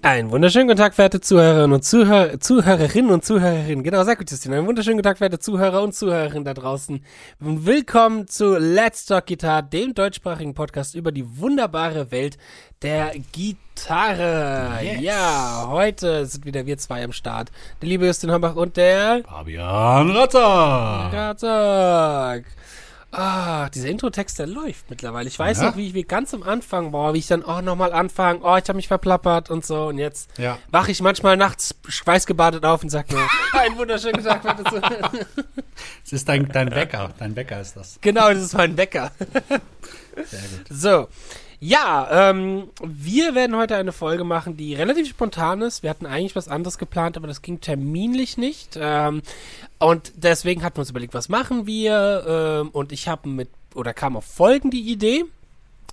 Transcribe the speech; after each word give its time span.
Einen 0.00 0.30
wunderschönen 0.30 0.68
guten 0.68 0.78
Tag, 0.78 0.94
verehrte 0.94 1.20
Zuhörerinnen 1.20 1.72
und 1.72 1.84
Zuhörer, 1.84 2.38
Zuhörerinnen 2.38 3.10
und 3.10 3.24
Zuhörerinnen. 3.24 3.82
Genau, 3.82 4.04
sag 4.04 4.18
gut, 4.18 4.30
Justin. 4.30 4.54
Einen 4.54 4.66
wunderschönen 4.66 4.96
guten 4.96 5.08
Tag, 5.08 5.18
verehrte 5.18 5.40
Zuhörer 5.40 5.82
und 5.82 5.92
Zuhörerinnen 5.92 6.44
da 6.44 6.54
draußen. 6.54 7.04
Willkommen 7.40 8.28
zu 8.28 8.56
Let's 8.58 9.06
Talk 9.06 9.26
Guitar, 9.26 9.62
dem 9.62 9.94
deutschsprachigen 9.94 10.54
Podcast 10.54 10.94
über 10.94 11.10
die 11.10 11.40
wunderbare 11.40 12.12
Welt 12.12 12.38
der 12.80 13.10
Gitarre. 13.32 14.78
Yes. 14.84 15.00
Ja, 15.00 15.66
heute 15.68 16.26
sind 16.26 16.46
wieder 16.46 16.64
wir 16.64 16.78
zwei 16.78 17.02
am 17.02 17.12
Start. 17.12 17.50
Der 17.82 17.88
liebe 17.88 18.06
Justin 18.06 18.30
Hombach 18.30 18.54
und 18.54 18.76
der 18.76 19.24
Fabian 19.24 20.12
Ratter. 20.12 21.10
Razak. 21.12 22.44
Ah, 23.10 23.70
dieser 23.70 23.88
Intro-Text, 23.88 24.38
der 24.38 24.46
läuft 24.46 24.90
mittlerweile. 24.90 25.28
Ich 25.28 25.38
weiß 25.38 25.60
Ja. 25.60 25.70
noch, 25.70 25.76
wie 25.76 25.86
ich 25.86 25.94
wie 25.94 26.02
ganz 26.02 26.34
am 26.34 26.42
Anfang, 26.42 26.90
boah, 26.90 27.14
wie 27.14 27.18
ich 27.18 27.26
dann, 27.26 27.42
oh, 27.42 27.62
nochmal 27.62 27.92
anfangen, 27.94 28.40
oh, 28.42 28.56
ich 28.56 28.64
habe 28.68 28.74
mich 28.74 28.86
verplappert 28.88 29.48
und 29.50 29.64
so. 29.64 29.86
Und 29.86 29.96
jetzt 29.98 30.28
Ja. 30.36 30.58
wache 30.70 30.90
ich 30.90 31.00
manchmal 31.00 31.38
nachts 31.38 31.74
schweißgebadet 31.88 32.64
auf 32.66 32.82
und 32.82 32.90
sag 32.90 33.10
mir, 33.10 33.26
einen 33.52 33.78
wunderschönen 33.78 34.22
Tag. 34.22 34.42
Es 36.04 36.12
ist 36.12 36.28
dein, 36.28 36.48
dein 36.48 36.70
Wecker. 36.74 37.14
Dein 37.18 37.36
Wecker 37.36 37.60
ist 37.60 37.76
das. 37.76 37.98
genau, 38.00 38.28
das 38.32 38.42
ist 38.42 38.54
mein 38.54 38.76
Wecker. 38.76 39.12
Sehr 40.16 40.40
gut. 40.40 40.66
So. 40.70 41.08
Ja, 41.60 42.30
ähm, 42.30 42.68
wir 42.80 43.34
werden 43.34 43.56
heute 43.56 43.74
eine 43.76 43.90
Folge 43.90 44.22
machen, 44.22 44.56
die 44.56 44.74
relativ 44.74 45.08
spontan 45.08 45.60
ist. 45.60 45.82
Wir 45.82 45.90
hatten 45.90 46.06
eigentlich 46.06 46.36
was 46.36 46.48
anderes 46.48 46.78
geplant, 46.78 47.16
aber 47.16 47.26
das 47.26 47.42
ging 47.42 47.60
terminlich 47.60 48.36
nicht. 48.38 48.78
Ähm, 48.80 49.22
und 49.78 50.12
deswegen 50.16 50.62
hatten 50.62 50.76
wir 50.76 50.80
uns 50.80 50.90
überlegt, 50.90 51.14
was 51.14 51.28
machen 51.28 51.66
wir? 51.66 52.24
Ähm, 52.62 52.68
und 52.70 52.92
ich 52.92 53.08
habe 53.08 53.28
mit, 53.28 53.48
oder 53.74 53.92
kam 53.92 54.16
auf 54.16 54.24
folgende 54.24 54.76
Idee, 54.76 55.24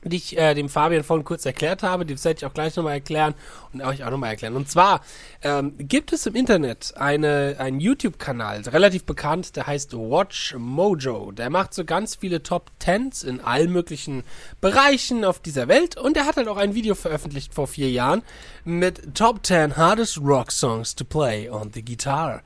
die 0.06 0.18
ich 0.18 0.38
äh, 0.38 0.54
dem 0.54 0.70
Fabian 0.70 1.04
vorhin 1.04 1.26
kurz 1.26 1.46
erklärt 1.46 1.84
habe. 1.84 2.06
Das 2.06 2.24
werde 2.24 2.38
ich 2.38 2.46
auch 2.46 2.54
gleich 2.54 2.76
nochmal 2.76 2.94
erklären 2.94 3.34
und 3.74 3.82
euch 3.82 4.04
auch 4.04 4.12
nochmal 4.12 4.32
erklären. 4.32 4.56
Und 4.56 4.70
zwar 4.70 5.02
ähm, 5.42 5.74
gibt 5.78 6.14
es 6.14 6.26
im 6.26 6.36
Internet 6.36 6.94
eine, 6.98 7.56
einen 7.60 7.80
YouTube-Kanal, 7.80 8.62
relativ 8.62 9.06
bekannt, 9.06 9.56
der 9.56 9.68
heißt 9.68 9.94
Watch 9.94 10.56
Mojo. 10.58 11.32
Der 11.32 11.50
macht 11.50 11.74
so 11.74 11.86
ganz 11.86 12.16
viele 12.16 12.44
Top 12.44 12.72
Tens 12.80 13.24
in 13.24 13.42
allen 13.42 13.72
möglichen 13.72 14.24
Bereichen 14.62 15.26
auf 15.26 15.40
dieser 15.40 15.68
Welt. 15.68 15.98
Und 15.98 16.18
er 16.18 16.26
hat 16.26 16.38
halt 16.38 16.48
auch 16.48 16.58
ein 16.58 16.76
Video 16.76 16.96
veröffentlicht 16.96 17.54
vor 17.54 17.68
vier 17.68 17.90
Jahren 17.90 18.22
mit 18.64 19.16
Top 19.16 19.46
10 19.46 19.78
Hardest 19.78 20.20
Rock 20.20 20.52
Songs 20.52 20.96
to 20.96 21.04
Play 21.04 21.50
on 21.50 21.72
the 21.74 21.84
Guitar. 21.84 22.42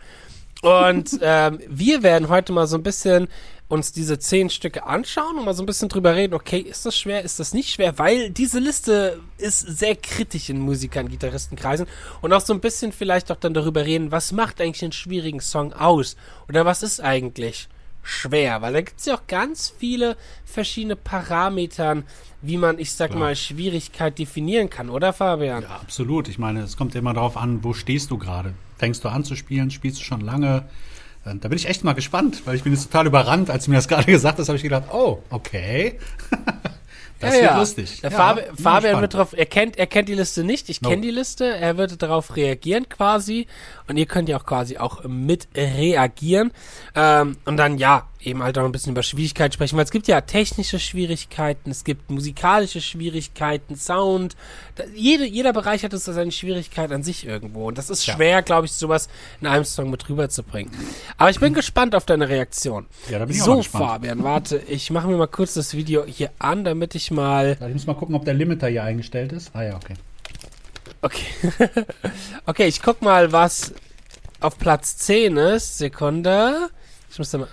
Und 0.62 1.20
ähm, 1.22 1.60
wir 1.68 2.04
werden 2.04 2.28
heute 2.28 2.52
mal 2.52 2.68
so 2.68 2.78
ein 2.78 2.84
bisschen 2.84 3.28
uns 3.70 3.92
diese 3.92 4.18
zehn 4.18 4.50
Stücke 4.50 4.86
anschauen 4.86 5.38
und 5.38 5.46
mal 5.46 5.54
so 5.54 5.64
ein 5.64 5.68
bisschen 5.68 5.90
drüber 5.90 6.16
reden, 6.16 6.34
okay, 6.34 6.58
ist 6.58 6.86
das 6.86 6.98
schwer, 6.98 7.24
ist 7.24 7.40
das 7.40 7.54
nicht 7.54 7.70
schwer, 7.70 8.00
weil 8.00 8.32
diese 8.32 8.60
Liste 8.60 9.20
ist 9.38 9.60
sehr 9.60 9.96
kritisch 9.96 10.50
in 10.50 10.60
Musikern, 10.60 11.08
Gitarristenkreisen 11.08 11.86
und 12.22 12.34
auch 12.34 12.42
so 12.42 12.52
ein 12.52 12.62
bisschen 12.62 12.92
vielleicht 12.92 13.32
auch 13.32 13.36
dann 13.36 13.54
darüber 13.54 13.86
reden, 13.86 14.12
was 14.12 14.32
macht 14.32 14.60
eigentlich 14.60 14.84
einen 14.84 14.92
schwierigen 14.92 15.40
Song 15.40 15.72
aus 15.72 16.18
oder 16.50 16.66
was 16.66 16.82
ist 16.82 17.00
eigentlich 17.00 17.70
schwer, 18.02 18.64
weil 18.64 18.74
da 18.74 18.82
gibt 18.82 19.00
es 19.00 19.06
ja 19.06 19.16
auch 19.16 19.28
ganz 19.28 19.72
viele 19.78 20.18
verschiedene 20.46 20.96
Parametern, 20.96 22.06
wie 22.42 22.58
man, 22.58 22.80
ich 22.80 22.94
sag 22.94 23.12
Klar. 23.12 23.20
mal, 23.20 23.36
Schwierigkeit 23.36 24.18
definieren 24.18 24.72
kann, 24.72 24.90
oder 24.90 25.14
Fabian? 25.14 25.64
Ja, 25.64 25.76
absolut. 25.76 26.28
Ich 26.28 26.40
meine, 26.40 26.62
es 26.62 26.76
kommt 26.76 26.96
immer 26.96 27.14
darauf 27.14 27.38
an, 27.38 27.64
wo 27.64 27.74
stehst 27.74 28.10
du 28.10 28.18
gerade. 28.18 28.54
Fängst 28.80 29.04
du 29.04 29.10
an 29.10 29.24
zu 29.24 29.36
spielen? 29.36 29.70
Spielst 29.70 30.00
du 30.00 30.04
schon 30.04 30.22
lange? 30.22 30.66
Äh, 31.26 31.36
Da 31.36 31.48
bin 31.50 31.58
ich 31.58 31.68
echt 31.68 31.84
mal 31.84 31.94
gespannt, 31.94 32.42
weil 32.46 32.56
ich 32.56 32.64
bin 32.64 32.74
jetzt 32.74 32.86
total 32.86 33.06
überrannt. 33.08 33.50
Als 33.52 33.66
du 33.66 33.72
mir 33.72 33.78
das 33.78 33.88
gerade 33.90 34.06
gesagt 34.12 34.40
hast, 34.40 34.48
habe 34.48 34.58
ich 34.58 34.64
gedacht, 34.64 34.86
oh, 34.92 35.20
okay. 35.30 36.00
das 37.20 37.34
Ja, 37.36 37.42
wird 37.42 37.52
ja. 37.52 37.60
lustig. 37.60 38.02
Der 38.02 38.12
Ja, 38.12 38.18
Fabi 38.18 38.42
Fabian 38.62 39.02
wird 39.02 39.14
darauf, 39.14 39.34
er 39.38 39.46
kennt, 39.46 39.78
er 39.78 39.88
kennt 39.88 40.08
die 40.08 40.14
Liste 40.16 40.44
nicht, 40.46 40.70
ich 40.70 40.82
No. 40.82 40.90
kenne 40.90 41.02
die 41.02 41.12
Liste, 41.12 41.46
er 41.46 41.76
wird 41.78 42.02
darauf 42.02 42.36
reagieren 42.38 42.88
quasi 42.88 43.48
und 43.90 43.98
ihr 43.98 44.06
könnt 44.06 44.30
ja 44.30 44.38
auch 44.38 44.46
quasi 44.46 44.78
auch 44.78 45.04
mit 45.06 45.48
reagieren 45.56 46.52
ähm, 46.96 47.38
und 47.46 47.58
dann 47.58 47.78
ja, 47.78 48.08
eben 48.22 48.44
halt 48.44 48.58
auch 48.58 48.66
ein 48.66 48.72
bisschen 48.72 48.92
über 48.92 49.04
Schwierigkeiten 49.04 49.54
sprechen, 49.54 49.78
weil 49.78 49.86
es 49.86 49.92
gibt 49.92 50.08
ja 50.08 50.22
technische 50.22 50.78
Schwierigkeiten, 50.80 51.72
es 51.72 51.84
gibt 51.84 52.10
musikalische 52.12 52.82
Schwierigkeiten, 52.82 53.76
Sound, 53.76 54.36
da, 54.76 54.84
jede, 54.94 55.26
jeder 55.26 55.54
Bereich 55.54 55.84
hat 55.84 55.94
es 55.94 56.06
so 56.06 56.14
seine 56.14 56.32
Schwierigkeit 56.32 56.92
an 56.92 57.02
sich 57.04 57.26
irgendwo 57.26 57.68
und 57.70 57.78
das 57.78 57.90
ist 57.90 58.06
Ja. 58.06 58.16
schwer, 58.16 58.42
glaube 58.42 58.66
ich, 58.68 58.74
sowas 58.74 59.10
in 59.42 59.48
einem 59.48 59.66
Song 59.66 59.90
mit 59.90 60.08
rüberzubringen. 60.10 60.72
Aber 61.18 61.30
ich 61.30 61.40
bin 61.40 61.54
gespannt 61.54 61.96
auf 61.96 62.06
deine 62.06 62.30
Reaktion. 62.30 62.86
Ja, 63.10 63.20
da 63.20 63.26
bin 63.26 63.36
ich 63.36 63.42
auch 63.42 63.46
so, 63.46 63.52
mal 63.54 63.58
gespannt. 63.58 63.86
Fabian, 63.86 64.24
warte, 64.24 64.58
ich 64.68 64.92
mache 64.92 65.08
mir 65.08 65.18
mal 65.18 65.28
kurz 65.28 65.54
das 65.56 65.74
Video 65.74 66.06
hier 66.06 66.30
an, 66.40 66.64
damit 66.64 66.96
ich 66.96 67.12
mal 67.12 67.58
Ich 67.68 67.74
muss 67.74 67.88
mal 67.88 67.94
gucken, 67.96 68.16
ob 68.16 68.26
der 68.26 68.34
Limiter 68.34 68.68
hier 68.68 68.84
eingestellt 68.84 69.32
ist. 69.32 69.52
Ah 69.56 69.64
ja, 69.64 69.76
okay. 69.76 69.96
Okay. 71.02 71.26
okay, 72.46 72.68
ich 72.68 72.82
guck 72.82 73.02
mal, 73.02 73.32
was 73.32 73.74
auf 74.40 74.58
Platz 74.58 74.98
10 74.98 75.38
ist. 75.38 75.78
Sekunde. 75.78 76.70
Ich 77.10 77.18
muss 77.18 77.32
da 77.32 77.40
mal. 77.40 77.48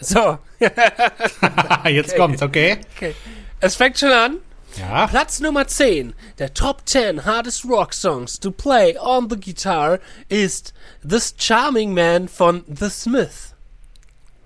So. 0.00 0.38
Jetzt 1.88 2.16
kommt's, 2.16 2.42
okay? 2.42 2.78
Okay. 2.96 3.14
Es 3.60 3.76
fängt 3.76 3.98
schon 3.98 4.10
an. 4.10 4.38
Ja. 4.78 5.06
Platz 5.06 5.40
Nummer 5.40 5.66
10 5.66 6.14
der 6.38 6.54
Top 6.54 6.82
10 6.86 7.26
Hardest 7.26 7.64
Rock 7.66 7.92
Songs 7.92 8.40
to 8.40 8.50
play 8.50 8.96
on 8.98 9.28
the 9.28 9.38
guitar 9.38 9.98
ist 10.30 10.72
This 11.06 11.34
Charming 11.36 11.92
Man 11.92 12.26
von 12.26 12.64
The 12.66 12.88
Smith. 12.88 13.54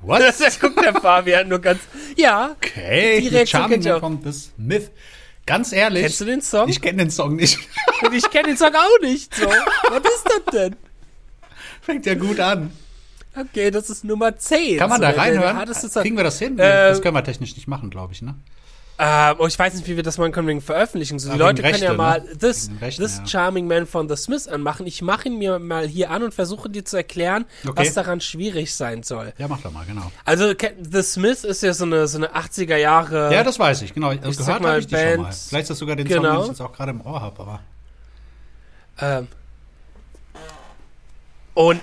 What? 0.01 0.21
Da 0.21 0.49
guckt 0.61 0.85
der 0.85 0.95
Fabian 0.95 1.49
nur 1.49 1.61
ganz. 1.61 1.81
Ja. 2.17 2.57
Okay, 2.57 3.29
Reaktion 3.29 3.47
Charming 3.47 3.89
auch. 3.89 4.01
von 4.01 4.21
The 4.23 4.33
Smith. 4.33 4.91
Ganz 5.47 5.73
ehrlich. 5.73 6.03
Kennst 6.03 6.21
du 6.21 6.25
den 6.25 6.43
Song? 6.43 6.69
Ich 6.69 6.81
kenne 6.81 6.99
den 6.99 7.11
Song 7.11 7.37
nicht. 7.37 7.59
Und 8.03 8.13
ich 8.13 8.29
kenne 8.31 8.49
den 8.49 8.57
Song 8.57 8.75
auch 8.75 9.01
nicht. 9.01 9.35
So. 9.35 9.47
Was 9.47 9.99
ist 9.99 10.25
das 10.25 10.53
denn? 10.53 10.77
Fängt 11.81 12.05
ja 12.05 12.15
gut 12.15 12.41
an. 12.41 12.73
Okay, 13.37 13.71
das 13.71 13.91
ist 13.91 14.03
Nummer 14.03 14.37
10. 14.37 14.79
Kann 14.79 14.89
man 14.89 15.01
so, 15.01 15.03
da 15.03 15.11
reinhören? 15.11 15.57
Kriegen 16.03 16.17
wir 16.17 16.25
das 16.25 16.39
hin? 16.39 16.59
Äh, 16.59 16.89
das 16.89 17.01
können 17.01 17.15
wir 17.15 17.23
technisch 17.23 17.55
nicht 17.55 17.69
machen, 17.69 17.91
glaube 17.91 18.13
ich, 18.13 18.23
ne? 18.23 18.35
Ähm, 18.99 19.37
oh, 19.39 19.47
ich 19.47 19.59
weiß 19.59 19.75
nicht, 19.75 19.87
wie 19.87 19.97
wir 19.97 20.03
das 20.03 20.17
machen 20.17 20.33
können 20.33 20.49
wegen 20.49 20.63
Veröffentlichung. 20.63 21.19
So, 21.19 21.31
die 21.31 21.39
Ja, 21.39 21.45
Leute 21.47 21.63
wegen 21.63 21.73
können 21.73 21.83
ja 21.83 21.91
Rechte, 21.91 22.03
mal 22.03 22.21
ne? 22.23 22.39
This, 22.39 22.71
Rechten, 22.81 23.03
this 23.03 23.19
ja. 23.19 23.27
Charming 23.27 23.67
Man 23.67 23.87
von 23.87 24.09
The 24.09 24.17
Smiths 24.17 24.49
anmachen. 24.49 24.87
Ich 24.87 25.03
mache 25.03 25.29
ihn 25.29 25.37
mir 25.37 25.59
mal 25.59 25.87
hier 25.87 26.11
an 26.11 26.23
und 26.23 26.33
versuche 26.33 26.71
dir 26.71 26.83
zu 26.85 26.97
erklären, 26.97 27.45
Okay. 27.67 27.75
was 27.77 27.93
daran 27.93 28.23
schwierig 28.23 28.75
sein 28.75 29.03
soll. 29.03 29.35
Ja, 29.37 29.49
mach 29.49 29.61
doch 29.61 29.71
mal, 29.71 29.85
genau. 29.85 30.11
Also 30.25 30.55
The 30.81 31.03
Smith 31.03 31.45
ist 31.45 31.63
ja 31.63 31.75
so 31.75 31.85
eine, 31.85 32.09
so 32.09 32.17
eine 32.17 32.35
80er 32.35 32.77
Jahre. 32.77 33.33
Ja, 33.35 33.45
das 33.45 33.59
weiß 33.59 33.83
ich, 33.83 33.93
genau. 33.93 34.13
Ich 34.13 34.21
sag 34.23 34.37
gehört 34.39 34.63
mal, 34.63 34.69
habe 34.71 34.81
ich 34.81 34.87
die 34.87 34.95
schon 34.97 35.05
mal. 35.05 35.17
Band- 35.25 35.35
Vielleicht 35.35 35.63
ist 35.65 35.69
das 35.71 35.79
sogar 35.79 35.97
den 35.97 36.09
Genau. 36.09 36.23
Song, 36.23 36.33
den 36.37 36.43
ich 36.45 36.49
jetzt 36.49 36.61
auch 36.63 36.73
gerade 36.73 36.91
im 36.93 37.01
Ohr 37.05 37.21
habe, 37.21 37.41
aber. 37.43 37.61
Ähm, 38.99 39.29
und 41.53 41.81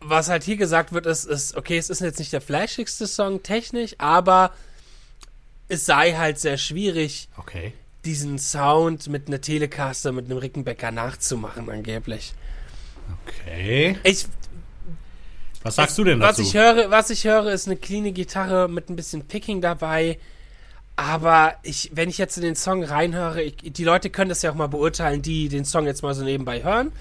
was 0.00 0.28
halt 0.28 0.44
hier 0.44 0.56
gesagt 0.56 0.92
wird, 0.92 1.06
ist, 1.06 1.24
ist, 1.26 1.56
okay, 1.56 1.76
es 1.78 1.90
ist 1.90 2.00
jetzt 2.00 2.18
nicht 2.18 2.32
der 2.32 2.40
flashigste 2.40 3.06
Song 3.06 3.42
technisch, 3.42 3.94
aber 3.98 4.50
es 5.70 5.86
sei 5.86 6.12
halt 6.14 6.38
sehr 6.38 6.58
schwierig, 6.58 7.28
Okay. 7.38 7.72
diesen 8.04 8.38
Sound 8.38 9.08
mit 9.08 9.28
einer 9.28 9.40
Telecaster, 9.40 10.12
mit 10.12 10.26
einem 10.26 10.38
Rickenbacker 10.38 10.90
nachzumachen, 10.90 11.68
angeblich. 11.70 12.34
Okay. 13.26 13.98
Ich, 14.04 14.26
Was 15.62 15.74
sagst 15.76 15.98
du 15.98 16.04
denn 16.04 16.20
was 16.20 16.36
dazu? 16.36 16.42
ich 16.48 16.54
höre, 16.54 16.90
was 16.90 17.10
ich 17.10 17.24
höre, 17.24 17.52
ist 17.52 17.66
eine 17.66 17.76
cleane 17.76 18.12
Gitarre 18.12 18.68
mit 18.68 18.88
ein 18.88 18.96
bisschen 18.96 19.26
Picking 19.26 19.60
dabei. 19.60 20.18
Aber 20.96 21.54
ich, 21.62 21.90
wenn 21.94 22.10
ich 22.10 22.18
jetzt 22.18 22.36
in 22.36 22.42
den 22.42 22.56
Song 22.56 22.84
reinhöre, 22.84 23.42
ich, 23.42 23.56
die 23.56 23.84
Leute 23.84 24.10
können 24.10 24.28
das 24.28 24.42
ja 24.42 24.50
auch 24.50 24.54
mal 24.54 24.66
beurteilen, 24.68 25.22
die 25.22 25.48
den 25.48 25.64
Song 25.64 25.86
jetzt 25.86 26.02
mal 26.02 26.14
so 26.14 26.24
nebenbei 26.24 26.62
hören. 26.62 26.92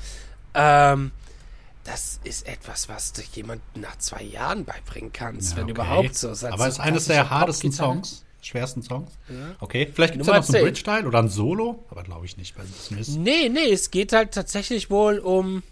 Ähm, 0.54 1.12
das 1.84 2.20
ist 2.24 2.48
etwas, 2.48 2.88
was 2.88 3.14
du 3.14 3.22
jemandem 3.34 3.82
nach 3.82 3.98
zwei 3.98 4.22
Jahren 4.24 4.64
beibringen 4.64 5.12
kannst, 5.12 5.52
Ja, 5.52 5.58
wenn 5.58 5.64
okay. 5.66 5.72
überhaupt 5.72 6.16
so. 6.16 6.30
Aber 6.30 6.64
so 6.64 6.70
ist 6.70 6.80
eines 6.80 7.06
der 7.08 7.24
Popgitarre. 7.26 7.72
Songs, 7.72 8.26
schwersten 8.42 8.82
Songs. 8.82 9.12
Okay. 9.60 9.90
Vielleicht 9.94 10.14
gibt 10.14 10.22
es 10.24 10.28
ja 10.28 10.38
noch 10.38 10.44
so 10.44 10.54
10. 10.54 10.56
einen 10.56 10.66
Bridge-Teil 10.66 11.08
oder 11.08 11.20
ein 11.20 11.30
Solo, 11.30 11.84
aber 11.90 12.04
glaube 12.04 12.26
ich 12.26 12.38
nicht 12.38 12.56
bei 12.56 12.64
The 12.64 12.74
Smiths. 12.74 13.10
Nee, 13.16 13.50
nee, 13.50 13.72
es 13.72 13.92
geht 13.92 14.14
halt 14.14 14.34
tatsächlich 14.34 14.90
wohl 14.90 15.20
um. 15.20 15.64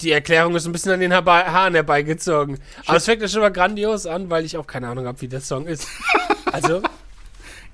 Die 0.00 0.12
Erklärung 0.12 0.54
ist 0.54 0.64
ein 0.66 0.72
bisschen 0.72 0.92
an 0.92 1.00
den 1.00 1.12
Haaren 1.12 1.74
herbeigezogen. 1.74 2.60
Aber 2.86 2.98
es 2.98 3.04
fängt 3.04 3.20
ja 3.20 3.26
schon 3.26 3.40
mal 3.40 3.50
grandios 3.50 4.06
an, 4.06 4.30
weil 4.30 4.44
ich 4.44 4.56
auch 4.56 4.66
keine 4.66 4.88
Ahnung 4.88 5.06
habe, 5.06 5.20
wie 5.20 5.28
der 5.28 5.40
Song 5.40 5.66
ist. 5.66 5.88
Also, 6.52 6.80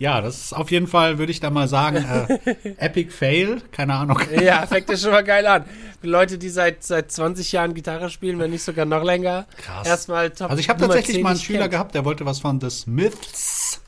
Ja, 0.02 0.20
das 0.20 0.46
ist 0.46 0.52
auf 0.52 0.72
jeden 0.72 0.88
Fall, 0.88 1.18
würde 1.18 1.30
ich 1.30 1.38
da 1.38 1.48
mal 1.50 1.68
sagen, 1.68 1.98
äh, 2.04 2.68
Epic 2.78 3.12
Fail. 3.12 3.62
Keine 3.70 3.94
Ahnung. 3.94 4.18
ja, 4.42 4.66
fängt 4.66 4.90
ja 4.90 4.96
schon 4.96 5.12
mal 5.12 5.22
geil 5.22 5.46
an. 5.46 5.64
Die 6.02 6.08
Leute, 6.08 6.38
die 6.38 6.48
seit, 6.48 6.82
seit 6.82 7.12
20 7.12 7.52
Jahren 7.52 7.72
Gitarre 7.72 8.10
spielen, 8.10 8.40
wenn 8.40 8.50
nicht 8.50 8.64
sogar 8.64 8.84
noch 8.84 9.04
länger, 9.04 9.46
Krass. 9.58 9.86
erstmal 9.86 10.30
top 10.30 10.50
Also 10.50 10.58
ich 10.60 10.68
habe 10.68 10.80
tatsächlich 10.80 11.14
10 11.18 11.22
mal 11.22 11.30
einen 11.30 11.38
Schüler 11.38 11.58
kennt. 11.60 11.70
gehabt, 11.70 11.94
der 11.94 12.04
wollte 12.04 12.26
was 12.26 12.40
von 12.40 12.60
The 12.60 12.68
Smiths 12.68 13.80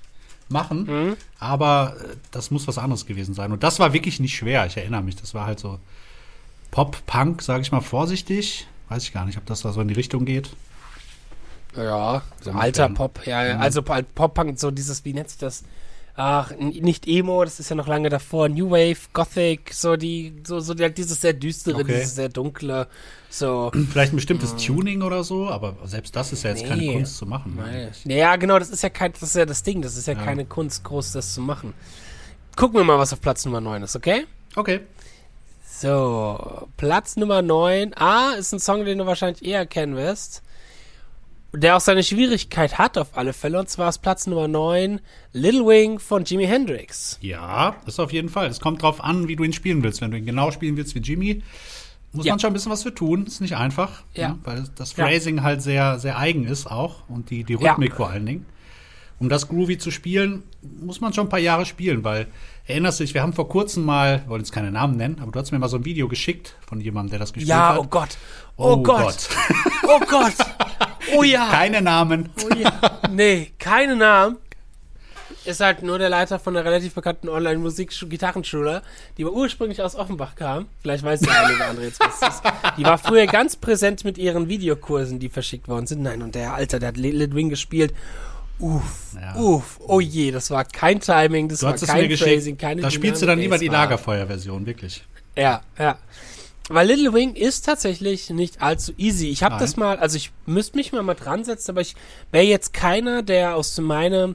machen, 0.48 0.84
Mhm. 0.84 1.16
aber 1.40 1.96
äh, 1.98 2.14
das 2.30 2.52
muss 2.52 2.68
was 2.68 2.78
anderes 2.78 3.06
gewesen 3.06 3.34
sein. 3.34 3.50
Und 3.50 3.64
das 3.64 3.80
war 3.80 3.92
wirklich 3.92 4.20
nicht 4.20 4.36
schwer, 4.36 4.66
ich 4.66 4.76
erinnere 4.76 5.02
mich. 5.02 5.16
Das 5.16 5.34
war 5.34 5.46
halt 5.46 5.58
so 5.58 5.80
Pop, 6.70 7.04
Punk, 7.06 7.42
sage 7.42 7.62
ich 7.62 7.72
mal 7.72 7.80
vorsichtig. 7.80 8.68
Weiß 8.88 9.02
ich 9.02 9.12
gar 9.12 9.24
nicht, 9.24 9.36
ob 9.38 9.46
das 9.46 9.62
da 9.62 9.72
so 9.72 9.80
in 9.80 9.88
die 9.88 9.94
Richtung 9.94 10.24
geht. 10.26 10.50
Ja, 11.76 12.22
so 12.40 12.52
alter. 12.52 12.88
Pop, 12.90 13.26
ja, 13.26 13.44
ja. 13.44 13.58
also 13.58 13.82
halt 13.88 14.14
Pop-Punk, 14.14 14.60
so 14.60 14.70
dieses, 14.70 15.04
wie 15.04 15.12
nennt 15.12 15.28
sich 15.30 15.38
das? 15.38 15.64
Ach, 16.16 16.52
nicht 16.58 17.06
Emo, 17.08 17.44
das 17.44 17.58
ist 17.60 17.70
ja 17.70 17.76
noch 17.76 17.88
lange 17.88 18.08
davor, 18.08 18.48
New 18.48 18.70
Wave, 18.70 18.96
Gothic, 19.12 19.72
so 19.74 19.96
die, 19.96 20.32
so, 20.46 20.60
so 20.60 20.74
der, 20.74 20.90
dieses 20.90 21.20
sehr 21.20 21.32
düstere, 21.32 21.76
Okay. 21.80 21.94
dieses 21.94 22.14
sehr 22.14 22.28
dunkle, 22.28 22.86
so. 23.30 23.72
Vielleicht 23.90 24.12
ein 24.12 24.16
bestimmtes 24.16 24.54
Tuning 24.56 25.02
oder 25.02 25.24
so, 25.24 25.48
aber 25.48 25.76
selbst 25.84 26.14
das 26.14 26.32
ist 26.32 26.44
ja 26.44 26.50
jetzt 26.50 26.64
keine 26.66 26.82
Nee. 26.82 26.92
Kunst 26.94 27.16
zu 27.16 27.26
machen. 27.26 27.56
ne? 27.56 27.90
Ja, 28.04 28.36
genau, 28.36 28.58
das 28.58 28.70
ist 28.70 28.82
ja 28.82 28.90
kein, 28.90 29.12
das 29.12 29.22
ist 29.22 29.36
ja 29.36 29.46
das 29.46 29.62
Ding, 29.62 29.82
das 29.82 29.96
ist 29.96 30.06
ja, 30.06 30.14
Ja. 30.14 30.22
keine 30.22 30.44
Kunst, 30.44 30.84
groß 30.84 31.12
das 31.12 31.34
zu 31.34 31.40
machen. 31.40 31.74
Gucken 32.56 32.78
wir 32.78 32.84
mal, 32.84 32.98
was 32.98 33.12
auf 33.12 33.20
Platz 33.20 33.44
Nummer 33.44 33.60
9 33.60 33.82
ist, 33.82 33.96
okay? 33.96 34.26
Okay. 34.54 34.80
So, 35.68 36.68
Platz 36.76 37.16
Nummer 37.16 37.42
9. 37.42 37.94
A 37.94 38.32
ist 38.34 38.52
ein 38.52 38.60
Song, 38.60 38.84
den 38.84 38.98
du 38.98 39.06
wahrscheinlich 39.06 39.44
eher 39.44 39.66
kennen 39.66 39.96
wirst. 39.96 40.42
Der 41.56 41.76
auch 41.76 41.80
seine 41.80 42.02
Schwierigkeit 42.02 42.78
hat 42.78 42.98
auf 42.98 43.16
alle 43.16 43.32
Fälle. 43.32 43.60
Und 43.60 43.68
zwar 43.68 43.88
ist 43.88 43.98
Platz 43.98 44.26
Nummer 44.26 44.48
9 44.48 45.00
Little 45.32 45.66
Wing 45.66 45.98
von 46.00 46.24
Jimi 46.24 46.46
Hendrix. 46.46 47.16
Ja, 47.20 47.76
das 47.86 48.00
auf 48.00 48.12
jeden 48.12 48.28
Fall. 48.28 48.48
Es 48.48 48.58
kommt 48.60 48.82
drauf 48.82 49.02
an, 49.02 49.28
wie 49.28 49.36
du 49.36 49.44
ihn 49.44 49.52
spielen 49.52 49.82
willst. 49.84 50.00
Wenn 50.00 50.10
du 50.10 50.16
ihn 50.18 50.26
genau 50.26 50.50
spielen 50.50 50.76
willst 50.76 50.94
wie 50.96 50.98
Jimmy, 51.00 51.42
muss 52.12 52.26
Ja. 52.26 52.32
man 52.32 52.40
schon 52.40 52.50
ein 52.50 52.54
bisschen 52.54 52.72
was 52.72 52.82
für 52.82 52.94
tun. 52.94 53.26
Ist 53.26 53.40
nicht 53.40 53.56
einfach. 53.56 54.02
Ja. 54.14 54.30
ne? 54.30 54.38
Weil 54.42 54.64
das 54.74 54.96
Ja. 54.96 55.06
Phrasing 55.06 55.42
halt 55.42 55.62
sehr, 55.62 55.98
sehr 56.00 56.18
eigen 56.18 56.44
ist 56.46 56.66
auch. 56.68 57.08
Und 57.08 57.30
die, 57.30 57.44
die 57.44 57.54
Ja. 57.54 57.72
Rhythmik 57.72 57.94
vor 57.94 58.10
allen 58.10 58.26
Dingen. 58.26 58.46
Um 59.20 59.28
das 59.28 59.46
groovy 59.46 59.78
zu 59.78 59.92
spielen, 59.92 60.42
muss 60.80 61.00
man 61.00 61.12
schon 61.12 61.26
ein 61.26 61.30
paar 61.30 61.38
Jahre 61.38 61.66
spielen, 61.66 62.02
weil 62.02 62.26
erinnerst 62.66 62.98
du 62.98 63.04
dich, 63.04 63.14
wir 63.14 63.22
haben 63.22 63.32
vor 63.32 63.48
kurzem 63.48 63.84
mal, 63.84 64.24
wollte 64.26 64.42
jetzt 64.42 64.50
keine 64.52 64.72
Namen 64.72 64.96
nennen, 64.96 65.18
aber 65.22 65.30
du 65.30 65.38
hast 65.38 65.52
mir 65.52 65.60
mal 65.60 65.68
so 65.68 65.76
ein 65.76 65.84
Video 65.84 66.08
geschickt 66.08 66.56
von 66.66 66.80
jemandem, 66.80 67.10
der 67.10 67.18
das 67.20 67.32
gespielt 67.32 67.48
Ja, 67.48 67.70
hat. 67.74 67.78
oh 67.78 67.84
Gott. 67.84 68.18
Oh, 68.56 68.76
Gott. 68.82 69.28
Oh 69.84 70.00
Gott. 70.10 70.34
Oh 71.16 71.22
ja. 71.22 71.48
Keine 71.50 71.82
Namen. 71.82 72.30
Oh 72.44 72.54
ja. 72.54 72.72
Nee, 73.10 73.52
keine 73.58 73.96
Namen. 73.96 74.36
Ist 75.44 75.60
halt 75.60 75.82
nur 75.82 75.98
der 75.98 76.08
Leiter 76.08 76.38
von 76.38 76.56
einer 76.56 76.64
relativ 76.64 76.94
bekannten 76.94 77.28
Online-Musik-Gitarrenschule, 77.28 78.80
die 79.18 79.26
ursprünglich 79.26 79.82
aus 79.82 79.94
Offenbach 79.94 80.36
kam. 80.36 80.66
Vielleicht 80.80 81.04
weiß 81.04 81.20
der 81.20 81.44
eine 81.44 81.54
oder 81.56 81.66
andere 81.68 81.86
jetzt, 81.86 82.00
was 82.00 82.18
das 82.18 82.34
ist. 82.36 82.42
Die 82.78 82.84
war 82.84 82.96
früher 82.96 83.26
ganz 83.26 83.56
präsent 83.56 84.04
mit 84.04 84.16
ihren 84.16 84.48
Videokursen, 84.48 85.18
die 85.18 85.28
verschickt 85.28 85.68
worden 85.68 85.86
sind. 85.86 86.02
Nein, 86.02 86.22
und 86.22 86.34
der 86.34 86.54
Alter, 86.54 86.78
der 86.78 86.88
hat 86.88 86.96
Lil 86.96 87.34
Wing 87.34 87.50
gespielt. 87.50 87.92
Uff, 88.58 89.14
Ja. 89.20 89.34
uff, 89.36 89.80
oh 89.86 90.00
je, 90.00 90.30
das 90.30 90.50
war 90.50 90.64
kein 90.64 91.00
Timing, 91.00 91.48
das 91.48 91.58
Du 91.60 91.66
war 91.66 91.74
kein. 91.76 92.16
Phrasing, 92.16 92.56
keine 92.56 92.80
Da 92.82 92.90
spielst 92.90 93.20
du 93.20 93.26
dann 93.26 93.38
lieber 93.38 93.58
die 93.58 93.68
Lagerfeuer-Version, 93.68 94.64
wirklich. 94.64 95.04
ja, 95.36 95.60
ja. 95.78 95.98
Weil 96.70 96.88
Little 96.88 97.12
Wing 97.12 97.34
ist 97.34 97.66
tatsächlich 97.66 98.30
nicht 98.30 98.62
allzu 98.62 98.92
easy. 98.96 99.28
Ich 99.28 99.42
habe 99.42 99.58
das 99.58 99.76
mal, 99.76 99.98
also 99.98 100.16
ich 100.16 100.32
müsste 100.46 100.78
mich 100.78 100.92
mal 100.92 101.02
mal 101.02 101.14
dran 101.14 101.44
setzen, 101.44 101.72
aber 101.72 101.82
ich 101.82 101.94
wäre 102.32 102.44
jetzt 102.44 102.72
keiner, 102.72 103.22
der 103.22 103.54
aus 103.54 103.78
meinem, 103.78 104.34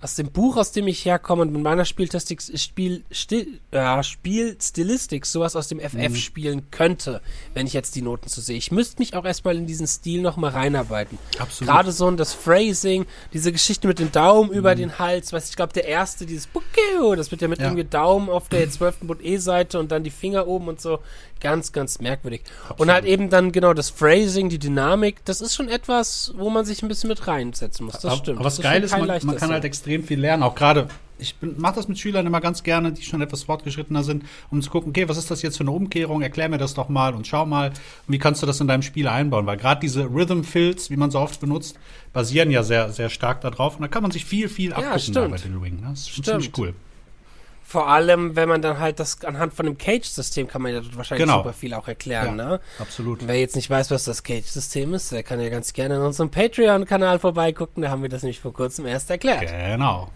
aus 0.00 0.14
dem 0.14 0.30
Buch, 0.30 0.56
aus 0.56 0.70
dem 0.70 0.86
ich 0.86 1.04
herkomme 1.04 1.42
und 1.42 1.52
mit 1.52 1.62
meiner 1.62 1.84
Spieltastik, 1.84 2.40
Spiel, 2.40 3.04
Stil, 3.10 3.60
ja, 3.72 4.02
Spielstilistik 4.02 5.26
sowas 5.26 5.56
aus 5.56 5.66
dem 5.68 5.80
FF 5.80 6.16
spielen 6.16 6.70
könnte, 6.70 7.20
wenn 7.54 7.66
ich 7.66 7.72
jetzt 7.72 7.96
die 7.96 8.02
Noten 8.02 8.28
so 8.28 8.40
sehe. 8.40 8.56
Ich 8.56 8.70
müsste 8.70 9.00
mich 9.00 9.14
auch 9.14 9.24
erstmal 9.24 9.56
in 9.56 9.66
diesen 9.66 9.88
Stil 9.88 10.22
noch 10.22 10.36
mal 10.36 10.50
reinarbeiten. 10.50 11.18
Absolut. 11.38 11.68
Gerade 11.72 11.92
so 11.92 12.06
ein 12.06 12.16
das 12.16 12.32
Phrasing, 12.32 13.06
diese 13.32 13.50
Geschichte 13.50 13.88
mit 13.88 13.98
dem 13.98 14.12
Daumen 14.12 14.52
über 14.52 14.76
den 14.76 14.98
Hals, 15.00 15.32
was 15.32 15.50
ich 15.50 15.56
glaube, 15.56 15.72
der 15.72 15.86
erste, 15.86 16.26
dieses 16.26 16.46
Bukeo, 16.46 17.16
das 17.16 17.30
wird 17.32 17.42
ja 17.42 17.48
mit 17.48 17.58
Ja. 17.58 17.66
irgendwie 17.66 17.84
Daumen 17.84 18.30
auf 18.30 18.48
der 18.48 18.70
12. 18.70 18.98
Bund 19.00 19.24
E-Seite 19.24 19.80
und 19.80 19.90
dann 19.90 20.04
die 20.04 20.10
Finger 20.10 20.46
oben 20.46 20.68
und 20.68 20.80
so. 20.80 21.00
Ganz, 21.40 21.70
ganz 21.70 22.00
merkwürdig. 22.00 22.42
Und 22.78 22.90
halt 22.90 23.04
eben 23.04 23.30
dann 23.30 23.52
genau 23.52 23.72
das 23.72 23.90
Phrasing, 23.90 24.48
die 24.48 24.58
Dynamik, 24.58 25.24
das 25.24 25.40
ist 25.40 25.54
schon 25.54 25.68
etwas, 25.68 26.32
wo 26.36 26.50
man 26.50 26.64
sich 26.64 26.82
ein 26.82 26.88
bisschen 26.88 27.08
mit 27.08 27.28
reinsetzen 27.28 27.86
muss. 27.86 27.94
Das 27.94 28.06
aber, 28.06 28.16
stimmt. 28.16 28.38
Aber 28.38 28.46
was 28.46 28.56
das 28.56 28.64
geil 28.64 28.88
schon 28.88 29.08
ist, 29.08 29.24
man, 29.24 29.26
man 29.26 29.36
kann 29.36 29.50
halt 29.50 29.62
Ding. 29.62 29.72
Extrem 29.88 30.04
viel 30.04 30.20
lernen. 30.20 30.42
Auch 30.42 30.54
gerade, 30.54 30.88
ich 31.18 31.34
mache 31.40 31.76
das 31.76 31.88
mit 31.88 31.98
Schülern 31.98 32.26
immer 32.26 32.40
ganz 32.40 32.62
gerne, 32.62 32.92
die 32.92 33.02
schon 33.02 33.22
etwas 33.22 33.44
fortgeschrittener 33.44 34.04
sind, 34.04 34.24
um 34.50 34.60
zu 34.60 34.70
gucken, 34.70 34.90
okay, 34.90 35.08
was 35.08 35.16
ist 35.16 35.30
das 35.30 35.42
jetzt 35.42 35.56
für 35.56 35.64
eine 35.64 35.70
Umkehrung? 35.70 36.22
Erklär 36.22 36.48
mir 36.48 36.58
das 36.58 36.74
doch 36.74 36.88
mal 36.88 37.14
und 37.14 37.26
schau 37.26 37.46
mal, 37.46 37.72
wie 38.06 38.18
kannst 38.18 38.42
du 38.42 38.46
das 38.46 38.60
in 38.60 38.68
deinem 38.68 38.82
Spiel 38.82 39.08
einbauen? 39.08 39.46
Weil 39.46 39.56
gerade 39.56 39.80
diese 39.80 40.04
Rhythm 40.04 40.42
Fills, 40.42 40.90
wie 40.90 40.96
man 40.96 41.10
so 41.10 41.18
oft 41.18 41.40
benutzt, 41.40 41.78
basieren 42.12 42.50
ja 42.50 42.62
sehr, 42.62 42.90
sehr 42.90 43.08
stark 43.08 43.40
darauf. 43.40 43.76
Und 43.76 43.82
da 43.82 43.88
kann 43.88 44.02
man 44.02 44.10
sich 44.10 44.24
viel, 44.24 44.48
viel 44.48 44.72
abgucken 44.72 45.00
stimmt. 45.00 45.30
bei 45.30 45.36
Little 45.36 45.62
Wing. 45.62 45.80
Ne? 45.80 45.88
Das 45.90 46.00
ist 46.00 46.10
Stimmt. 46.10 46.26
ziemlich 46.26 46.58
cool. 46.58 46.74
Vor 47.70 47.86
allem, 47.86 48.34
wenn 48.34 48.48
man 48.48 48.62
dann 48.62 48.78
halt 48.78 48.98
das 48.98 49.22
anhand 49.26 49.52
von 49.52 49.66
dem 49.66 49.76
Cage-System 49.76 50.48
kann 50.48 50.62
man 50.62 50.72
ja 50.72 50.80
dort 50.80 50.96
wahrscheinlich 50.96 51.26
Genau. 51.26 51.40
super 51.40 51.52
viel 51.52 51.74
auch 51.74 51.86
erklären, 51.86 52.38
Ja, 52.38 52.44
ne? 52.52 52.60
absolut. 52.78 53.28
Wer 53.28 53.38
jetzt 53.38 53.56
nicht 53.56 53.68
weiß, 53.68 53.90
was 53.90 54.04
das 54.04 54.22
Cage-System 54.22 54.94
ist, 54.94 55.12
der 55.12 55.22
kann 55.22 55.38
ja 55.38 55.50
ganz 55.50 55.74
gerne 55.74 55.96
in 55.96 56.00
unserem 56.00 56.30
Patreon-Kanal 56.30 57.18
vorbeigucken. 57.18 57.82
Da 57.82 57.90
haben 57.90 58.00
wir 58.00 58.08
das 58.08 58.22
nämlich 58.22 58.40
vor 58.40 58.54
kurzem 58.54 58.86
erst 58.86 59.10
erklärt. 59.10 59.42
Genau. 59.46 60.08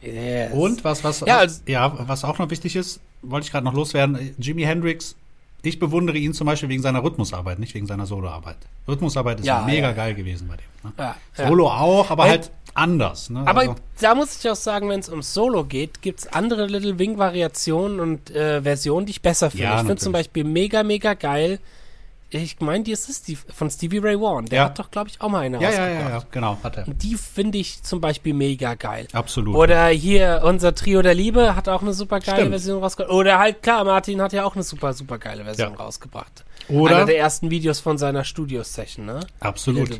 Yes. 0.00 0.52
Und 0.52 0.84
was, 0.84 1.02
was, 1.02 1.20
Ja, 1.26 1.38
also- 1.38 1.60
ja, 1.66 1.92
was 2.08 2.22
auch 2.24 2.38
noch 2.38 2.50
wichtig 2.50 2.76
ist, 2.76 3.00
wollte 3.22 3.46
ich 3.46 3.50
gerade 3.52 3.64
noch 3.64 3.74
loswerden, 3.74 4.34
Jimi 4.38 4.62
Hendrix, 4.62 5.16
ich 5.62 5.78
bewundere 5.80 6.16
ihn 6.18 6.32
zum 6.32 6.46
Beispiel 6.46 6.68
wegen 6.68 6.82
seiner 6.82 7.02
Rhythmusarbeit, 7.02 7.58
nicht 7.58 7.74
wegen 7.74 7.86
seiner 7.86 8.06
Soloarbeit. 8.06 8.56
Rhythmusarbeit 8.88 9.40
ist 9.40 9.46
Ja, 9.46 9.62
mega 9.66 9.88
ja. 9.88 9.92
geil 9.92 10.14
gewesen 10.14 10.48
bei 10.48 10.56
dem. 10.56 10.92
Ne? 10.96 11.14
Solo 11.34 11.68
auch, 11.68 12.10
aber 12.10 12.24
halt 12.28 12.50
anders. 12.74 13.30
Ne? 13.30 13.42
Aber 13.46 13.60
also, 13.60 13.74
da 14.00 14.14
muss 14.14 14.38
ich 14.38 14.50
auch 14.50 14.56
sagen, 14.56 14.88
wenn 14.88 15.00
es 15.00 15.08
um 15.08 15.22
Solo 15.22 15.64
geht, 15.64 16.02
gibt's 16.02 16.26
andere 16.26 16.66
Little 16.66 16.98
Wing-Variationen 16.98 18.00
und 18.00 18.30
äh, 18.30 18.62
Versionen, 18.62 19.06
die 19.06 19.10
ich 19.12 19.22
besser 19.22 19.50
finde. 19.50 19.64
Ja, 19.64 19.74
ich 19.80 19.86
finde 19.86 19.96
zum 19.96 20.12
Beispiel 20.12 20.44
mega, 20.44 20.82
mega 20.82 21.14
geil. 21.14 21.58
Ich 22.32 22.60
meine, 22.60 22.84
die 22.84 22.92
ist 22.92 23.08
es 23.08 23.22
die 23.22 23.34
von 23.34 23.68
Stevie 23.70 23.98
Ray 23.98 24.16
Vaughan. 24.20 24.46
Der 24.46 24.58
Ja. 24.58 24.64
hat 24.66 24.78
doch, 24.78 24.90
glaube 24.92 25.08
ich, 25.08 25.20
auch 25.20 25.28
mal 25.28 25.40
eine 25.40 25.56
ja, 25.60 25.62
ja, 25.62 25.68
rausgebracht. 25.78 26.04
ja, 26.04 26.18
ja, 26.18 26.24
genau, 26.30 26.58
hat 26.62 26.76
er. 26.76 26.86
Und 26.86 27.02
die 27.02 27.16
finde 27.16 27.58
ich 27.58 27.82
zum 27.82 28.00
Beispiel 28.00 28.34
mega 28.34 28.74
geil. 28.74 29.08
Absolut. 29.12 29.56
Oder 29.56 29.88
hier 29.88 30.42
unser 30.44 30.72
Trio 30.72 31.02
der 31.02 31.14
Liebe 31.14 31.56
hat 31.56 31.68
auch 31.68 31.82
eine 31.82 31.92
super 31.92 32.20
geile 32.20 32.36
Stimmt. 32.38 32.50
Version 32.50 32.80
rausgebracht. 32.82 33.12
Oder 33.12 33.38
halt 33.40 33.62
klar, 33.64 33.82
Martin 33.82 34.22
hat 34.22 34.32
ja 34.32 34.44
auch 34.44 34.54
eine 34.54 34.62
super, 34.62 34.92
super 34.92 35.18
geile 35.18 35.42
Version 35.42 35.74
rausgebracht. 35.74 36.44
Oder- 36.68 36.96
Einer 36.96 37.06
der 37.06 37.18
ersten 37.18 37.50
Videos 37.50 37.80
von 37.80 37.98
seiner 37.98 38.24
Studio-Session, 38.24 39.06
ne? 39.06 39.20
Absolut. 39.40 39.90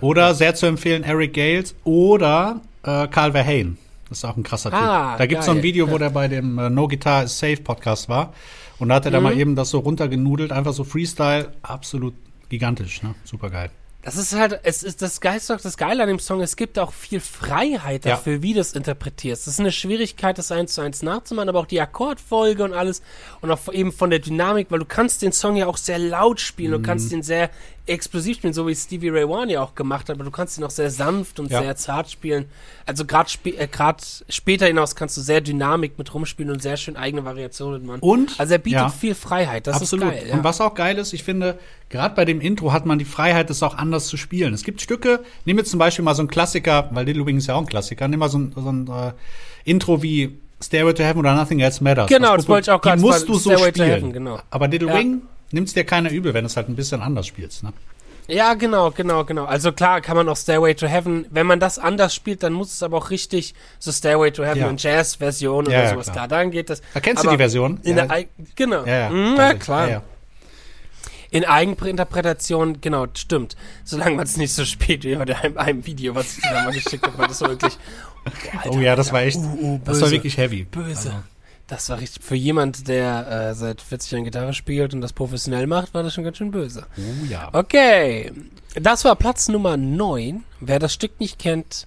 Oder 0.00 0.34
sehr 0.34 0.54
zu 0.54 0.66
empfehlen, 0.66 1.02
Eric 1.04 1.34
Gales 1.34 1.74
oder 1.84 2.60
äh, 2.82 3.08
Carl 3.08 3.32
Verheyen. 3.32 3.78
Das 4.08 4.18
ist 4.18 4.24
auch 4.24 4.36
ein 4.36 4.42
krasser 4.42 4.72
Ah, 4.72 5.12
Typ. 5.12 5.18
Da 5.18 5.26
gibt 5.26 5.40
es 5.40 5.46
so 5.46 5.52
ein. 5.52 5.62
Video, 5.62 5.90
wo 5.90 5.98
der 5.98 6.10
bei 6.10 6.28
dem 6.28 6.58
äh, 6.58 6.70
No 6.70 6.86
Guitar 6.86 7.24
is 7.24 7.38
Safe 7.38 7.56
Podcast 7.56 8.08
war. 8.08 8.32
Und 8.78 8.90
da 8.90 8.96
hat 8.96 9.06
er 9.06 9.10
Mhm. 9.10 9.14
da 9.14 9.20
mal 9.20 9.38
eben 9.38 9.56
das 9.56 9.70
so 9.70 9.78
runtergenudelt, 9.78 10.52
einfach 10.52 10.72
so 10.72 10.84
Freestyle, 10.84 11.52
absolut 11.62 12.14
gigantisch, 12.48 13.02
ne? 13.02 13.14
Super 13.24 13.50
geil. 13.50 13.70
Das 14.04 14.16
ist 14.16 14.34
halt, 14.34 14.60
es 14.64 14.82
ist 14.82 15.00
das 15.02 15.20
Geil, 15.20 15.38
ist 15.38 15.48
doch 15.48 15.60
das 15.60 15.76
Geile 15.76 16.02
an 16.02 16.08
dem 16.08 16.18
Song, 16.18 16.40
es 16.42 16.56
gibt 16.56 16.78
auch 16.78 16.92
viel 16.92 17.20
Freiheit 17.20 18.04
Ja. 18.04 18.12
dafür, 18.16 18.42
wie 18.42 18.52
du 18.54 18.60
es 18.60 18.72
interpretierst. 18.74 19.46
Das 19.46 19.54
ist 19.54 19.60
eine 19.60 19.72
Schwierigkeit, 19.72 20.36
das 20.36 20.52
eins 20.52 20.74
zu 20.74 20.82
eins 20.82 21.02
nachzumachen, 21.02 21.48
aber 21.48 21.60
auch 21.60 21.66
die 21.66 21.80
Akkordfolge 21.80 22.64
und 22.64 22.74
alles 22.74 23.02
und 23.40 23.50
auch 23.50 23.72
eben 23.72 23.92
von 23.92 24.10
der 24.10 24.18
Dynamik, 24.18 24.66
weil 24.70 24.78
du 24.80 24.84
kannst 24.84 25.22
den 25.22 25.32
Song 25.32 25.56
ja 25.56 25.66
auch 25.66 25.78
sehr 25.78 25.98
laut 25.98 26.40
spielen, 26.40 26.72
du 26.72 26.78
Mhm. 26.78 26.82
kannst 26.82 27.12
ihn 27.12 27.22
sehr 27.22 27.50
explosiv 27.86 28.38
spielen, 28.38 28.54
so 28.54 28.66
wie 28.66 28.74
Stevie 28.74 29.10
Ray 29.10 29.28
Vaughan 29.28 29.50
ja 29.50 29.60
auch 29.62 29.74
gemacht 29.74 30.08
hat, 30.08 30.16
aber 30.16 30.24
du 30.24 30.30
kannst 30.30 30.56
ihn 30.56 30.64
auch 30.64 30.70
sehr 30.70 30.90
sanft 30.90 31.38
und 31.38 31.50
Ja. 31.50 31.60
sehr 31.60 31.76
zart 31.76 32.10
spielen. 32.10 32.46
Also 32.86 33.04
gerade 33.04 33.28
spä 33.28 33.50
äh, 33.50 33.66
grad 33.68 34.02
später 34.28 34.66
hinaus 34.66 34.96
kannst 34.96 35.16
du 35.18 35.20
sehr 35.20 35.40
Dynamik 35.42 35.98
mit 35.98 36.12
rumspielen 36.14 36.50
und 36.50 36.62
sehr 36.62 36.76
schön 36.78 36.96
eigene 36.96 37.24
Variationen 37.26 37.84
machen. 37.84 38.00
Und- 38.00 38.40
also 38.40 38.52
er 38.54 38.58
bietet 38.58 38.80
ja. 38.80 38.88
viel 38.88 39.14
Freiheit, 39.14 39.66
das 39.66 39.76
Absolut. 39.82 40.06
ist 40.06 40.10
geil. 40.12 40.24
Ja. 40.28 40.34
Und 40.34 40.44
was 40.44 40.60
auch 40.62 40.74
geil 40.74 40.96
ist, 40.96 41.12
ich 41.12 41.24
finde, 41.24 41.58
gerade 41.90 42.14
bei 42.14 42.24
dem 42.24 42.40
Intro 42.40 42.72
hat 42.72 42.86
man 42.86 42.98
die 42.98 43.04
Freiheit, 43.04 43.50
das 43.50 43.62
auch 43.62 43.76
anders 43.76 44.06
zu 44.06 44.16
spielen. 44.16 44.54
Es 44.54 44.62
gibt 44.64 44.80
Stücke, 44.80 45.20
nehmen 45.44 45.58
wir 45.58 45.64
zum 45.64 45.78
Beispiel 45.78 46.04
mal 46.04 46.14
so 46.14 46.22
einen 46.22 46.28
Klassiker, 46.30 46.88
weil 46.92 47.04
Little 47.04 47.26
Wing 47.26 47.36
ist 47.36 47.48
ja 47.48 47.54
auch 47.54 47.60
ein 47.60 47.66
Klassiker, 47.66 48.08
nimm 48.08 48.20
mal 48.20 48.28
so 48.30 48.38
ein, 48.38 48.52
so 48.56 48.70
ein 48.72 48.86
äh, 48.88 49.12
Intro 49.64 50.02
wie 50.02 50.38
Stairway 50.62 50.94
to 50.94 51.02
Heaven 51.02 51.18
oder 51.18 51.34
Nothing 51.34 51.60
Else 51.60 51.84
Matters. 51.84 52.08
Genau, 52.08 52.30
Aus 52.30 52.36
das 52.38 52.48
wollte 52.48 52.70
ich 52.70 52.74
auch 52.74 52.80
Die 52.80 52.88
gerade 52.88 53.00
musst 53.02 53.20
sagen, 53.20 53.32
du 53.32 53.38
so 53.38 53.50
Stairway 53.50 53.72
to 53.72 53.82
spielen. 53.82 53.90
Heaven, 53.90 54.12
genau. 54.14 54.38
Aber 54.50 54.68
Little 54.68 54.88
Ja. 54.88 54.94
Wing 55.50 55.56
nimmt's 55.58 55.74
dir 55.74 55.84
keiner 55.84 56.10
übel, 56.10 56.34
wenn 56.34 56.44
du 56.44 56.46
es 56.46 56.56
halt 56.56 56.68
ein 56.68 56.76
bisschen 56.76 57.00
anders 57.02 57.26
spielst. 57.26 57.62
Ne? 57.62 57.72
Ja, 58.26 58.54
genau, 58.54 58.90
genau, 58.90 59.24
genau. 59.24 59.44
Also 59.44 59.70
klar 59.72 60.00
kann 60.00 60.16
man 60.16 60.28
auch 60.30 60.36
Stairway 60.36 60.74
to 60.74 60.86
Heaven, 60.86 61.26
wenn 61.30 61.46
man 61.46 61.60
das 61.60 61.78
anders 61.78 62.14
spielt, 62.14 62.42
dann 62.42 62.54
muss 62.54 62.72
es 62.72 62.82
aber 62.82 62.96
auch 62.96 63.10
richtig 63.10 63.54
so 63.78 63.92
Stairway 63.92 64.30
to 64.32 64.42
Heaven 64.44 64.60
Ja. 64.62 64.68
in 64.70 64.76
Jazz-Version 64.78 65.66
Ja, 65.66 65.70
oder 65.70 65.82
ja, 65.84 65.90
sowas. 65.90 66.06
klar. 66.06 66.26
Klar, 66.26 66.28
dann 66.28 66.50
geht 66.50 66.70
das. 66.70 66.80
Da 66.94 67.00
kennst 67.00 67.22
du 67.22 67.28
Aber 67.28 67.36
die 67.36 67.40
Version? 67.42 67.80
In 67.82 67.96
Ja. 67.98 68.06
der 68.06 68.24
genau. 68.56 68.84
Ja, 68.86 69.10
ja. 69.10 69.34
Ja, 69.36 69.52
ich. 69.52 69.60
klar. 69.60 69.86
Ja, 69.88 69.92
ja. 69.94 70.02
In 71.30 71.44
Eigeninterpretation, 71.44 72.80
genau, 72.80 73.06
stimmt. 73.14 73.56
Solange 73.82 74.14
man 74.16 74.24
es 74.24 74.36
nicht 74.36 74.54
so 74.54 74.64
spät 74.64 75.04
wie 75.04 75.16
bei 75.16 75.24
einem, 75.36 75.58
einem 75.58 75.84
Video, 75.86 76.14
was 76.14 76.36
ich 76.38 76.42
da 76.44 76.62
mal 76.64 76.72
geschickt 76.72 77.04
habe, 77.04 77.18
weil 77.18 77.28
das 77.28 77.40
war 77.40 77.48
wirklich. 77.50 77.76
Boah, 78.24 78.32
Alter, 78.62 78.70
Oh 78.70 78.80
ja, 78.80 78.96
das 78.96 79.12
war 79.12 79.22
echt, 79.22 79.36
uh, 79.38 79.58
uh, 79.60 79.80
das 79.84 80.00
war 80.00 80.10
wirklich 80.10 80.36
heavy. 80.38 80.62
Böse. 80.64 81.10
Also, 81.10 81.12
Das 81.66 81.88
war 81.88 81.98
richtig. 81.98 82.22
Für 82.22 82.34
jemand, 82.34 82.88
der 82.88 83.26
äh, 83.50 83.54
seit 83.54 83.80
40 83.80 84.10
Jahren 84.12 84.24
Gitarre 84.24 84.52
spielt 84.52 84.92
und 84.92 85.00
das 85.00 85.12
professionell 85.14 85.66
macht, 85.66 85.94
war 85.94 86.02
das 86.02 86.12
schon 86.12 86.24
ganz 86.24 86.36
schön 86.36 86.50
böse. 86.50 86.86
oh 86.98 87.24
ja. 87.26 87.48
Okay, 87.52 88.32
das 88.74 89.04
war 89.04 89.16
Platz 89.16 89.48
Nummer 89.48 89.76
9. 89.76 90.44
Wer 90.60 90.78
das 90.78 90.92
Stück 90.92 91.18
nicht 91.20 91.38
kennt, 91.38 91.86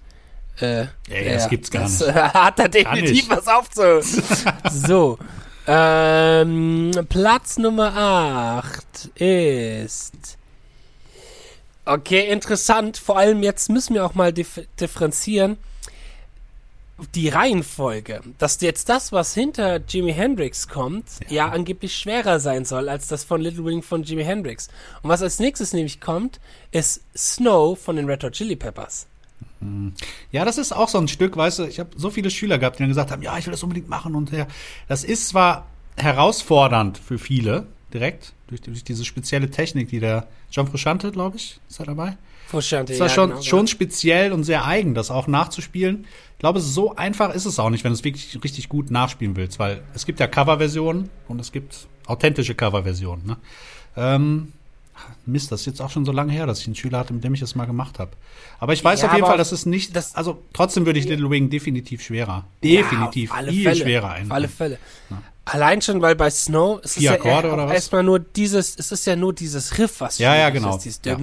äh, 0.59 0.81
Ey, 0.81 1.23
der- 1.25 1.33
das 1.35 1.49
gibt's 1.49 1.69
gar 1.69 1.83
das, 1.83 1.99
nicht. 1.99 2.13
hat 2.15 2.57
da 2.57 2.67
definitiv 2.67 3.29
was 3.29 3.47
aufzu. 3.47 4.01
so, 4.71 5.19
ähm, 5.67 6.91
Platz 7.09 7.57
Nummer 7.59 7.95
8 7.95 9.11
ist. 9.21 10.37
Okay, 11.85 12.29
interessant. 12.31 12.97
Vor 12.97 13.17
allem 13.17 13.43
jetzt 13.43 13.69
müssen 13.69 13.93
wir 13.93 14.05
auch 14.05 14.15
mal 14.15 14.33
dif 14.33 14.61
differenzieren. 14.79 15.57
Die 17.13 17.29
Reihenfolge, 17.29 18.21
dass 18.39 18.59
jetzt 18.61 18.89
das, 18.89 19.11
was 19.11 19.33
hinter 19.33 19.77
Jimi 19.77 20.13
Hendrix 20.13 20.67
kommt, 20.67 21.05
ja. 21.29 21.47
ja. 21.47 21.49
angeblich 21.49 21.95
schwerer 21.95 22.39
sein 22.39 22.65
soll 22.65 22.89
als 22.89 23.07
das 23.07 23.23
von 23.23 23.41
Little 23.41 23.65
Wing 23.65 23.83
von 23.83 24.03
Jimi 24.03 24.23
Hendrix. 24.23 24.67
Und 25.03 25.09
was 25.09 25.21
als 25.21 25.39
nächstes 25.39 25.73
nämlich 25.73 26.01
kommt, 26.01 26.39
ist 26.71 27.01
Snow 27.15 27.79
von 27.79 27.97
den 27.97 28.09
Red 28.09 28.23
Hot 28.23 28.33
Chili 28.33 28.55
Peppers. 28.55 29.05
Mhm. 29.59 29.93
Ja, 30.31 30.45
das 30.45 30.57
ist 30.57 30.71
auch 30.71 30.89
so 30.89 30.97
ein 30.97 31.07
Stück, 31.07 31.37
weißt 31.37 31.59
du, 31.59 31.63
ich 31.65 31.79
habe 31.79 31.91
so 31.95 32.09
viele 32.09 32.29
Schüler 32.31 32.57
gehabt, 32.57 32.77
die 32.79 32.83
dann 32.83 32.89
gesagt 32.89 33.11
haben, 33.11 33.21
ja, 33.21 33.37
ich 33.37 33.45
will 33.45 33.51
das 33.51 33.63
unbedingt 33.63 33.89
machen 33.89 34.15
und 34.15 34.31
ja, 34.31 34.47
das 34.87 35.03
ist 35.03 35.29
zwar 35.29 35.67
herausfordernd 35.97 36.97
für 36.97 37.17
viele, 37.17 37.67
direkt, 37.93 38.33
durch, 38.47 38.61
durch 38.61 38.83
diese 38.83 39.05
spezielle 39.05 39.49
Technik, 39.49 39.89
die 39.89 39.99
der 39.99 40.27
John 40.51 40.67
Frusciante, 40.67 41.11
glaube 41.11 41.37
ich, 41.37 41.59
ist 41.69 41.79
er 41.79 41.85
dabei? 41.85 42.17
Frusciante, 42.47 42.93
das 42.93 42.99
war 42.99 43.07
ja, 43.07 43.13
schon, 43.13 43.29
genau, 43.29 43.41
schon 43.41 43.67
speziell 43.67 44.31
und 44.31 44.43
sehr 44.43 44.65
eigen, 44.65 44.93
das 44.93 45.11
auch 45.11 45.27
nachzuspielen. 45.27 46.05
Ich 46.37 46.39
glaube, 46.41 46.59
so 46.59 46.95
einfach 46.95 47.33
ist 47.33 47.45
es 47.45 47.57
auch 47.57 47.71
nicht, 47.71 47.83
wenn 47.83 47.91
du 47.91 47.97
es 47.97 48.03
wirklich 48.03 48.37
richtig 48.43 48.69
gut 48.69 48.91
nachspielen 48.91 49.35
willst, 49.35 49.57
weil 49.57 49.81
es 49.95 50.05
gibt 50.05 50.19
ja 50.19 50.27
Coverversionen 50.27 51.09
und 51.27 51.41
es 51.41 51.51
gibt 51.51 51.87
authentische 52.05 52.53
Coverversionen. 52.53 53.25
Ne? 53.25 53.37
Ähm, 53.95 54.53
Mist, 55.25 55.51
das 55.51 55.61
ist 55.61 55.65
jetzt 55.65 55.81
auch 55.81 55.89
schon 55.89 56.05
so 56.05 56.11
lange 56.11 56.31
her, 56.31 56.45
dass 56.45 56.59
ich 56.59 56.67
einen 56.67 56.75
Schüler 56.75 56.99
hatte, 56.99 57.11
mit 57.11 57.23
dem 57.23 57.33
ich 57.33 57.39
das 57.39 57.55
mal 57.55 57.65
gemacht 57.65 57.97
habe. 57.97 58.11
Aber 58.59 58.73
ich 58.73 58.83
weiß 58.83 59.01
ja, 59.01 59.07
auf 59.07 59.15
jeden 59.15 59.25
Fall, 59.25 59.39
dass 59.39 59.51
es 59.51 59.65
nicht, 59.65 59.95
das, 59.95 60.15
also 60.15 60.43
trotzdem 60.53 60.85
würde 60.85 60.99
ich 60.99 61.07
Little 61.07 61.31
Wing 61.31 61.49
definitiv 61.49 62.03
schwerer, 62.03 62.45
definitiv 62.63 63.31
ja, 63.31 63.43
viel 63.51 63.63
Fälle, 63.63 63.81
schwerer 63.81 64.11
ein. 64.11 64.25
Auf 64.27 64.31
alle 64.31 64.47
Fälle. 64.47 64.77
Ja. 65.09 65.23
Allein 65.49 65.81
schon, 65.81 66.01
weil 66.01 66.15
bei 66.15 66.29
Snow 66.29 66.81
es 66.83 66.95
Vier 66.95 67.15
ist 67.15 67.23
ja 67.23 67.71
erstmal 67.71 68.03
nur 68.03 68.19
dieses, 68.19 68.75
es 68.77 68.91
ist 68.91 69.05
ja 69.07 69.15
nur 69.15 69.33
dieses 69.33 69.77
Riff, 69.77 70.01
was 70.01 70.17
ja, 70.17 70.35
ja, 70.35 70.49
genau. 70.49 70.75
ist. 70.75 71.05
Ja. 71.05 71.17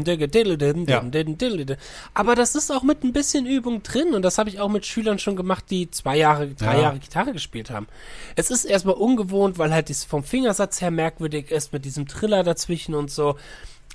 ja. 0.89 1.77
Aber 2.15 2.35
das 2.35 2.55
ist 2.55 2.71
auch 2.73 2.83
mit 2.83 3.05
ein 3.05 3.13
bisschen 3.13 3.45
Übung 3.45 3.83
drin 3.83 4.15
und 4.15 4.23
das 4.23 4.39
habe 4.39 4.49
ich 4.49 4.61
auch 4.61 4.71
mit 4.71 4.87
Schülern 4.87 5.19
schon 5.19 5.37
gemacht, 5.37 5.67
die 5.69 5.91
zwei 5.91 6.17
Jahre, 6.17 6.49
drei 6.49 6.77
ja. 6.77 6.83
Jahre 6.83 6.99
Gitarre 7.01 7.33
gespielt 7.35 7.69
haben. 7.69 7.87
Es 8.35 8.51
ist 8.51 8.65
erstmal 8.65 8.95
ungewohnt, 8.95 9.59
weil 9.59 9.75
halt 9.75 9.91
das 9.91 10.05
vom 10.05 10.25
Fingersatz 10.25 10.81
her 10.81 10.91
merkwürdig 10.91 11.51
ist 11.51 11.75
mit 11.75 11.85
diesem 11.85 12.09
Triller 12.09 12.43
dazwischen 12.45 12.95
und 12.95 13.11
so. 13.11 13.37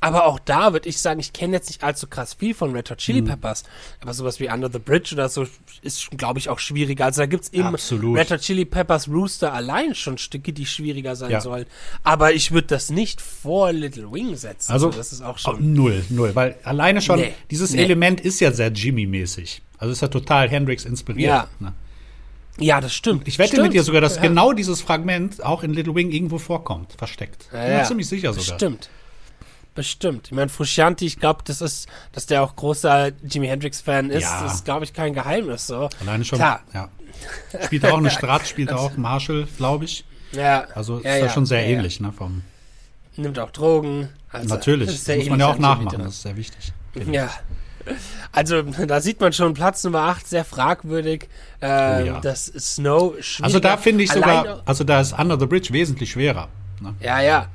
Aber 0.01 0.25
auch 0.25 0.39
da 0.39 0.73
würde 0.73 0.87
ich 0.89 0.99
sagen, 0.99 1.19
ich 1.19 1.33
kenne 1.33 1.53
jetzt 1.53 1.69
nicht 1.69 1.83
allzu 1.83 2.07
krass 2.07 2.33
viel 2.33 2.53
von 2.53 2.73
Red 2.73 2.89
Hot 2.91 2.97
Chili 2.97 3.21
mhm. 3.21 3.27
Peppers, 3.27 3.63
mhm. 3.63 3.69
aber 4.01 4.13
sowas 4.13 4.39
wie 4.39 4.49
Under 4.49 4.69
the 4.71 4.79
Bridge 4.79 5.13
oder 5.13 5.29
so 5.29 5.45
ist, 5.81 6.11
glaube 6.11 6.39
ich, 6.39 6.49
auch 6.49 6.59
schwieriger. 6.59 7.05
Also 7.05 7.21
da 7.21 7.25
gibt's 7.25 7.49
im 7.49 7.65
Absolut. 7.65 8.17
Red 8.17 8.31
Hot 8.31 8.41
Chili 8.41 8.65
Peppers 8.65 9.07
Rooster 9.07 9.53
allein 9.53 9.95
schon 9.95 10.17
Stücke, 10.17 10.53
die 10.53 10.65
schwieriger 10.65 11.15
sein 11.15 11.31
ja. 11.31 11.41
sollen. 11.41 11.65
Aber 12.03 12.33
ich 12.33 12.51
würde 12.51 12.67
das 12.67 12.89
nicht 12.89 13.21
vor 13.21 13.71
Little 13.71 14.11
Wing 14.11 14.35
setzen. 14.35 14.71
Also, 14.71 14.89
das 14.89 15.11
ist 15.11 15.21
auch 15.21 15.37
schon. 15.37 15.55
Oh, 15.55 15.59
null, 15.61 16.03
null, 16.09 16.35
weil 16.35 16.57
alleine 16.63 17.01
schon, 17.01 17.19
nee, 17.19 17.33
dieses 17.51 17.71
nee. 17.71 17.83
Element 17.83 18.21
ist 18.21 18.39
ja 18.39 18.51
sehr 18.51 18.69
Jimmy-mäßig. 18.69 19.61
Also 19.77 19.93
ist 19.93 20.01
ja 20.01 20.09
total 20.09 20.49
Hendrix 20.49 20.85
inspiriert. 20.85 21.29
Ja. 21.29 21.47
Ne? 21.59 21.73
Ja, 22.59 22.81
das 22.81 22.93
stimmt. 22.93 23.27
Ich 23.27 23.39
wette 23.39 23.49
stimmt. 23.49 23.63
mit 23.63 23.73
dir 23.73 23.83
sogar, 23.83 24.01
dass 24.01 24.17
ja. 24.17 24.21
genau 24.21 24.53
dieses 24.53 24.81
Fragment 24.81 25.43
auch 25.43 25.63
in 25.63 25.73
Little 25.73 25.95
Wing 25.95 26.11
irgendwo 26.11 26.37
vorkommt, 26.37 26.93
versteckt. 26.97 27.47
Ja, 27.53 27.67
ja. 27.67 27.77
Bin 27.77 27.87
ziemlich 27.87 28.07
sicher 28.07 28.33
sogar. 28.33 28.55
Stimmt. 28.55 28.89
Bestimmt. 29.75 30.27
Ich 30.27 30.31
meine, 30.33 30.49
Frusciante, 30.49 31.05
ich 31.05 31.19
glaube, 31.19 31.43
das 31.45 31.61
ist, 31.61 31.87
dass 32.11 32.25
der 32.25 32.43
auch 32.43 32.55
großer 32.55 33.11
Jimi 33.23 33.47
Hendrix-Fan 33.47 34.09
ist, 34.09 34.23
ja. 34.23 34.45
ist, 34.45 34.65
glaube 34.65 34.83
ich, 34.83 34.93
kein 34.93 35.13
Geheimnis. 35.13 35.67
So. 35.67 35.89
Alleine 36.01 36.25
schon. 36.25 36.39
Klar. 36.39 36.61
Ja. 36.73 36.89
Spielt 37.65 37.85
auch 37.85 37.97
eine 37.97 38.11
Strat, 38.11 38.47
spielt 38.47 38.71
auch 38.71 38.97
Marshall, 38.97 39.47
glaube 39.57 39.85
ich. 39.85 40.05
Ja. 40.31 40.67
Also 40.75 40.99
ja, 41.01 41.15
ist 41.15 41.21
ja, 41.21 41.29
schon 41.29 41.45
sehr 41.45 41.65
ähnlich, 41.65 41.99
ne? 41.99 42.11
Vom 42.11 42.43
Nimmt 43.15 43.39
auch 43.39 43.51
Drogen. 43.51 44.09
Also, 44.31 44.47
Natürlich, 44.47 45.03
das 45.03 45.17
muss 45.17 45.29
man 45.29 45.39
ja 45.39 45.47
auch 45.47 45.57
nachmachen, 45.57 46.01
das 46.01 46.15
ist 46.15 46.21
sehr 46.21 46.35
wichtig. 46.35 46.73
Ja. 47.11 47.29
Also, 48.31 48.61
da 48.61 49.01
sieht 49.01 49.19
man 49.19 49.33
schon 49.33 49.53
Platz 49.53 49.83
Nummer 49.83 50.01
8, 50.01 50.27
sehr 50.27 50.45
fragwürdig. 50.45 51.27
Äh, 51.59 51.65
oh, 51.65 52.05
ja. 52.05 52.19
Das 52.21 52.45
Snow. 52.45 53.15
Also, 53.41 53.59
da 53.59 53.77
finde 53.77 54.03
ich 54.03 54.11
sogar, 54.11 54.61
also 54.65 54.83
da 54.83 55.01
ist 55.01 55.17
Under 55.17 55.39
the 55.39 55.47
Bridge 55.47 55.73
wesentlich 55.73 56.11
schwerer. 56.11 56.49
Ne? 56.81 56.93
Ja, 56.99 57.21
ja. 57.21 57.47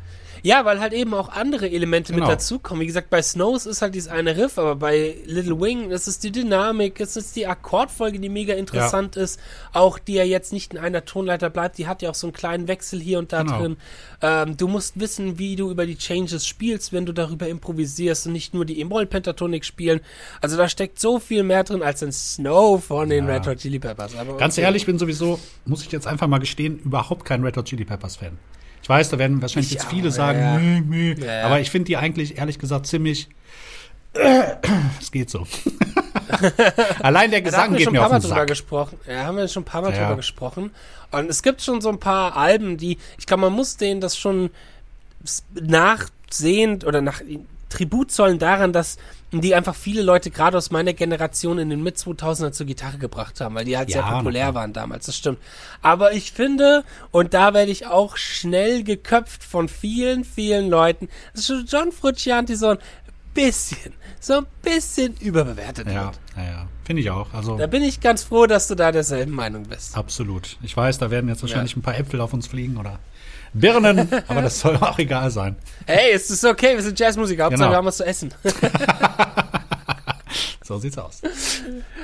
Ja, 0.44 0.66
weil 0.66 0.78
halt 0.78 0.92
eben 0.92 1.14
auch 1.14 1.30
andere 1.30 1.70
Elemente 1.70 2.12
genau. 2.12 2.26
mit 2.26 2.34
dazukommen. 2.34 2.82
Wie 2.82 2.86
gesagt, 2.86 3.08
bei 3.08 3.22
Snows 3.22 3.64
ist 3.64 3.80
halt 3.80 3.94
dieses 3.94 4.10
eine 4.10 4.36
Riff, 4.36 4.58
aber 4.58 4.76
bei 4.76 5.16
Little 5.24 5.58
Wing 5.58 5.90
ist 5.90 6.06
es 6.06 6.18
die 6.18 6.30
Dynamik, 6.30 7.00
es 7.00 7.16
ist 7.16 7.34
die 7.34 7.46
Akkordfolge, 7.46 8.20
die 8.20 8.28
mega 8.28 8.52
interessant 8.52 9.16
ja. 9.16 9.22
ist. 9.22 9.40
Auch 9.72 9.98
die 9.98 10.12
ja 10.12 10.22
jetzt 10.22 10.52
nicht 10.52 10.74
in 10.74 10.78
einer 10.78 11.06
Tonleiter 11.06 11.48
bleibt, 11.48 11.78
die 11.78 11.86
hat 11.86 12.02
ja 12.02 12.10
auch 12.10 12.14
so 12.14 12.26
einen 12.26 12.34
kleinen 12.34 12.68
Wechsel 12.68 13.00
hier 13.00 13.20
und 13.20 13.32
da 13.32 13.42
genau. 13.42 13.58
drin. 13.58 13.76
Ähm, 14.20 14.56
du 14.58 14.68
musst 14.68 15.00
wissen, 15.00 15.38
wie 15.38 15.56
du 15.56 15.70
über 15.70 15.86
die 15.86 15.96
Changes 15.96 16.46
spielst, 16.46 16.92
wenn 16.92 17.06
du 17.06 17.14
darüber 17.14 17.48
improvisierst 17.48 18.26
und 18.26 18.34
nicht 18.34 18.52
nur 18.52 18.66
die 18.66 18.78
E-Moll-Pentatonik 18.80 19.64
spielen. 19.64 20.00
Also 20.42 20.58
da 20.58 20.68
steckt 20.68 21.00
so 21.00 21.20
viel 21.20 21.42
mehr 21.42 21.64
drin 21.64 21.82
als 21.82 22.02
ein 22.02 22.12
Snow 22.12 22.84
von 22.84 23.08
den 23.08 23.26
ja. 23.28 23.36
Red 23.36 23.46
Hot 23.46 23.58
Chili 23.60 23.78
Peppers. 23.78 24.14
Aber 24.14 24.36
Ganz 24.36 24.56
okay. 24.56 24.64
ehrlich, 24.66 24.82
ich 24.82 24.86
bin 24.86 24.98
sowieso, 24.98 25.40
muss 25.64 25.80
ich 25.80 25.90
jetzt 25.90 26.06
einfach 26.06 26.26
mal 26.26 26.36
gestehen, 26.36 26.80
überhaupt 26.80 27.24
kein 27.24 27.42
Red 27.42 27.56
Hot 27.56 27.64
Chili 27.64 27.86
Peppers 27.86 28.16
Fan. 28.16 28.36
Ich 28.84 28.88
weiß, 28.90 29.08
da 29.08 29.18
werden 29.18 29.40
wahrscheinlich 29.40 29.72
ich 29.72 29.78
jetzt 29.78 29.88
viele 29.88 30.10
auch, 30.10 30.12
sagen, 30.12 30.40
ja. 30.40 30.58
Meh, 30.58 30.80
meh. 30.82 31.14
Ja, 31.14 31.46
aber 31.46 31.58
ich 31.58 31.70
finde 31.70 31.86
die 31.86 31.96
eigentlich, 31.96 32.36
ehrlich 32.36 32.58
gesagt, 32.58 32.86
ziemlich. 32.86 33.30
Es 35.00 35.10
geht 35.10 35.30
so. 35.30 35.46
Allein 37.02 37.30
der 37.30 37.40
Gesang 37.40 37.74
geht 37.74 37.90
mir 37.90 38.04
auf 38.04 38.12
den 38.12 38.20
Sack. 38.20 38.46
Gesprochen. 38.46 39.00
Ja, 39.08 39.24
haben 39.24 39.38
wir 39.38 39.48
schon 39.48 39.62
ein 39.62 39.64
paar 39.64 39.80
Mal 39.80 39.94
ja. 39.94 40.00
drüber 40.00 40.16
gesprochen. 40.16 40.70
Und 41.12 41.30
es 41.30 41.42
gibt 41.42 41.62
schon 41.62 41.80
so 41.80 41.88
ein 41.88 41.98
paar 41.98 42.36
Alben, 42.36 42.76
die, 42.76 42.98
ich 43.18 43.24
glaube, 43.24 43.40
man 43.40 43.54
muss 43.54 43.78
denen 43.78 44.02
das 44.02 44.18
schon 44.18 44.50
nachsehend 45.54 46.84
oder 46.84 47.00
nach 47.00 47.22
Tribut 47.74 48.12
zollen 48.12 48.38
daran, 48.38 48.72
dass 48.72 48.98
die 49.32 49.54
einfach 49.54 49.74
viele 49.74 50.02
Leute 50.02 50.30
gerade 50.30 50.56
aus 50.56 50.70
meiner 50.70 50.92
Generation 50.92 51.58
in 51.58 51.70
den 51.70 51.82
mit 51.82 51.96
2000er 51.96 52.52
zur 52.52 52.66
Gitarre 52.66 52.98
gebracht 52.98 53.40
haben, 53.40 53.56
weil 53.56 53.64
die 53.64 53.76
halt 53.76 53.90
ja, 53.90 54.02
sehr 54.02 54.16
populär 54.16 54.54
waren 54.54 54.72
damals, 54.72 55.06
das 55.06 55.16
stimmt. 55.16 55.38
Aber 55.82 56.12
ich 56.12 56.30
finde, 56.30 56.84
und 57.10 57.34
da 57.34 57.52
werde 57.52 57.72
ich 57.72 57.88
auch 57.88 58.16
schnell 58.16 58.84
geköpft 58.84 59.42
von 59.42 59.68
vielen, 59.68 60.24
vielen 60.24 60.70
Leuten, 60.70 61.08
dass 61.34 61.52
John 61.66 61.90
Frusciante 61.90 62.56
so 62.56 62.68
ein 62.68 62.78
bisschen, 63.34 63.92
so 64.20 64.34
ein 64.34 64.46
bisschen 64.62 65.16
überbewertet 65.16 65.88
ja, 65.88 66.04
wird. 66.04 66.20
Ja, 66.36 66.44
ja, 66.44 66.68
finde 66.84 67.02
ich 67.02 67.10
auch. 67.10 67.34
Also, 67.34 67.58
da 67.58 67.66
bin 67.66 67.82
ich 67.82 68.00
ganz 68.00 68.22
froh, 68.22 68.46
dass 68.46 68.68
du 68.68 68.76
da 68.76 68.92
derselben 68.92 69.32
Meinung 69.32 69.64
bist. 69.64 69.96
Absolut. 69.96 70.58
Ich 70.62 70.76
weiß, 70.76 70.98
da 70.98 71.10
werden 71.10 71.28
jetzt 71.28 71.42
wahrscheinlich 71.42 71.72
ja. 71.72 71.78
ein 71.78 71.82
paar 71.82 71.98
Äpfel 71.98 72.20
auf 72.20 72.32
uns 72.32 72.46
fliegen 72.46 72.76
oder 72.76 73.00
Birnen, 73.54 74.08
aber 74.28 74.42
das 74.42 74.60
soll 74.60 74.76
auch 74.76 74.98
egal 74.98 75.30
sein. 75.30 75.56
Hey, 75.86 76.12
es 76.12 76.28
ist 76.28 76.44
okay, 76.44 76.74
wir 76.74 76.82
sind 76.82 76.98
Jazzmusiker, 76.98 77.44
Hauptsache 77.44 77.62
genau. 77.62 77.72
wir 77.72 77.76
haben 77.78 77.86
was 77.86 77.96
zu 77.96 78.04
essen. 78.04 78.34
so 80.64 80.78
sieht's 80.78 80.96
aus. 80.96 81.20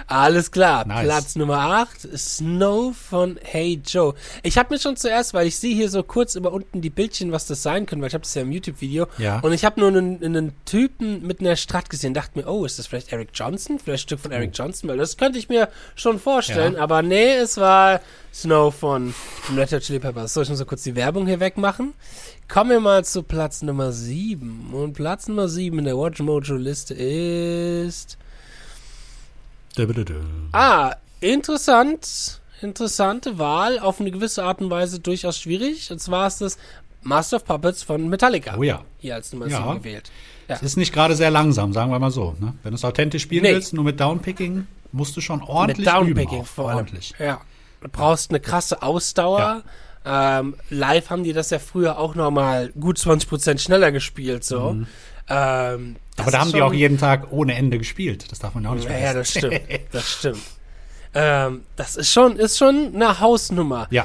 Alles 0.07 0.51
klar, 0.51 0.87
nice. 0.87 1.05
Platz 1.05 1.37
Nummer 1.37 1.59
8, 1.59 2.09
Snow 2.17 2.95
von 2.95 3.39
Hey 3.43 3.81
Joe. 3.85 4.15
Ich 4.43 4.59
habe 4.59 4.75
mir 4.75 4.79
schon 4.79 4.97
zuerst, 4.97 5.33
weil 5.33 5.47
ich 5.47 5.57
sehe 5.57 5.75
hier 5.75 5.89
so 5.89 6.03
kurz 6.03 6.35
über 6.35 6.53
unten 6.53 6.83
die 6.83 6.91
Bildchen, 6.91 7.33
was 7.33 7.47
das 7.47 7.63
sein 7.63 7.87
können, 7.87 8.03
weil 8.03 8.09
ich 8.09 8.15
habe 8.15 8.23
das 8.23 8.35
ja 8.35 8.43
im 8.43 8.53
YouTube-Video. 8.53 9.07
Ja. 9.17 9.41
Und 9.41 9.55
ich 9.55 9.65
habe 9.65 9.81
nur 9.81 9.89
einen, 9.89 10.23
einen, 10.23 10.53
Typen 10.67 11.27
mit 11.27 11.41
einer 11.41 11.57
Strat 11.57 11.89
gesehen, 11.89 12.13
dachte 12.13 12.39
mir, 12.39 12.47
oh, 12.47 12.67
ist 12.67 12.79
das 12.79 12.87
vielleicht 12.87 13.13
Eric 13.13 13.31
Johnson? 13.33 13.79
Vielleicht 13.79 14.05
ein 14.05 14.09
Stück 14.09 14.21
von 14.21 14.33
Eric 14.33 14.51
oh. 14.53 14.57
Johnson? 14.57 14.91
Weil 14.91 14.99
das 14.99 15.17
könnte 15.17 15.39
ich 15.39 15.49
mir 15.49 15.69
schon 15.95 16.19
vorstellen, 16.19 16.75
ja. 16.75 16.81
aber 16.81 17.01
nee, 17.03 17.37
es 17.37 17.57
war 17.57 18.01
Snow 18.33 18.75
von 18.75 19.15
Red 19.57 19.73
Hot 19.73 19.81
Chili 19.81 20.01
Peppers. 20.01 20.35
Soll 20.35 20.43
ich 20.43 20.49
nur 20.51 20.59
so 20.59 20.67
kurz 20.67 20.83
die 20.83 20.97
Werbung 20.97 21.27
hier 21.27 21.41
wegmachen? 21.41 21.95
Kommen 22.47 22.71
wir 22.71 22.81
mal 22.81 23.05
zu 23.05 23.23
Platz 23.23 23.63
Nummer 23.63 23.93
7. 23.93 24.75
Und 24.75 24.93
Platz 24.93 25.29
Nummer 25.29 25.49
7 25.49 25.79
in 25.79 25.85
der 25.87 25.97
Watch 25.97 26.21
Mojo 26.21 26.57
Liste 26.57 26.95
ist. 26.95 28.19
Ah, 30.53 30.97
interessant. 31.21 32.41
Interessante 32.63 33.39
Wahl. 33.39 33.79
Auf 33.79 34.01
eine 34.01 34.11
gewisse 34.11 34.45
Art 34.45 34.61
und 34.61 34.71
Weise 34.71 35.01
durchaus 35.01 35.39
schwierig. 35.39 35.91
Und 35.91 36.01
zwar 36.01 36.27
ist 36.27 36.41
das 36.41 36.59
Master 37.03 37.37
of 37.37 37.45
Puppets 37.45 37.83
von 37.83 38.09
Metallica. 38.09 38.57
Oh 38.59 38.63
ja. 38.63 38.83
Hier 38.99 39.15
als 39.15 39.33
Nummer 39.33 39.47
ja. 39.47 39.63
7 39.63 39.79
gewählt. 39.83 40.11
Ja. 40.49 40.57
Es 40.57 40.63
ist 40.63 40.77
nicht 40.77 40.93
gerade 40.93 41.15
sehr 41.15 41.31
langsam, 41.31 41.73
sagen 41.73 41.91
wir 41.91 41.99
mal 41.99 42.11
so. 42.11 42.35
Ne? 42.41 42.55
Wenn 42.63 42.73
du 42.73 42.77
es 42.77 42.85
authentisch 42.85 43.23
spielen 43.23 43.43
nee. 43.43 43.53
willst, 43.53 43.73
nur 43.73 43.85
mit 43.85 44.01
Downpicking, 44.01 44.67
musst 44.93 45.17
du 45.17 45.21
schon 45.21 45.43
ordentlich 45.43 45.87
mit 45.87 45.87
Downpicking 45.87 46.39
üben. 46.39 46.47
Vor 46.47 46.65
ordentlich. 46.67 47.15
Ja. 47.19 47.41
Du 47.81 47.89
brauchst 47.89 48.31
eine 48.31 48.41
krasse 48.41 48.83
Ausdauer. 48.83 49.63
Ja. 50.05 50.41
Ähm, 50.41 50.57
live 50.71 51.11
haben 51.11 51.25
die 51.25 51.33
das 51.33 51.51
ja 51.51 51.59
früher 51.59 51.99
auch 51.99 52.15
noch 52.15 52.31
mal 52.31 52.73
gut 52.79 52.99
20% 52.99 53.59
schneller 53.59 53.93
gespielt, 53.93 54.45
so. 54.45 54.73
Mhm. 54.73 54.87
Ähm, 55.31 55.97
Aber 56.17 56.31
da 56.31 56.41
haben 56.41 56.53
die 56.53 56.61
auch 56.61 56.73
jeden 56.73 56.99
Tag 56.99 57.29
ohne 57.31 57.55
Ende 57.55 57.79
gespielt. 57.79 58.31
Das 58.31 58.41
darf 58.41 58.55
man 58.55 58.65
ja 58.65 58.71
auch 58.71 58.75
nicht 58.75 58.87
vergessen. 58.87 59.07
Ja, 59.07 59.15
das 59.15 59.31
stimmt. 59.31 59.61
Das 59.93 60.11
stimmt. 60.11 60.41
ähm, 61.15 61.63
das 61.77 61.97
ist 61.97 62.13
schon, 62.13 62.37
ist 62.37 62.59
schon 62.59 62.95
eine 62.95 63.21
Hausnummer. 63.21 63.87
Ja 63.91 64.05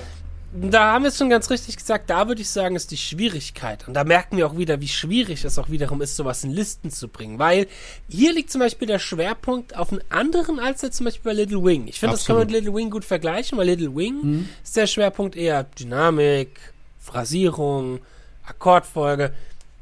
da 0.55 0.93
haben 0.93 1.03
wir 1.03 1.09
es 1.09 1.17
schon 1.17 1.29
ganz 1.29 1.49
richtig 1.49 1.77
gesagt, 1.77 2.09
da 2.09 2.27
würde 2.27 2.41
ich 2.41 2.49
sagen, 2.49 2.75
ist 2.75 2.91
die 2.91 2.97
Schwierigkeit. 2.97 3.87
Und 3.87 3.93
da 3.93 4.03
merken 4.03 4.37
wir 4.37 4.47
auch 4.47 4.57
wieder, 4.57 4.79
wie 4.79 4.87
schwierig 4.87 5.43
es 5.43 5.59
auch 5.59 5.69
wiederum 5.69 6.01
ist, 6.01 6.15
sowas 6.15 6.43
in 6.43 6.51
Listen 6.51 6.91
zu 6.91 7.07
bringen. 7.07 7.39
Weil 7.39 7.67
hier 8.07 8.33
liegt 8.33 8.51
zum 8.51 8.59
Beispiel 8.61 8.87
der 8.87 8.99
Schwerpunkt 8.99 9.75
auf 9.75 9.91
einen 9.91 10.01
anderen 10.09 10.59
als 10.59 10.81
jetzt 10.81 10.97
zum 10.97 11.05
Beispiel 11.05 11.31
bei 11.31 11.33
Little 11.33 11.63
Wing. 11.63 11.87
Ich 11.87 11.99
finde, 11.99 12.15
das 12.15 12.25
kann 12.25 12.37
man 12.37 12.47
mit 12.47 12.55
Little 12.55 12.73
Wing 12.73 12.89
gut 12.89 13.05
vergleichen, 13.05 13.57
weil 13.57 13.67
Little 13.67 13.95
Wing 13.95 14.21
mhm. 14.21 14.49
ist 14.63 14.77
der 14.77 14.87
Schwerpunkt 14.87 15.35
eher 15.35 15.63
Dynamik, 15.63 16.73
Phrasierung, 16.99 17.99
Akkordfolge. 18.45 19.33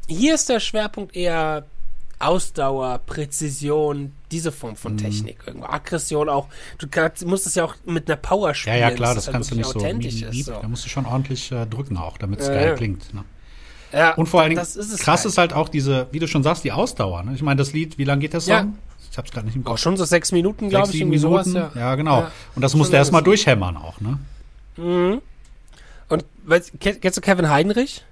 Hier 0.08 0.36
ist 0.36 0.50
der 0.50 0.60
Schwerpunkt 0.60 1.16
eher 1.16 1.66
Ausdauer, 2.20 3.00
Präzision, 3.06 4.14
diese 4.32 4.52
Form 4.52 4.72
Mhm. 4.74 4.78
von 4.78 4.98
Technik. 4.98 5.40
Irgendwo 5.46 5.66
Aggression 5.68 6.30
auch. 6.30 6.48
Du 6.78 6.88
kannst, 6.88 7.26
musst 7.26 7.48
es 7.48 7.56
ja 7.56 7.66
auch 7.66 7.76
mit 7.86 8.10
einer 8.10 8.16
Power 8.18 8.50
Ja, 8.50 8.54
spielen. 8.54 8.78
ja, 8.80 8.92
klar, 8.92 9.14
dass 9.16 9.26
das 9.26 9.28
es 9.28 9.32
kannst 9.34 9.52
du 9.52 9.56
nicht 9.56 9.66
halt 9.66 9.80
so. 9.82 9.94
Miep, 9.98 10.34
ist. 10.34 10.48
Da 10.48 10.68
musst 10.68 10.86
du 10.86 10.90
schon 10.90 11.06
ordentlich 11.06 11.52
äh, 11.52 11.66
drücken 11.66 11.98
auch, 11.98 12.18
damit 12.18 12.40
es 12.40 12.48
Ja, 12.48 12.54
geil 12.54 12.68
ja. 12.70 12.76
klingt. 12.76 13.14
Ne? 13.14 13.24
So. 13.92 13.98
Ja, 13.98 14.14
Und 14.16 14.28
vor 14.28 14.42
allen 14.42 14.50
Dingen, 14.52 14.60
das 14.60 14.76
ist 14.76 14.92
es 14.92 15.02
krass 15.02 15.20
halt. 15.22 15.26
ist 15.30 15.38
halt 15.38 15.54
auch 15.54 15.70
diese, 15.70 16.08
wie 16.12 16.20
du 16.20 16.28
schon 16.28 16.44
sagst, 16.44 16.64
die 16.64 16.72
Ausdauer. 16.72 17.24
Ne? 17.24 17.34
Ich 17.36 17.42
meine, 17.42 17.58
das 17.58 17.74
Lied, 17.74 17.98
wie 17.98 18.06
lang 18.06 18.20
geht 18.20 18.34
der 18.34 18.42
Song? 18.42 18.54
Ja. 18.54 18.68
Ich 19.12 19.18
hab's 19.18 19.30
gerade 19.32 19.46
nicht 19.46 19.56
im 19.56 19.62
Auch 19.68 19.72
Kopf. 19.72 19.80
schon 19.82 19.98
so 19.98 20.06
sechs 20.06 20.32
Minuten, 20.32 20.70
glaube 20.70 20.90
ich, 20.90 21.00
irgendwie 21.00 21.20
Minuten. 21.20 21.52
sowas. 21.52 21.72
Ja. 21.76 21.80
Ja, 21.80 21.96
genau. 21.96 22.22
Ja. 22.22 22.32
Und 22.56 22.62
das 22.64 22.74
musst 22.74 22.92
du 22.92 22.98
erstmal 22.98 23.22
durchhämmern 23.22 23.78
auch, 23.78 24.00
ne? 24.02 24.18
Mhm. 24.78 25.22
Und 26.10 26.26
weißt, 26.46 26.72
kenn- 26.80 27.00
kennst 27.00 27.18
du 27.18 27.22
Kevin 27.22 27.50
Heinrich? 27.50 28.04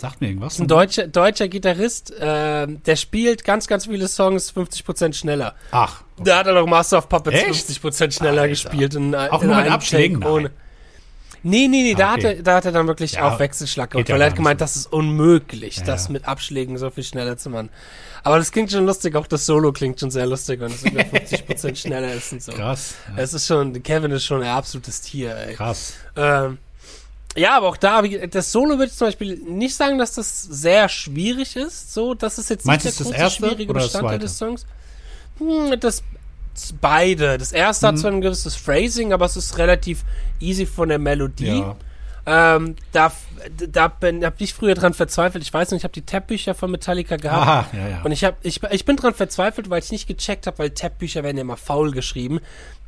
Sagt 0.00 0.20
mir 0.20 0.28
irgendwas. 0.28 0.60
Ein 0.60 0.68
deutscher, 0.68 1.08
deutscher 1.08 1.48
Gitarrist, 1.48 2.12
ähm, 2.20 2.80
der 2.84 2.94
spielt 2.96 3.44
ganz, 3.44 3.66
ganz 3.66 3.86
viele 3.86 4.06
Songs 4.06 4.52
50% 4.54 5.12
schneller. 5.12 5.54
Ach, 5.72 6.02
Da 6.18 6.38
hat 6.38 6.46
er 6.46 6.54
noch 6.54 6.66
Master 6.66 6.98
of 6.98 7.08
Puppets 7.08 7.42
Echt? 7.42 7.68
50% 7.68 8.12
schneller 8.12 8.42
Alter. 8.42 8.48
gespielt. 8.48 8.94
In, 8.94 9.12
Auch 9.14 9.42
in 9.42 9.48
nur 9.48 9.56
mit 9.56 9.68
Abschlägen? 9.70 10.20
Take 10.20 10.32
Ohne. 10.32 10.50
Nee, 11.42 11.68
nee, 11.68 11.82
nee, 11.82 11.94
da, 11.94 12.08
Ah, 12.08 12.12
hat 12.12 12.18
okay. 12.18 12.36
er, 12.38 12.42
da 12.42 12.56
hat 12.56 12.64
er 12.64 12.72
dann 12.72 12.86
wirklich 12.88 13.12
Ja, 13.12 13.28
auf 13.28 13.38
Wechselschlag 13.38 13.90
gemacht, 13.90 14.08
weil 14.10 14.20
er 14.20 14.26
hat 14.28 14.36
gemeint, 14.36 14.60
das 14.60 14.74
ist 14.76 14.92
unmöglich, 14.92 15.76
Ja, 15.78 15.84
das 15.84 16.06
ja. 16.06 16.12
mit 16.12 16.26
Abschlägen 16.26 16.76
so 16.78 16.90
viel 16.90 17.04
schneller 17.04 17.36
zu 17.36 17.50
machen. 17.50 17.70
Aber 18.24 18.38
das 18.38 18.50
klingt 18.52 18.70
schon 18.72 18.86
lustig, 18.86 19.14
auch 19.14 19.26
das 19.28 19.46
Solo 19.46 19.72
klingt 19.72 19.98
schon 20.00 20.10
sehr 20.10 20.26
lustig, 20.26 20.58
wenn 20.60 20.72
es 20.72 20.82
über 20.82 21.00
50% 21.00 21.76
schneller 21.80 22.12
ist 22.12 22.32
und 22.32 22.42
so. 22.42 22.52
krass. 22.52 22.94
Es 23.16 23.34
ist 23.34 23.46
schon, 23.46 23.80
Kevin 23.84 24.10
ist 24.10 24.24
schon 24.24 24.42
ein 24.42 24.48
absolutes 24.50 25.00
Tier, 25.00 25.34
ey. 25.36 25.54
krass. 25.54 25.94
Ähm, 26.16 26.58
ja, 27.36 27.56
aber 27.56 27.68
auch 27.68 27.76
da, 27.76 28.02
das 28.02 28.52
Solo 28.52 28.78
würde 28.78 28.86
ich 28.86 28.96
zum 28.96 29.08
Beispiel 29.08 29.36
nicht 29.36 29.74
sagen, 29.74 29.98
dass 29.98 30.12
das 30.12 30.42
sehr 30.42 30.88
schwierig 30.88 31.56
ist. 31.56 31.92
So, 31.94 32.14
das 32.14 32.38
ist 32.38 32.50
jetzt 32.50 32.66
Meinst 32.66 32.86
nicht 32.86 32.98
der 32.98 33.04
das 33.04 33.12
große 33.12 33.22
erste 33.22 33.46
schwierige 33.46 33.70
oder 33.70 33.80
Bestandteil 33.82 34.18
des 34.18 34.38
Songs. 34.38 34.66
Hm, 35.38 35.78
das 35.78 36.02
beide. 36.80 37.38
Das 37.38 37.52
erste 37.52 37.86
Mhm. 37.86 37.88
hat 37.88 37.98
zwar 37.98 38.10
ein 38.12 38.20
gewisses 38.20 38.56
Phrasing, 38.56 39.12
aber 39.12 39.26
es 39.26 39.36
ist 39.36 39.58
relativ 39.58 40.04
easy 40.40 40.66
von 40.66 40.88
der 40.88 40.98
Melodie. 40.98 41.58
Ja. 41.60 41.76
Ähm, 42.26 42.74
da 42.92 43.12
da 43.70 43.88
bin, 43.88 44.24
hab 44.24 44.40
ich 44.40 44.52
früher 44.52 44.74
dran 44.74 44.92
verzweifelt. 44.92 45.42
Ich 45.44 45.54
weiß 45.54 45.70
nicht, 45.70 45.78
ich 45.80 45.84
habe 45.84 45.94
die 45.94 46.02
Tab-Bücher 46.04 46.54
von 46.54 46.70
Metallica 46.70 47.16
gehabt. 47.16 47.46
Aha, 47.46 47.66
ja, 47.72 47.88
ja. 47.88 48.02
Und 48.02 48.10
ich, 48.12 48.24
hab, 48.24 48.36
ich, 48.44 48.60
ich 48.64 48.84
bin 48.84 48.96
dran 48.96 49.14
verzweifelt, 49.14 49.70
weil 49.70 49.80
ich 49.80 49.92
nicht 49.92 50.08
gecheckt 50.08 50.46
habe, 50.48 50.58
weil 50.58 50.70
Tab-Bücher 50.70 51.22
werden 51.22 51.36
ja 51.36 51.42
immer 51.42 51.56
faul 51.56 51.92
geschrieben. 51.92 52.40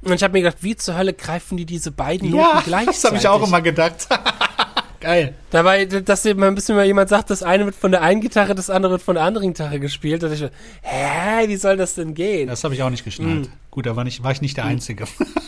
Und 0.03 0.13
ich 0.13 0.23
habe 0.23 0.33
mir 0.33 0.43
gedacht, 0.43 0.63
wie 0.63 0.77
zur 0.77 0.97
Hölle 0.97 1.13
greifen 1.13 1.57
die 1.57 1.67
diese 1.67 1.91
beiden 1.91 2.31
Noten 2.31 2.43
ja, 2.43 2.63
gleichzeitig? 2.65 3.01
das 3.03 3.05
habe 3.05 3.17
ich 3.17 3.29
auch 3.29 3.47
immer 3.47 3.61
gedacht. 3.61 4.09
Geil. 5.01 5.35
Dabei, 5.51 5.87
dass 5.87 6.27
eben 6.27 6.43
ein 6.43 6.55
bisschen 6.55 6.77
mal 6.77 6.85
jemand 6.85 7.09
sagt, 7.09 7.31
das 7.31 7.43
eine 7.43 7.65
wird 7.65 7.75
von 7.75 7.91
der 7.91 8.03
einen 8.03 8.21
Gitarre, 8.21 8.55
das 8.55 8.69
andere 8.69 8.93
wird 8.93 9.03
von 9.03 9.15
der 9.15 9.25
anderen 9.25 9.49
Gitarre 9.49 9.81
gespielt. 9.81 10.23
Und 10.23 10.33
ich 10.33 10.41
so, 10.41 10.51
hä, 10.83 11.49
wie 11.49 11.57
soll 11.57 11.79
das 11.79 11.95
denn 11.95 12.13
gehen? 12.15 12.49
Das 12.49 12.65
habe 12.65 12.75
ich 12.75 12.83
auch 12.83 12.91
nicht 12.91 13.05
geschnallt. 13.05 13.49
Mhm. 13.49 13.53
Gut, 13.71 13.87
da 13.87 13.97
war, 13.97 14.05
nicht, 14.05 14.23
war 14.23 14.33
ich 14.33 14.43
nicht 14.43 14.59
der 14.59 14.67
Einzige. 14.67 15.05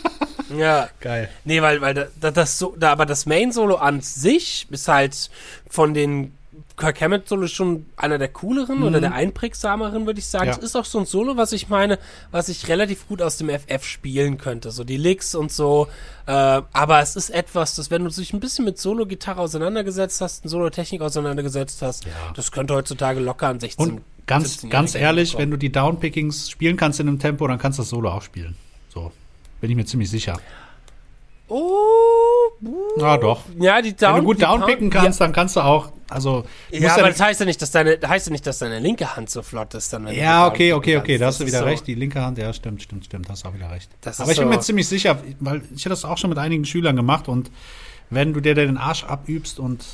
ja. 0.57 0.89
Geil. 0.99 1.29
Nee, 1.45 1.61
weil, 1.61 1.81
weil 1.81 1.93
da, 1.93 2.05
da, 2.19 2.31
das 2.31 2.57
so, 2.57 2.75
da, 2.79 2.91
aber 2.91 3.05
das 3.05 3.27
Main-Solo 3.27 3.75
an 3.75 4.01
sich 4.01 4.65
ist 4.71 4.87
halt 4.87 5.29
von 5.69 5.93
den 5.93 6.33
Kirk 6.75 7.01
Hammett-Solo 7.01 7.47
schon 7.47 7.85
einer 7.97 8.17
der 8.17 8.29
cooleren 8.29 8.81
oder 8.83 8.99
der 8.99 9.13
einprägsameren, 9.13 10.05
würde 10.05 10.19
ich 10.19 10.27
sagen. 10.27 10.45
Mhm. 10.45 10.51
Ja. 10.51 10.57
Es 10.57 10.63
ist 10.63 10.75
auch 10.75 10.85
so 10.85 10.99
ein 10.99 11.05
Solo, 11.05 11.37
was 11.37 11.51
ich 11.51 11.69
meine, 11.69 11.99
was 12.31 12.49
ich 12.49 12.67
relativ 12.67 13.07
gut 13.07 13.21
aus 13.21 13.37
dem 13.37 13.49
FF 13.49 13.83
spielen 13.83 14.37
könnte. 14.37 14.71
So 14.71 14.83
die 14.83 14.97
Licks 14.97 15.35
und 15.35 15.51
so. 15.51 15.87
Äh, 16.25 16.31
aber 16.31 16.99
es 17.01 17.15
ist 17.15 17.29
etwas, 17.29 17.75
dass 17.75 17.91
wenn 17.91 18.03
du 18.03 18.09
dich 18.09 18.33
ein 18.33 18.39
bisschen 18.39 18.65
mit 18.65 18.79
Solo-Gitarre 18.79 19.39
auseinandergesetzt 19.41 20.19
hast, 20.21 20.47
Solo-Technik 20.47 21.01
auseinandergesetzt 21.01 21.81
hast, 21.81 22.05
Ja. 22.05 22.11
das 22.35 22.51
könnte 22.51 22.73
heutzutage 22.73 23.19
locker 23.19 23.47
an 23.47 23.59
16 23.59 23.85
Und 23.85 24.01
ganz, 24.25 24.47
17-Jährigen 24.47 24.69
ganz 24.71 24.95
ehrlich, 24.95 25.37
wenn 25.37 25.51
du 25.51 25.57
die 25.57 25.71
Downpickings 25.71 26.49
spielen 26.49 26.77
kannst 26.77 26.99
in 26.99 27.07
einem 27.07 27.19
Tempo, 27.19 27.47
dann 27.47 27.59
kannst 27.59 27.77
du 27.79 27.83
das 27.83 27.89
Solo 27.89 28.09
auch 28.09 28.21
spielen. 28.21 28.55
So. 28.93 29.11
Bin 29.61 29.69
ich 29.69 29.75
mir 29.75 29.85
ziemlich 29.85 30.09
sicher. 30.09 30.39
Oh, 31.55 32.65
uh, 32.65 32.99
Ja, 32.99 33.17
doch. 33.17 33.41
ja, 33.59 33.81
die 33.81 33.89
Wenn 33.91 33.97
Down, 33.97 34.15
du 34.17 34.23
gut 34.23 34.41
downpicken 34.41 34.89
kannst, 34.89 35.21
dann 35.21 35.31
kannst 35.33 35.55
du 35.55 35.59
auch, 35.61 35.91
also, 36.09 36.45
Ja, 36.71 36.93
aber 36.93 37.03
ja, 37.03 37.09
das 37.09 37.19
heißt 37.21 37.39
ja 37.41 37.45
nicht, 37.45 37.61
dass 37.61 37.69
deine, 37.71 37.99
heißt 38.05 38.27
ja 38.27 38.31
nicht, 38.31 38.47
dass 38.47 38.57
deine 38.59 38.79
linke 38.79 39.15
Hand 39.15 39.29
so 39.29 39.41
flott 39.43 39.73
ist 39.75 39.93
dann. 39.93 40.05
Wenn 40.05 40.15
ja, 40.15 40.47
okay, 40.47 40.73
okay, 40.73 40.97
okay, 40.97 41.07
kannst. 41.13 41.21
da 41.21 41.25
hast 41.27 41.39
du 41.41 41.45
wieder 41.45 41.59
so- 41.59 41.65
recht. 41.65 41.85
Die 41.85 41.93
linke 41.95 42.21
Hand, 42.21 42.37
ja, 42.39 42.51
stimmt, 42.53 42.81
stimmt, 42.81 43.05
stimmt, 43.05 43.29
hast 43.29 43.45
auch 43.45 43.53
wieder 43.53 43.69
recht. 43.71 43.89
Das 44.01 44.19
Aber 44.19 44.31
ich 44.31 44.37
bin 44.39 44.47
so- 44.47 44.53
mir 44.55 44.59
ziemlich 44.61 44.87
sicher, 44.87 45.19
weil 45.39 45.61
ich 45.75 45.85
habe 45.85 45.91
das 45.91 46.05
auch 46.05 46.17
schon 46.17 46.29
mit 46.31 46.39
einigen 46.39 46.65
Schülern 46.65 46.95
gemacht 46.95 47.27
und 47.27 47.51
wenn 48.09 48.33
du 48.33 48.39
dir 48.41 48.55
den 48.55 48.77
Arsch 48.77 49.03
abübst 49.03 49.59
und 49.59 49.85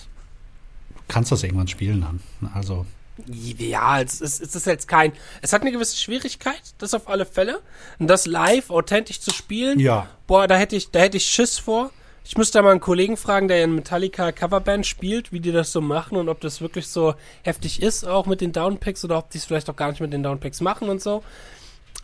kannst 1.07 1.31
das 1.31 1.43
irgendwann 1.43 1.67
spielen 1.67 2.01
dann. 2.01 2.51
Also, 2.53 2.85
Ja, 3.27 4.01
es 4.01 4.21
ist, 4.21 4.41
es 4.41 4.55
ist 4.55 4.65
jetzt 4.65 4.87
kein. 4.87 5.13
Es 5.41 5.53
hat 5.53 5.61
eine 5.61 5.71
gewisse 5.71 5.97
Schwierigkeit, 5.97 6.61
das 6.77 6.93
auf 6.93 7.09
alle 7.09 7.25
Fälle. 7.25 7.61
Und 7.99 8.07
das 8.07 8.25
live 8.25 8.69
authentisch 8.69 9.19
zu 9.19 9.31
spielen. 9.31 9.79
Ja. 9.79 10.07
Boah, 10.27 10.47
da 10.47 10.55
hätte 10.55 10.75
ich, 10.75 10.91
da 10.91 10.99
hätte 10.99 11.17
ich 11.17 11.25
Schiss 11.25 11.59
vor. 11.59 11.91
Ich 12.23 12.37
müsste 12.37 12.59
da 12.59 12.61
mal 12.61 12.71
einen 12.71 12.79
Kollegen 12.79 13.17
fragen, 13.17 13.47
der 13.47 13.63
in 13.63 13.73
Metallica 13.73 14.31
Coverband 14.31 14.85
spielt, 14.85 15.31
wie 15.31 15.39
die 15.39 15.51
das 15.51 15.71
so 15.71 15.81
machen 15.81 16.15
und 16.17 16.29
ob 16.29 16.41
das 16.41 16.61
wirklich 16.61 16.87
so 16.87 17.15
heftig 17.41 17.81
ist, 17.81 18.05
auch 18.05 18.27
mit 18.27 18.41
den 18.41 18.51
Downpicks 18.51 19.03
oder 19.03 19.17
ob 19.17 19.31
die 19.31 19.39
es 19.39 19.45
vielleicht 19.45 19.69
auch 19.69 19.75
gar 19.75 19.89
nicht 19.89 19.99
mit 19.99 20.13
den 20.13 20.21
Downpicks 20.21 20.61
machen 20.61 20.89
und 20.89 21.01
so. 21.01 21.23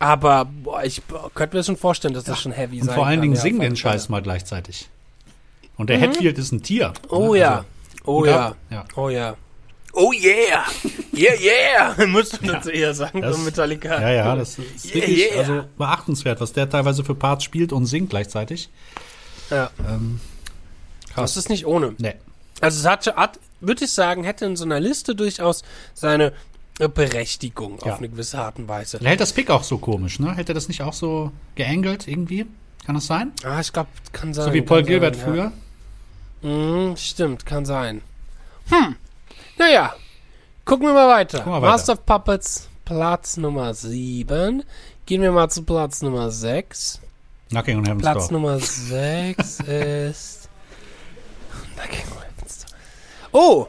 Aber 0.00 0.46
boah, 0.46 0.82
ich 0.82 1.02
boah, 1.04 1.30
könnte 1.32 1.56
mir 1.56 1.62
schon 1.62 1.76
vorstellen, 1.76 2.12
dass 2.12 2.24
das 2.24 2.40
schon 2.40 2.52
heavy 2.52 2.80
und 2.80 2.86
sein 2.86 2.94
vor 2.96 3.06
allen. 3.06 3.20
Dingen 3.20 3.36
singen 3.36 3.60
den. 3.60 3.76
Scheiß 3.76 4.08
mal 4.08 4.20
gleichzeitig. 4.20 4.88
Und 5.76 5.90
der 5.90 5.98
Hetfield 5.98 6.38
ist 6.38 6.52
ein 6.52 6.62
Tier. 6.62 6.92
Oh 7.08 7.34
ne? 7.34 7.40
ja. 7.40 7.52
Also, 7.58 7.66
Oh 8.06 8.24
ja. 8.24 8.54
Ja. 8.70 8.84
Oh 8.94 9.08
ja. 9.08 9.36
Oh 9.98 10.12
yeah. 10.12 10.64
Yeah, 11.16 11.34
yeah. 11.40 12.06
Musst 12.06 12.34
du 12.42 12.46
dazu 12.46 12.70
eher 12.70 12.92
sagen, 12.94 13.22
Das- 13.22 13.34
so 13.36 13.42
Metallica. 13.42 13.98
Ja, 14.00 14.10
ja, 14.10 14.36
das 14.36 14.58
ist 14.58 14.84
Yeah, 14.84 14.94
wirklich 14.94 15.30
yeah. 15.32 15.38
Also 15.40 15.64
beachtenswert, 15.78 16.40
was 16.40 16.52
der 16.52 16.68
teilweise 16.68 17.02
für 17.02 17.14
Parts 17.14 17.44
spielt 17.44 17.72
und 17.72 17.86
singt 17.86 18.10
gleichzeitig. 18.10 18.68
ja. 19.50 19.70
Ähm, 19.88 20.20
Das 21.14 21.36
ist 21.38 21.48
nicht 21.48 21.64
ohne. 21.66 21.94
Nee. 21.98 22.14
Also 22.60 22.80
es 22.80 22.86
hat, 22.86 23.06
hat 23.16 23.38
würde 23.60 23.84
ich 23.86 23.92
sagen, 23.92 24.22
hätte 24.24 24.44
in 24.44 24.56
so 24.56 24.64
einer 24.66 24.80
Liste 24.80 25.14
durchaus 25.14 25.62
seine 25.94 26.34
Berechtigung 26.78 27.78
Ja. 27.84 27.92
auf 27.94 27.98
eine 27.98 28.10
gewisse 28.10 28.38
Art 28.38 28.58
und 28.58 28.68
Weise. 28.68 28.98
Der 28.98 29.08
hält 29.08 29.20
das 29.20 29.32
Pick 29.32 29.48
auch 29.48 29.62
so 29.64 29.78
komisch, 29.78 30.18
ne? 30.20 30.34
Hätte 30.36 30.52
das 30.52 30.68
nicht 30.68 30.82
auch 30.82 30.92
so 30.92 31.32
geangelt 31.54 32.06
irgendwie? 32.06 32.44
Kann 32.84 32.94
das 32.96 33.06
sein? 33.06 33.32
Ah, 33.44 33.60
ich 33.60 33.72
glaube, 33.72 33.88
kann 34.12 34.34
sein. 34.34 34.44
So 34.44 34.52
wie 34.52 34.60
Paul 34.60 34.80
sein, 34.80 34.86
Gilbert 34.86 35.16
ja. 35.16 35.22
früher? 35.24 35.52
Mhm, 36.42 36.96
stimmt, 36.98 37.46
kann 37.46 37.64
sein. 37.64 38.02
Hm. 38.68 38.96
Naja, 39.58 39.94
gucken 40.64 40.86
wir 40.86 40.92
mal 40.94 41.08
weiter. 41.08 41.44
Wir 41.44 41.52
weiter. 41.52 41.60
Master 41.66 41.92
of 41.94 42.04
Puppets, 42.06 42.68
Platz 42.84 43.36
Nummer 43.36 43.72
7. 43.74 44.62
Gehen 45.06 45.22
wir 45.22 45.32
mal 45.32 45.48
zu 45.48 45.62
Platz 45.64 46.02
Nummer 46.02 46.30
6. 46.30 47.00
Knocking 47.50 47.78
on 47.78 47.84
Heaven's 47.84 48.02
Platz 48.02 48.28
Door. 48.28 48.32
Nummer 48.32 48.58
6 48.58 49.60
ist. 49.60 50.48
Knocking 51.76 52.04
on 52.12 52.22
Heaven's 52.22 52.66
Door. 52.66 53.40
Oh! 53.40 53.68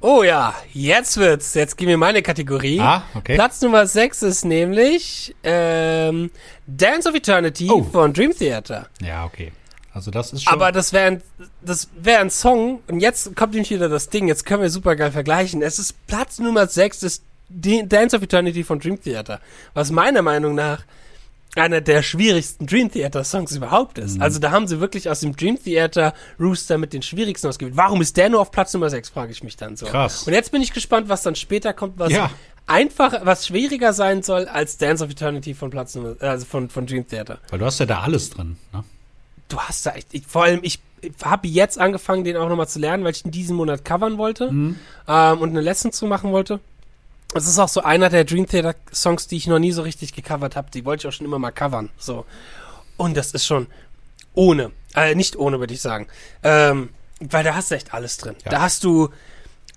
Oh 0.00 0.22
ja, 0.22 0.54
jetzt 0.74 1.16
wird's. 1.16 1.54
Jetzt 1.54 1.78
gehen 1.78 1.88
wir 1.88 1.96
meine 1.96 2.20
Kategorie. 2.20 2.78
Ah, 2.78 3.04
okay. 3.14 3.36
Platz 3.36 3.62
Nummer 3.62 3.86
6 3.86 4.22
ist 4.22 4.44
nämlich 4.44 5.34
ähm, 5.42 6.30
Dance 6.66 7.08
of 7.08 7.14
Eternity 7.14 7.70
Oh. 7.70 7.82
von 7.84 8.12
Dream 8.12 8.36
Theater. 8.36 8.88
Ja, 9.00 9.24
okay. 9.24 9.52
Also 9.94 10.10
das 10.10 10.32
ist 10.32 10.42
schon. 10.44 10.52
Aber 10.52 10.72
das 10.72 10.92
wäre 10.92 11.06
ein, 11.06 11.22
das 11.62 11.88
wäre 11.96 12.20
ein 12.20 12.30
Song, 12.30 12.80
und 12.88 13.00
jetzt 13.00 13.34
kommt 13.36 13.52
nämlich 13.54 13.70
wieder 13.70 13.88
das 13.88 14.08
Ding, 14.10 14.26
jetzt 14.28 14.44
können 14.44 14.62
wir 14.62 14.68
super 14.70 14.96
geil 14.96 15.12
vergleichen. 15.12 15.62
Es 15.62 15.78
ist 15.78 15.94
Platz 16.08 16.38
Nummer 16.40 16.66
6 16.66 17.02
ist 17.04 17.22
die 17.48 17.88
Dance 17.88 18.16
of 18.16 18.22
Eternity 18.22 18.64
von 18.64 18.80
Dream 18.80 19.00
Theater, 19.00 19.40
was 19.72 19.90
meiner 19.92 20.22
Meinung 20.22 20.54
nach 20.56 20.82
einer 21.56 21.80
der 21.80 22.02
schwierigsten 22.02 22.66
Dream 22.66 22.90
Theater 22.90 23.22
Songs 23.22 23.54
überhaupt 23.54 23.98
Mhm. 23.98 24.04
ist. 24.04 24.20
Also 24.20 24.40
da 24.40 24.50
haben 24.50 24.66
sie 24.66 24.80
wirklich 24.80 25.08
aus 25.08 25.20
dem 25.20 25.36
Dream 25.36 25.62
Theater 25.62 26.12
Rooster 26.40 26.78
mit 26.78 26.92
den 26.92 27.02
schwierigsten 27.02 27.46
ausgewählt. 27.46 27.76
Warum 27.76 28.00
ist 28.02 28.16
der 28.16 28.28
nur 28.28 28.40
auf 28.40 28.50
Platz 28.50 28.74
Nummer 28.74 28.90
6, 28.90 29.10
frage 29.10 29.30
ich 29.30 29.44
mich 29.44 29.56
dann 29.56 29.76
so. 29.76 29.86
Krass. 29.86 30.24
Und 30.24 30.32
jetzt 30.32 30.50
bin 30.50 30.60
ich 30.62 30.72
gespannt, 30.72 31.08
was 31.08 31.22
dann 31.22 31.36
später 31.36 31.72
kommt, 31.72 31.96
was 32.00 32.10
Ja. 32.10 32.28
einfach, 32.66 33.24
was 33.24 33.46
schwieriger 33.46 33.92
sein 33.92 34.24
soll 34.24 34.48
als 34.48 34.78
Dance 34.78 35.04
of 35.04 35.10
Eternity 35.12 35.54
von 35.54 35.70
Platz 35.70 35.94
Nummer, 35.94 36.16
also 36.18 36.44
von, 36.44 36.68
von 36.68 36.86
Dream 36.86 37.06
Theater 37.06 37.38
weil 37.50 37.60
du 37.60 37.64
hast 37.66 37.78
ja 37.78 37.86
da 37.86 38.00
alles 38.00 38.30
drin, 38.30 38.56
ne? 38.72 38.82
Du 39.54 39.60
hast 39.60 39.86
da 39.86 39.92
echt, 39.92 40.08
ich, 40.12 40.26
vor 40.26 40.44
allem, 40.44 40.60
ich, 40.62 40.80
habe 41.22 41.46
jetzt 41.48 41.78
angefangen, 41.78 42.24
den 42.24 42.36
auch 42.36 42.48
nochmal 42.48 42.68
zu 42.68 42.78
lernen, 42.78 43.04
weil 43.04 43.12
ich 43.12 43.24
in 43.24 43.30
diesem 43.30 43.56
Monat 43.56 43.84
covern 43.84 44.16
wollte 44.16 44.50
Mhm. 44.50 44.78
ähm, 45.06 45.38
und 45.38 45.50
eine 45.50 45.60
Lesson 45.60 45.92
zu 45.92 46.06
machen 46.06 46.32
wollte. 46.32 46.60
Es 47.34 47.46
ist 47.46 47.58
auch 47.58 47.68
so 47.68 47.82
einer 47.82 48.08
der 48.08 48.24
Dream 48.24 48.46
Theater 48.46 48.74
Songs, 48.92 49.26
die 49.26 49.36
ich 49.36 49.46
noch 49.46 49.58
nie 49.58 49.72
so 49.72 49.82
richtig 49.82 50.14
gecovert 50.14 50.56
habe. 50.56 50.70
Die 50.72 50.84
wollte 50.84 51.02
ich 51.02 51.08
auch 51.08 51.16
schon 51.16 51.26
immer 51.26 51.38
mal 51.38 51.50
covern. 51.50 51.90
So. 51.98 52.24
Und 52.96 53.16
das 53.16 53.32
ist 53.32 53.44
schon 53.44 53.66
ohne, 54.34 54.70
äh, 54.94 55.14
nicht 55.14 55.36
ohne, 55.36 55.58
würde 55.58 55.74
ich 55.74 55.80
sagen. 55.80 56.06
Ähm, 56.42 56.90
weil 57.20 57.44
da 57.44 57.54
hast 57.54 57.70
du 57.70 57.74
echt 57.74 57.92
alles 57.92 58.16
drin. 58.18 58.36
Ja. 58.44 58.52
Da 58.52 58.60
hast 58.62 58.84
du 58.84 59.10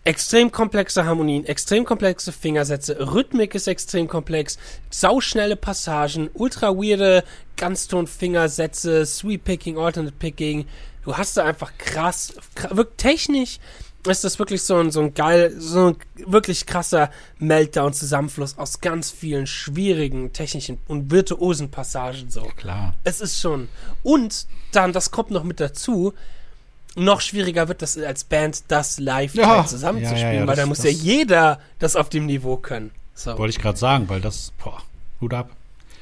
extrem 0.08 0.54
komplexe 0.54 1.06
Harmonien, 1.06 1.46
extrem 1.46 1.84
komplexe 1.84 2.32
Fingersätze, 2.32 2.98
Rhythmik 3.14 3.54
ist 3.56 3.68
extrem 3.68 4.08
komplex, 4.08 4.58
sauschnelle 4.90 5.58
Passagen, 5.58 6.30
ultra 6.34 6.70
weirde 6.78 7.26
Ganzton-Fingersätze, 7.58 9.06
Sweep 9.06 9.44
Picking, 9.44 9.78
Alternate 9.78 10.16
Picking. 10.18 10.66
Du 11.04 11.18
hast 11.18 11.36
da 11.36 11.44
einfach 11.44 11.74
krass, 11.78 12.34
krass 12.56 12.78
wirkt 12.78 12.98
technisch 12.98 13.60
ist 14.08 14.24
das 14.24 14.40
wirklich 14.40 14.62
so 14.64 14.78
ein, 14.78 14.90
so 14.90 15.02
ein 15.02 15.14
geil, 15.14 15.54
so 15.58 15.88
ein 15.88 15.98
wirklich 16.16 16.66
krasser 16.66 17.12
Meltdown-Zusammenfluss 17.40 18.58
aus 18.58 18.80
ganz 18.80 19.12
vielen 19.12 19.48
schwierigen 19.48 20.32
technischen 20.32 20.78
und 20.88 21.12
virtuosen 21.12 21.72
Passagen 21.72 22.30
so. 22.30 22.44
Klar. 22.56 22.96
Es 23.04 23.20
ist 23.20 23.40
schon. 23.42 23.68
Und 24.04 24.48
dann, 24.72 24.94
das 24.94 25.12
kommt 25.12 25.32
noch 25.32 25.44
mit 25.44 25.60
dazu, 25.60 26.14
noch 26.98 27.22
schwieriger 27.22 27.68
wird 27.68 27.82
das 27.82 27.98
als 27.98 28.24
Band, 28.24 28.64
das 28.70 29.00
live 29.00 29.34
Ja. 29.36 29.66
zusammenzuspielen, 29.66 30.22
Ja, 30.28 30.34
ja, 30.34 30.40
ja, 30.42 30.48
weil 30.48 30.56
da 30.56 30.66
muss 30.66 30.84
ja 30.84 30.90
jeder 30.90 31.60
das 31.80 31.96
auf 31.96 32.10
dem 32.10 32.26
Niveau 32.26 32.58
können. 32.58 32.92
So. 33.14 33.38
Wollte 33.38 33.52
ich 33.52 33.60
gerade 33.62 33.78
sagen, 33.78 34.10
weil 34.10 34.22
das, 34.22 34.52
boah, 34.64 34.82
Hut 35.22 35.34
ab. 35.34 35.50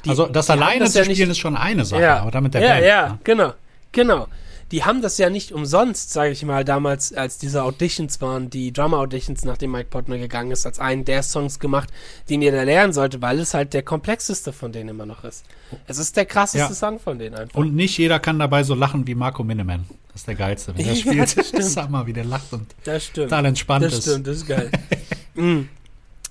Die- 0.03 0.09
also 0.09 0.27
das 0.27 0.49
alleine 0.49 0.79
das 0.85 0.91
zu 0.93 0.99
ja 0.99 1.03
spielen 1.05 1.17
nicht- 1.19 1.29
ist 1.29 1.39
schon 1.39 1.55
eine 1.57 1.85
Sache, 1.85 2.01
ja. 2.01 2.19
aber 2.19 2.31
damit 2.31 2.53
der 2.53 2.61
ja, 2.61 2.67
Band. 2.73 2.85
ja, 2.85 3.07
ne? 3.09 3.19
genau, 3.23 3.53
genau. 3.91 4.27
Die 4.71 4.83
haben 4.83 5.01
das 5.03 5.17
ja 5.19 5.29
nicht 5.29 5.51
umsonst, 5.51 6.11
sage 6.11 6.31
ich 6.31 6.43
mal, 6.43 6.65
damals, 6.65 7.13
als 7.13 7.37
diese 7.37 7.63
Auditions 7.63 8.19
waren, 8.19 8.49
die 8.49 8.73
Drummer-Auditions, 8.73 9.45
nachdem 9.45 9.71
Mike 9.71 9.89
Potner 9.91 10.17
gegangen 10.17 10.49
ist, 10.51 10.65
als 10.65 10.79
einen 10.79 11.05
der 11.05 11.21
Songs 11.21 11.59
gemacht, 11.59 11.89
den 12.29 12.41
ihr 12.41 12.51
da 12.51 12.63
lernen 12.63 12.91
sollte, 12.91 13.21
weil 13.21 13.39
es 13.39 13.53
halt 13.53 13.73
der 13.75 13.83
komplexeste 13.83 14.51
von 14.53 14.71
denen 14.71 14.89
immer 14.89 15.05
noch 15.05 15.23
ist. 15.23 15.45
Es 15.87 15.99
ist 15.99 16.17
der 16.17 16.25
krasseste 16.25 16.57
Ja. 16.69 16.73
Song 16.73 16.99
von 16.99 17.19
denen 17.19 17.35
einfach. 17.35 17.55
Und 17.59 17.75
nicht 17.75 17.97
jeder 17.97 18.19
kann 18.19 18.39
dabei 18.39 18.63
so 18.63 18.73
lachen 18.73 19.05
wie 19.05 19.13
Marco 19.13 19.43
Minneman. 19.43 19.85
Das 20.11 20.21
ist 20.21 20.27
der 20.27 20.35
Geilste. 20.35 20.75
Wenn 20.75 20.83
der 20.85 20.93
Ja, 20.93 20.99
spielt, 20.99 21.37
das 21.37 21.47
stimmt. 21.49 21.63
sag 21.65 21.89
mal, 21.91 22.07
wie 22.07 22.13
der 22.13 22.25
lacht 22.25 22.51
und 22.51 22.73
das 22.85 23.05
stimmt. 23.05 23.29
total 23.29 23.45
entspannt 23.45 23.85
Das 23.85 23.93
ist. 23.93 24.01
stimmt, 24.03 24.25
das 24.27 24.37
ist 24.37 24.47
geil. 24.47 24.71
mm. 25.35 25.61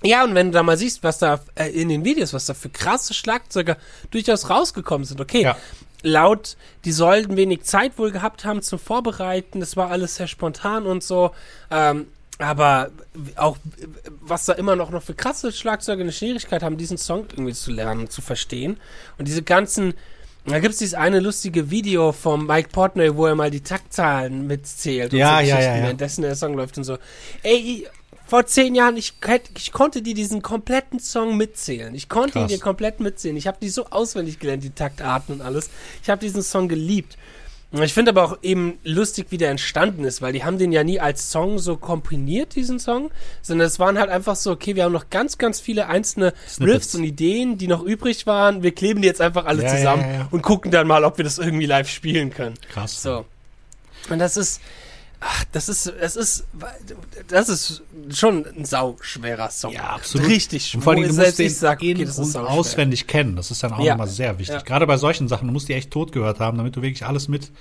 Ja, 0.03 0.23
und 0.25 0.35
wenn 0.35 0.47
du 0.47 0.51
da 0.53 0.61
mal 0.61 0.77
siehst, 0.77 1.01
was 1.03 1.17
da 1.19 1.39
äh, 1.55 1.69
in 1.69 1.87
den 1.89 2.03
Videos, 2.03 2.33
was 2.33 2.45
da 2.45 2.53
für 2.53 2.69
krasse 2.69 3.13
Schlagzeuger 3.13 3.77
durchaus 4.11 4.49
rausgekommen 4.49 5.05
sind, 5.05 5.19
okay. 5.21 5.41
Ja. 5.43 5.57
Laut, 6.05 6.55
die 6.85 6.91
sollten 6.91 7.35
wenig 7.35 7.63
Zeit 7.63 7.97
wohl 7.97 8.11
gehabt 8.11 8.45
haben 8.45 8.61
zum 8.61 8.79
Vorbereiten, 8.79 9.59
das 9.59 9.75
war 9.75 9.89
alles 9.89 10.15
sehr 10.15 10.27
spontan 10.27 10.85
und 10.85 11.03
so. 11.03 11.31
Ähm, 11.71 12.07
aber 12.37 12.91
auch, 13.37 13.57
was 14.21 14.45
da 14.45 14.53
immer 14.53 14.75
noch, 14.75 14.91
noch 14.91 15.01
für 15.01 15.13
krasse 15.13 15.51
Schlagzeuger 15.51 16.01
eine 16.01 16.11
Schwierigkeit 16.11 16.63
haben, 16.63 16.77
diesen 16.77 16.97
Song 16.97 17.25
irgendwie 17.31 17.53
zu 17.53 17.71
lernen, 17.71 18.09
zu 18.09 18.21
verstehen. 18.21 18.77
Und 19.17 19.27
diese 19.27 19.41
ganzen, 19.41 19.93
da 20.45 20.59
gibt's 20.59 20.79
dieses 20.79 20.95
eine 20.95 21.21
lustige 21.21 21.71
Video 21.71 22.11
vom 22.11 22.45
Mike 22.45 22.69
Portnoy, 22.73 23.15
wo 23.15 23.25
er 23.25 23.35
mal 23.35 23.51
die 23.51 23.61
Taktzahlen 23.61 24.47
mitzählt. 24.47 25.13
und 25.13 25.19
Ja, 25.19 25.39
so 25.39 25.45
ja, 25.45 25.59
ja, 25.59 25.77
ja. 25.77 25.83
Währenddessen 25.83 26.23
der 26.23 26.35
Song 26.35 26.55
läuft 26.55 26.77
und 26.77 26.83
so. 26.83 26.97
Ey, 27.41 27.87
vor 28.25 28.45
zehn 28.45 28.75
Jahren, 28.75 28.97
ich, 28.97 29.13
ich 29.57 29.71
konnte 29.71 30.01
dir 30.01 30.13
diesen 30.13 30.41
kompletten 30.41 30.99
Song 30.99 31.37
mitzählen. 31.37 31.93
Ich 31.93 32.09
konnte 32.09 32.39
ihn 32.39 32.47
Krass. 32.47 32.51
dir 32.51 32.59
komplett 32.59 32.99
mitzählen. 32.99 33.37
Ich 33.37 33.47
habe 33.47 33.57
die 33.61 33.69
so 33.69 33.87
auswendig 33.87 34.39
gelernt, 34.39 34.63
die 34.63 34.71
Taktarten 34.71 35.35
und 35.35 35.41
alles. 35.41 35.69
Ich 36.01 36.09
habe 36.09 36.21
diesen 36.21 36.41
Song 36.41 36.67
geliebt. 36.67 37.17
Und 37.71 37.83
Ich 37.83 37.93
finde 37.93 38.11
aber 38.11 38.23
auch 38.23 38.37
eben 38.41 38.79
lustig, 38.83 39.27
wie 39.31 39.37
der 39.37 39.51
entstanden 39.51 40.05
ist, 40.05 40.21
weil 40.21 40.31
die 40.31 40.45
haben 40.45 40.57
den 40.57 40.71
ja 40.71 40.83
nie 40.83 40.99
als 40.99 41.29
Song 41.31 41.59
so 41.59 41.75
komponiert, 41.75 42.55
diesen 42.55 42.79
Song, 42.79 43.11
sondern 43.41 43.67
es 43.67 43.79
waren 43.79 43.99
halt 43.99 44.09
einfach 44.09 44.37
so, 44.37 44.51
okay, 44.51 44.75
wir 44.75 44.85
haben 44.85 44.93
noch 44.93 45.09
ganz, 45.09 45.37
ganz 45.37 45.59
viele 45.59 45.87
einzelne 45.87 46.33
Snippets. 46.47 46.75
Riffs 46.75 46.95
und 46.95 47.03
Ideen, 47.03 47.57
die 47.57 47.67
noch 47.67 47.83
übrig 47.83 48.27
waren. 48.27 48.63
Wir 48.63 48.73
kleben 48.73 49.01
die 49.01 49.07
jetzt 49.07 49.19
einfach 49.19 49.45
alle 49.45 49.63
ja, 49.63 49.69
zusammen 49.69 50.03
ja, 50.03 50.13
ja. 50.13 50.27
und 50.31 50.41
gucken 50.41 50.71
dann 50.71 50.87
mal, 50.87 51.03
ob 51.03 51.17
wir 51.17 51.25
das 51.25 51.37
irgendwie 51.37 51.65
live 51.65 51.89
spielen 51.89 52.31
können. 52.31 52.55
Krass. 52.71 53.01
So. 53.01 53.25
Und 54.09 54.19
das 54.19 54.37
ist, 54.37 54.61
ach, 55.19 55.43
das 55.51 55.69
ist, 55.69 55.87
es 55.87 56.15
ist, 56.15 56.45
das 57.27 57.49
ist 57.49 57.83
schon 58.11 58.45
ein 58.45 58.65
sauschwerer 58.65 59.49
Song. 59.49 59.73
Ja, 59.73 59.89
absolut. 59.95 60.27
Richtig 60.27 60.67
schwer. 60.67 60.81
Vor 60.81 60.93
allem, 60.93 61.07
du 61.07 61.13
musst 61.13 61.39
den 61.39 61.47
ich 61.47 61.57
sag, 61.57 61.79
okay, 61.79 61.93
das 61.93 62.17
ist 62.19 62.35
auswendig 62.35 63.07
kennen. 63.07 63.35
Das 63.35 63.51
ist 63.51 63.63
dann 63.63 63.73
auch 63.73 63.79
Ja. 63.79 63.93
nochmal 63.93 64.07
sehr 64.07 64.37
wichtig. 64.39 64.55
Ja. 64.55 64.61
Gerade 64.61 64.87
bei 64.87 64.97
solchen 64.97 65.27
Sachen, 65.27 65.47
du 65.47 65.53
musst 65.53 65.67
die 65.69 65.73
echt 65.73 65.91
tot 65.91 66.11
gehört 66.11 66.39
haben, 66.39 66.57
damit 66.57 66.75
du 66.75 66.81
wirklich 66.81 67.05
alles 67.05 67.27
mit 67.27 67.51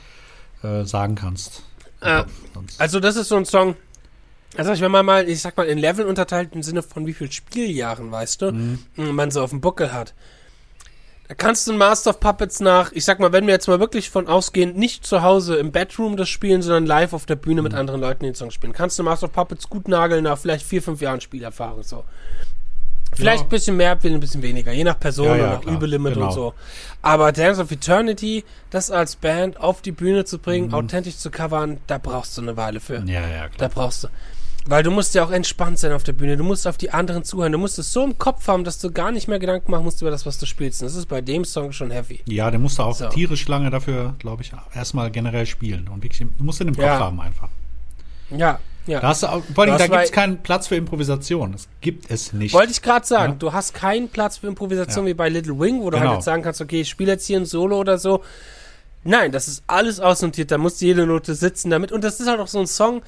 äh, 0.62 0.84
sagen 0.84 1.14
kannst. 1.14 1.62
Sonst- 2.54 2.80
Also 2.80 3.00
das 3.00 3.16
ist 3.16 3.28
so 3.28 3.36
ein 3.36 3.44
Song, 3.46 3.76
also 4.56 4.72
ich 4.72 4.80
wenn 4.80 4.90
man 4.90 5.06
mal, 5.06 5.28
ich 5.28 5.40
sag 5.40 5.56
mal, 5.56 5.66
in 5.66 5.78
Level 5.78 6.04
unterteilt 6.06 6.50
im 6.54 6.62
Sinne 6.62 6.82
von 6.82 7.06
wie 7.06 7.14
viel 7.14 7.32
Spieljahren, 7.32 8.10
weißt 8.10 8.42
du, 8.42 8.52
Mhm. 8.52 8.78
man 8.96 9.30
so 9.30 9.42
auf 9.42 9.50
dem 9.50 9.60
Buckel 9.60 9.92
hat. 9.92 10.12
Da 11.26 11.34
kannst 11.34 11.66
du 11.66 11.72
ein 11.72 11.78
Master 11.78 12.10
of 12.10 12.20
Puppets 12.20 12.60
nach, 12.60 12.92
ich 12.92 13.04
sag 13.04 13.18
mal, 13.18 13.32
wenn 13.32 13.46
wir 13.46 13.54
jetzt 13.54 13.66
mal 13.66 13.80
wirklich 13.80 14.10
von 14.10 14.28
ausgehen, 14.28 14.74
nicht 14.76 15.06
zu 15.06 15.22
Hause 15.22 15.56
im 15.56 15.72
Bedroom 15.72 16.18
das 16.18 16.28
spielen, 16.28 16.60
sondern 16.60 16.84
live 16.84 17.14
auf 17.14 17.24
der 17.24 17.36
Bühne 17.36 17.62
Mhm. 17.62 17.64
mit 17.64 17.74
anderen 17.74 18.00
Leuten 18.00 18.24
den 18.24 18.34
Song 18.34 18.50
spielen. 18.50 18.74
Kannst 18.74 18.98
du 18.98 19.02
Master 19.02 19.26
of 19.26 19.32
Puppets 19.32 19.68
gut 19.70 19.88
nageln 19.88 20.24
nach 20.24 20.36
vielleicht 20.38 20.66
vier, 20.66 20.82
fünf 20.82 21.00
Jahren 21.00 21.22
Spielerfahrung 21.22 21.82
so. 21.82 22.04
Vielleicht 23.16 23.38
Ja. 23.38 23.46
ein 23.46 23.48
bisschen 23.48 23.76
mehr, 23.76 23.92
ein 24.02 24.20
bisschen 24.20 24.42
weniger, 24.42 24.72
je 24.72 24.84
nach 24.84 24.98
Person 24.98 25.28
Ja, 25.28 25.36
ja, 25.36 25.54
und 25.54 25.66
nach. 25.66 25.72
Übelimit 25.72 26.14
Genau. 26.14 26.26
und 26.26 26.32
so. 26.32 26.54
Aber 27.00 27.32
Dance 27.32 27.62
of 27.62 27.70
Eternity, 27.70 28.44
das 28.70 28.90
als 28.90 29.16
Band 29.16 29.58
auf 29.58 29.80
die 29.82 29.92
Bühne 29.92 30.24
zu 30.26 30.38
bringen, 30.38 30.68
Mhm. 30.68 30.74
authentisch 30.74 31.16
zu 31.16 31.30
covern, 31.30 31.78
da 31.86 31.96
brauchst 31.98 32.36
du 32.36 32.42
eine 32.42 32.56
Weile 32.56 32.80
für. 32.80 32.96
Ja, 33.06 33.26
ja, 33.26 33.42
Da 33.44 33.48
klar. 33.48 33.70
brauchst 33.70 34.04
du. 34.04 34.08
Weil 34.66 34.82
du 34.82 34.90
musst 34.90 35.14
ja 35.14 35.22
auch 35.22 35.30
entspannt 35.30 35.78
sein 35.78 35.92
auf 35.92 36.04
der 36.04 36.14
Bühne. 36.14 36.38
Du 36.38 36.44
musst 36.44 36.66
auf 36.66 36.78
die 36.78 36.90
anderen 36.90 37.22
zuhören. 37.22 37.52
Du 37.52 37.58
musst 37.58 37.78
es 37.78 37.92
so 37.92 38.02
im 38.02 38.16
Kopf 38.16 38.48
haben, 38.48 38.64
dass 38.64 38.78
du 38.78 38.90
gar 38.90 39.10
nicht 39.12 39.28
mehr 39.28 39.38
Gedanken 39.38 39.70
machen 39.70 39.84
musst 39.84 40.00
über 40.00 40.10
das, 40.10 40.24
was 40.24 40.38
du 40.38 40.46
spielst. 40.46 40.80
Und 40.80 40.86
das 40.88 40.96
ist 40.96 41.06
bei 41.06 41.20
dem 41.20 41.44
Song 41.44 41.72
schon 41.72 41.90
heavy. 41.90 42.20
Ja, 42.26 42.50
der 42.50 42.58
musste 42.58 42.82
auch 42.82 42.94
So. 42.94 43.08
tierisch 43.08 43.46
lange 43.46 43.68
dafür, 43.68 44.14
glaube 44.18 44.42
ich, 44.42 44.52
erstmal 44.74 45.10
generell 45.10 45.44
spielen. 45.44 45.86
Und 45.88 46.02
wirklich, 46.02 46.26
du 46.38 46.44
musst 46.44 46.60
ihn 46.62 46.68
im 46.68 46.74
Kopf 46.74 46.84
Ja. 46.86 46.98
haben 46.98 47.20
einfach. 47.20 47.48
Ja, 48.30 48.58
ja. 48.86 49.00
Da 49.00 49.08
hast 49.08 49.22
du 49.22 49.26
auch, 49.26 49.42
vor 49.54 49.64
allem, 49.64 49.72
Das 49.76 49.82
da 49.82 49.86
gibt 49.88 50.04
es 50.06 50.12
keinen 50.12 50.42
Platz 50.42 50.66
für 50.66 50.76
Improvisation. 50.76 51.52
Das 51.52 51.68
gibt 51.82 52.10
es 52.10 52.32
nicht. 52.32 52.54
Wollte 52.54 52.72
ich 52.72 52.80
gerade 52.80 53.06
sagen, 53.06 53.32
Ja. 53.34 53.38
du 53.38 53.52
hast 53.52 53.74
keinen 53.74 54.08
Platz 54.08 54.38
für 54.38 54.46
Improvisation 54.46 55.04
Ja. 55.04 55.10
wie 55.10 55.14
bei 55.14 55.28
Little 55.28 55.58
Wing, 55.60 55.80
wo 55.82 55.90
du 55.90 55.98
Genau. 55.98 56.08
halt 56.08 56.18
jetzt 56.20 56.24
sagen 56.24 56.42
kannst, 56.42 56.62
okay, 56.62 56.80
ich 56.80 56.88
spiele 56.88 57.12
jetzt 57.12 57.26
hier 57.26 57.38
ein 57.38 57.44
Solo 57.44 57.78
oder 57.78 57.98
so. 57.98 58.22
Nein, 59.04 59.30
das 59.30 59.46
ist 59.48 59.62
alles 59.66 60.00
ausnotiert, 60.00 60.50
da 60.50 60.56
muss 60.56 60.80
jede 60.80 61.06
Note 61.06 61.34
sitzen 61.34 61.68
damit. 61.68 61.92
Und 61.92 62.02
das 62.02 62.18
ist 62.18 62.26
halt 62.28 62.40
auch 62.40 62.48
so 62.48 62.58
ein 62.60 62.66
Song, 62.66 63.02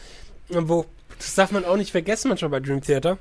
wo, 0.51 0.85
das 1.19 1.35
darf 1.35 1.51
man 1.51 1.65
auch 1.65 1.77
nicht 1.77 1.91
vergessen 1.93 2.29
manchmal 2.29 2.51
bei 2.51 2.61
Dream 2.61 2.81
Theater. 2.81 3.19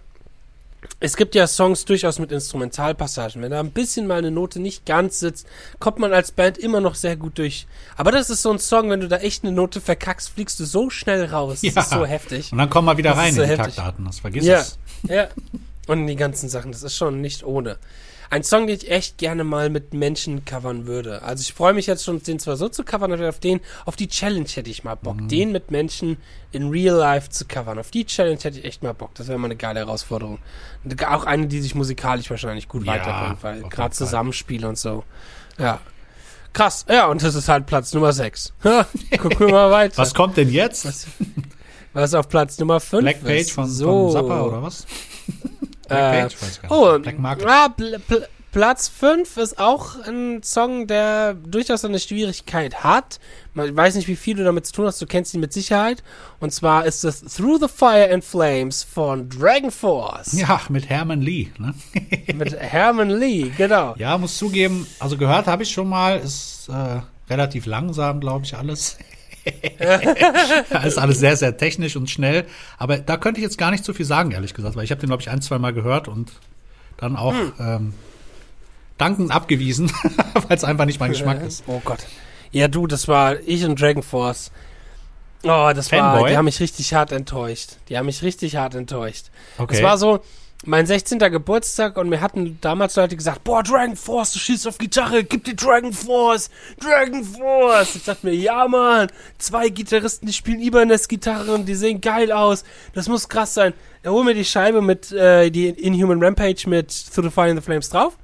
Es 1.00 1.16
gibt 1.18 1.34
ja 1.34 1.48
Songs 1.48 1.84
durchaus 1.86 2.20
mit 2.20 2.32
Instrumentalpassagen. 2.32 3.42
Wenn 3.42 3.50
da 3.50 3.60
ein 3.60 3.72
bisschen 3.72 4.06
mal 4.06 4.20
eine 4.20 4.30
Note 4.30 4.60
nicht 4.60 4.86
ganz 4.86 5.20
sitzt, 5.20 5.48
kommt 5.80 5.98
man 5.98 6.14
als 6.14 6.32
Band 6.32 6.60
immer 6.60 6.80
noch 6.80 6.94
sehr 6.94 7.16
gut 7.16 7.40
durch. 7.40 7.66
Aber 7.98 8.12
das 8.12 8.30
ist 8.30 8.44
so 8.44 8.52
ein 8.52 8.60
Song, 8.60 8.92
wenn 8.92 9.00
du 9.00 9.08
da 9.08 9.18
echt 9.18 9.44
eine 9.44 9.52
Note 9.52 9.82
verkackst, 9.82 10.30
fliegst 10.30 10.60
du 10.60 10.66
so 10.66 10.92
schnell 10.92 11.26
raus. 11.26 11.62
Das 11.64 11.74
Ja. 11.74 11.82
ist 11.82 11.90
so 11.90 12.06
heftig. 12.06 12.52
Und 12.52 12.60
dann 12.60 12.70
komm 12.70 12.86
mal 12.86 12.98
wieder 12.98 13.12
Das 13.12 13.20
rein 13.20 13.30
ist 13.30 13.38
in 13.38 13.42
so 13.42 13.42
die 13.44 13.50
heftig. 13.58 13.76
Taktdaten. 13.76 14.06
Das 14.06 14.20
vergiss 14.20 14.46
Ja, 14.46 14.60
es. 14.60 14.78
ja. 15.10 15.28
Und 15.88 16.06
die 16.06 16.16
ganzen 16.16 16.50
Sachen, 16.50 16.72
das 16.72 16.84
ist 16.84 16.96
schon 16.96 17.20
nicht 17.20 17.44
ohne. 17.44 17.78
Ein 18.30 18.44
Song, 18.44 18.68
den 18.68 18.78
ich 18.78 18.90
echt 18.90 19.18
gerne 19.18 19.44
mal 19.44 19.70
mit 19.70 19.94
Menschen 19.94 20.46
covern 20.46 20.88
würde. 20.88 21.22
Also 21.22 21.42
ich 21.42 21.54
freue 21.54 21.74
mich 21.74 21.88
jetzt 21.88 22.04
schon, 22.04 22.22
den 22.22 22.40
zwar 22.40 22.58
so 22.58 22.70
zu 22.70 22.84
covern, 22.84 23.12
aber 23.14 23.30
auf 23.30 23.40
den, 23.40 23.62
auf 23.86 23.96
die 23.96 24.08
Challenge 24.08 24.48
hätte 24.48 24.70
ich 24.70 24.84
mal 24.84 24.96
Bock. 24.96 25.28
Den 25.28 25.52
mit 25.52 25.72
Menschen 25.72 26.18
in 26.52 26.70
real 26.70 26.96
life 26.96 27.30
zu 27.30 27.46
covern. 27.46 27.80
Auf 27.80 27.92
die 27.92 28.06
Challenge 28.06 28.40
hätte 28.42 28.60
ich 28.60 28.66
echt 28.66 28.84
mal 28.84 28.94
Bock. 28.94 29.14
Das 29.16 29.28
wäre 29.28 29.38
mal 29.38 29.48
eine 29.48 29.56
geile 29.56 29.80
Herausforderung. 29.82 30.40
Auch 31.08 31.26
eine, 31.26 31.48
die 31.48 31.62
sich 31.62 31.76
musikalisch 31.76 32.30
wahrscheinlich 32.30 32.68
gut 32.68 32.86
Ja, 32.86 32.94
weiterbringt, 32.94 33.44
weil 33.44 33.62
gerade. 33.64 33.94
Zusammenspiel 33.94 34.66
und 34.66 34.78
so. 34.78 35.04
Ja. 35.58 35.80
Krass. 36.54 36.86
Ja, 36.90 37.08
und 37.08 37.22
das 37.22 37.36
ist 37.36 37.50
halt 37.50 37.66
Platz 37.66 37.94
Nummer 37.94 38.14
6. 38.14 38.54
Gucken 39.18 39.40
wir 39.40 39.50
mal 39.50 39.72
weiter. 39.72 39.98
Was 39.98 40.14
kommt 40.14 40.38
denn 40.38 40.50
jetzt? 40.50 40.86
Was, 40.86 41.08
was 41.94 42.14
auf 42.14 42.30
Platz 42.30 42.58
Nummer 42.60 42.80
5 42.80 43.02
Black 43.02 43.24
Page 43.24 43.52
von, 43.52 43.68
so. 43.68 44.12
von 44.12 44.12
Zappa 44.12 44.42
oder 44.42 44.64
was? 44.64 44.86
Black 45.88 46.32
Äh. 46.32 46.68
Oh, 46.70 46.98
Black 47.00 47.20
Market. 47.20 47.48
ah, 47.48 47.70
Pl 47.70 48.00
Pl 48.08 48.28
Platz 48.52 48.88
5 48.88 49.36
ist 49.36 49.60
auch 49.60 50.00
ein 50.08 50.42
Song, 50.42 50.88
der 50.88 51.34
durchaus 51.34 51.84
eine 51.84 52.00
Schwierigkeit 52.00 52.86
hat. 52.86 53.20
Man- 53.54 53.68
Ich 53.68 53.76
weiß 53.76 53.96
nicht, 53.96 54.08
wie 54.08 54.16
viel 54.16 54.38
du 54.38 54.46
damit 54.46 54.66
zu 54.66 54.72
tun 54.72 54.86
hast, 54.86 55.02
du 55.02 55.06
kennst 55.06 55.34
ihn 55.34 55.42
mit 55.42 55.52
Sicherheit. 55.52 56.04
Und 56.40 56.52
zwar 56.54 56.86
ist 56.86 57.04
es 57.04 57.20
Through 57.36 57.60
the 57.64 57.68
Fire 57.68 58.10
and 58.14 58.24
Flames 58.24 58.82
von 58.82 59.28
Dragon 59.28 59.72
Force. 59.72 60.32
Ja, 60.32 60.62
mit 60.70 60.88
Herman 60.90 61.20
Lee. 61.22 61.50
Ne? 61.58 61.74
Mit 62.34 62.58
Herman 62.58 63.10
Lee, 63.10 63.52
genau. 63.58 63.94
Ja, 63.98 64.18
muss 64.18 64.38
zugeben, 64.38 64.88
also 65.00 65.18
gehört 65.18 65.48
habe 65.48 65.64
ich 65.64 65.72
schon 65.72 65.90
mal, 65.90 66.18
ist 66.20 66.70
äh, 66.70 67.02
relativ 67.30 67.66
langsam, 67.66 68.22
glaube 68.22 68.46
ich, 68.46 68.56
alles. 68.56 68.98
ist 70.86 70.98
alles 70.98 71.20
sehr, 71.20 71.38
sehr 71.38 71.58
technisch 71.58 71.96
und 71.96 72.10
schnell. 72.10 72.46
Aber 72.78 72.98
da 72.98 73.18
könnte 73.18 73.40
ich 73.40 73.44
jetzt 73.44 73.58
gar 73.58 73.72
nicht 73.72 73.86
so 73.86 73.94
viel 73.94 74.06
sagen, 74.06 74.32
ehrlich 74.32 74.54
gesagt, 74.54 74.76
weil 74.76 74.84
ich 74.84 74.92
habe 74.92 75.02
den, 75.02 75.08
glaube 75.08 75.22
ich, 75.22 75.30
ein, 75.30 75.42
zwei 75.42 75.60
Mal 75.60 75.74
gehört 75.74 76.08
und 76.08 76.32
dann 76.98 77.16
auch 77.16 77.34
Hm. 77.34 77.54
ähm, 77.60 77.94
dankend 78.98 79.32
abgewiesen, 79.32 79.92
weil 80.48 80.58
es 80.58 80.64
einfach 80.64 80.86
nicht 80.86 81.00
mein 81.00 81.12
Geschmack 81.12 81.42
ist. 81.44 81.64
Oh 81.68 81.82
Gott. 81.84 82.00
Ja, 82.52 82.68
du, 82.68 82.88
das 82.88 83.08
war 83.08 83.40
ich 83.46 83.66
und 83.66 83.80
Dragon 83.80 84.04
Force. 84.04 84.52
Oh, 85.44 85.72
das 85.76 85.92
war, 85.92 86.14
Fanboy? 86.14 86.30
die 86.30 86.38
haben 86.38 86.46
mich 86.46 86.60
richtig 86.60 86.94
hart 86.94 87.12
enttäuscht. 87.12 87.78
Die 87.90 87.98
haben 87.98 88.06
mich 88.08 88.24
richtig 88.24 88.56
hart 88.56 88.74
enttäuscht. 88.74 89.26
Okay. 89.58 89.76
Es 89.76 89.84
war 89.84 89.98
so, 89.98 90.22
mein 90.66 90.86
16. 90.86 91.20
Geburtstag 91.20 91.98
und 91.98 92.10
mir 92.10 92.22
hatten 92.22 92.58
damals 92.62 92.96
Leute 92.96 93.16
gesagt, 93.16 93.44
boah, 93.44 93.64
Dragon 93.64 93.96
Force, 93.96 94.34
du 94.34 94.40
schießt 94.40 94.68
auf 94.68 94.78
Gitarre, 94.78 95.24
gib 95.24 95.44
dir 95.44 95.56
Dragon 95.56 95.94
Force, 95.94 96.50
Dragon 96.80 97.24
Force. 97.24 97.96
Ich 97.96 98.04
dachte 98.04 98.26
mir, 98.26 98.34
ja, 98.34 98.68
Mann, 98.68 99.08
zwei 99.38 99.70
Gitarristen, 99.70 100.28
die 100.28 100.34
spielen 100.34 100.60
Ibanez-Gitarre 100.60 101.54
und 101.54 101.66
die 101.66 101.76
sehen 101.76 102.02
geil 102.02 102.32
aus. 102.32 102.64
Das 102.94 103.08
muss 103.08 103.30
krass 103.30 103.54
sein. 103.54 103.74
Er 104.04 104.12
hol 104.12 104.24
mir 104.24 104.34
die 104.34 104.46
Scheibe 104.46 104.82
mit, 104.82 105.12
äh, 105.12 105.50
die 105.50 105.70
Inhuman 105.70 106.24
Rampage 106.24 106.68
mit 106.68 106.90
Through 107.14 107.26
the 107.26 107.32
Fire 107.32 107.50
and 107.50 107.60
the 107.60 107.66
Flames 107.66 107.90
drauf. 107.90 108.18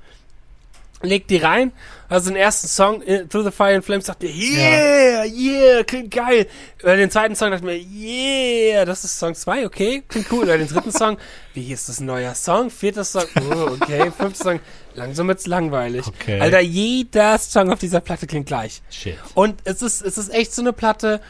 Legt 1.01 1.29
die 1.29 1.37
rein, 1.37 1.71
also 2.09 2.29
den 2.29 2.35
ersten 2.35 2.67
Song, 2.67 3.01
äh, 3.03 3.25
Through 3.25 3.45
the 3.45 3.51
Fire 3.51 3.75
and 3.75 3.85
Flames, 3.85 4.05
dachte 4.05 4.27
ich, 4.27 4.35
yeah, 4.35 5.23
yeah, 5.23 5.83
klingt 5.83 6.11
geil. 6.11 6.47
Bei 6.83 6.95
den 6.95 7.09
zweiten 7.09 7.35
Song 7.35 7.51
dachte 7.51 7.65
ich 7.65 7.71
mir, 7.71 8.73
yeah, 8.73 8.85
das 8.85 9.03
ist 9.03 9.17
Song 9.17 9.33
2, 9.33 9.65
okay, 9.65 10.03
klingt 10.07 10.31
cool. 10.31 10.45
Bei 10.45 10.57
den 10.57 10.67
dritten 10.67 10.91
Song, 10.91 11.17
wie 11.53 11.71
ist 11.71 11.89
das 11.89 11.99
ein 11.99 12.05
neuer 12.05 12.35
Song? 12.35 12.69
Vierter 12.69 13.03
Song, 13.03 13.23
oh, 13.49 13.77
okay, 13.81 14.11
fünfter 14.11 14.43
Song, 14.43 14.59
langsam 14.95 15.27
wird's 15.27 15.47
langweilig. 15.47 16.05
Okay. 16.07 16.39
Alter, 16.39 16.59
jeder 16.59 17.37
Song 17.37 17.71
auf 17.71 17.79
dieser 17.79 18.01
Platte 18.01 18.27
klingt 18.27 18.47
gleich. 18.47 18.81
Shit. 18.89 19.17
Und 19.33 19.61
es 19.63 19.81
ist, 19.81 20.01
es 20.01 20.17
ist 20.17 20.33
echt 20.33 20.53
so 20.53 20.61
eine 20.61 20.73
Platte. 20.73 21.21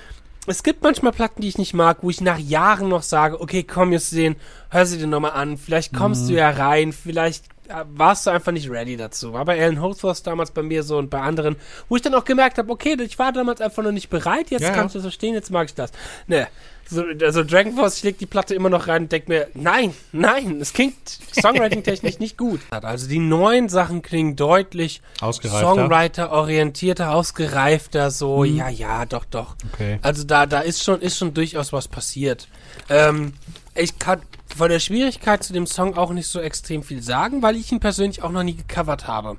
Es 0.48 0.64
gibt 0.64 0.82
manchmal 0.82 1.12
Platten, 1.12 1.44
die 1.44 1.48
ich 1.48 1.60
nicht 1.60 1.76
mag, 1.76 2.00
wo 2.02 2.10
ich 2.10 2.20
nach 2.20 2.40
Jahren 2.40 2.90
noch 2.90 3.04
sage, 3.04 3.40
okay, 3.40 3.62
komm 3.62 3.94
jetzt 3.94 4.12
den, 4.12 4.36
hör 4.70 4.88
sie 4.88 4.98
dir 4.98 5.06
nochmal 5.06 5.34
an, 5.34 5.58
vielleicht 5.58 5.94
kommst 5.94 6.28
du 6.28 6.34
ja 6.34 6.50
rein, 6.50 6.94
vielleicht 6.94 7.46
warst 7.94 8.26
du 8.26 8.32
einfach 8.32 8.52
nicht 8.52 8.70
ready 8.70 8.98
dazu. 8.98 9.34
War 9.34 9.46
bei 9.46 9.62
Alan 9.62 9.82
Holdsworth 9.82 10.26
damals 10.26 10.52
bei 10.52 10.64
mir 10.64 10.84
so 10.84 10.98
und 10.98 11.10
bei 11.10 11.22
anderen, 11.22 11.56
wo 11.90 11.96
ich 11.96 12.02
dann 12.02 12.14
auch 12.14 12.26
gemerkt 12.26 12.58
habe, 12.58 12.72
okay, 12.72 12.98
ich 13.02 13.20
war 13.20 13.32
damals 13.32 13.62
einfach 13.62 13.84
noch 13.84 13.92
nicht 13.92 14.10
bereit, 14.10 14.50
jetzt 14.52 14.62
Ja, 14.62 14.72
kann 14.72 14.88
ich 14.88 14.94
ja. 14.94 14.98
das 14.98 15.04
verstehen, 15.04 15.34
jetzt 15.34 15.52
mag 15.52 15.68
ich 15.68 15.76
das. 15.76 15.92
Ne. 16.28 16.48
So, 16.92 17.06
also 17.24 17.46
Dragon 17.46 17.74
Force, 17.74 17.98
ich 17.98 18.04
leg 18.04 18.18
die 18.18 18.26
Platte 18.26 18.54
immer 18.54 18.70
noch 18.70 18.90
rein 18.90 19.04
und 19.04 19.12
denk 19.14 19.30
mir, 19.30 19.48
nein, 19.54 19.94
nein, 20.12 20.60
es 20.60 20.74
klingt 20.74 20.98
Songwriting-technisch 21.40 22.20
nicht 22.20 22.38
gut. 22.38 22.60
Also 22.82 23.08
die 23.08 23.20
neuen 23.20 23.70
Sachen 23.70 24.02
klingen 24.02 24.36
deutlich. 24.36 25.02
Songwriter-orientierter, 25.22 27.12
ausgereifter, 27.12 28.12
so, 28.12 28.44
ja, 28.44 28.68
ja, 28.68 29.06
doch, 29.06 29.24
doch. 29.24 29.56
Okay. 29.72 30.00
Also 30.02 30.26
da, 30.26 30.46
da 30.46 30.60
ist 30.60 30.84
schon, 30.84 31.00
ist 31.00 31.18
schon 31.18 31.34
durchaus 31.34 31.72
was 31.72 31.88
passiert. 31.88 32.50
Ähm, 32.90 33.34
ich 33.76 33.98
kann 34.00 34.22
von 34.56 34.70
der 34.70 34.80
Schwierigkeit 34.80 35.44
zu 35.44 35.54
dem 35.54 35.68
Song 35.68 35.96
auch 35.96 36.12
nicht 36.12 36.28
so 36.28 36.42
extrem 36.42 36.84
viel 36.84 37.02
sagen, 37.02 37.42
weil 37.42 37.56
ich 37.56 37.72
ihn 37.72 37.80
persönlich 37.80 38.22
auch 38.24 38.32
noch 38.32 38.44
nie 38.44 38.56
gecovert 38.56 39.08
habe. 39.08 39.38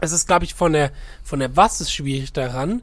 Es 0.00 0.12
ist, 0.12 0.26
glaube 0.26 0.44
ich, 0.44 0.54
von 0.54 0.74
der, 0.74 0.90
von 1.22 1.38
der 1.38 1.56
Was 1.56 1.80
ist 1.80 1.92
schwierig 1.92 2.34
daran, 2.34 2.82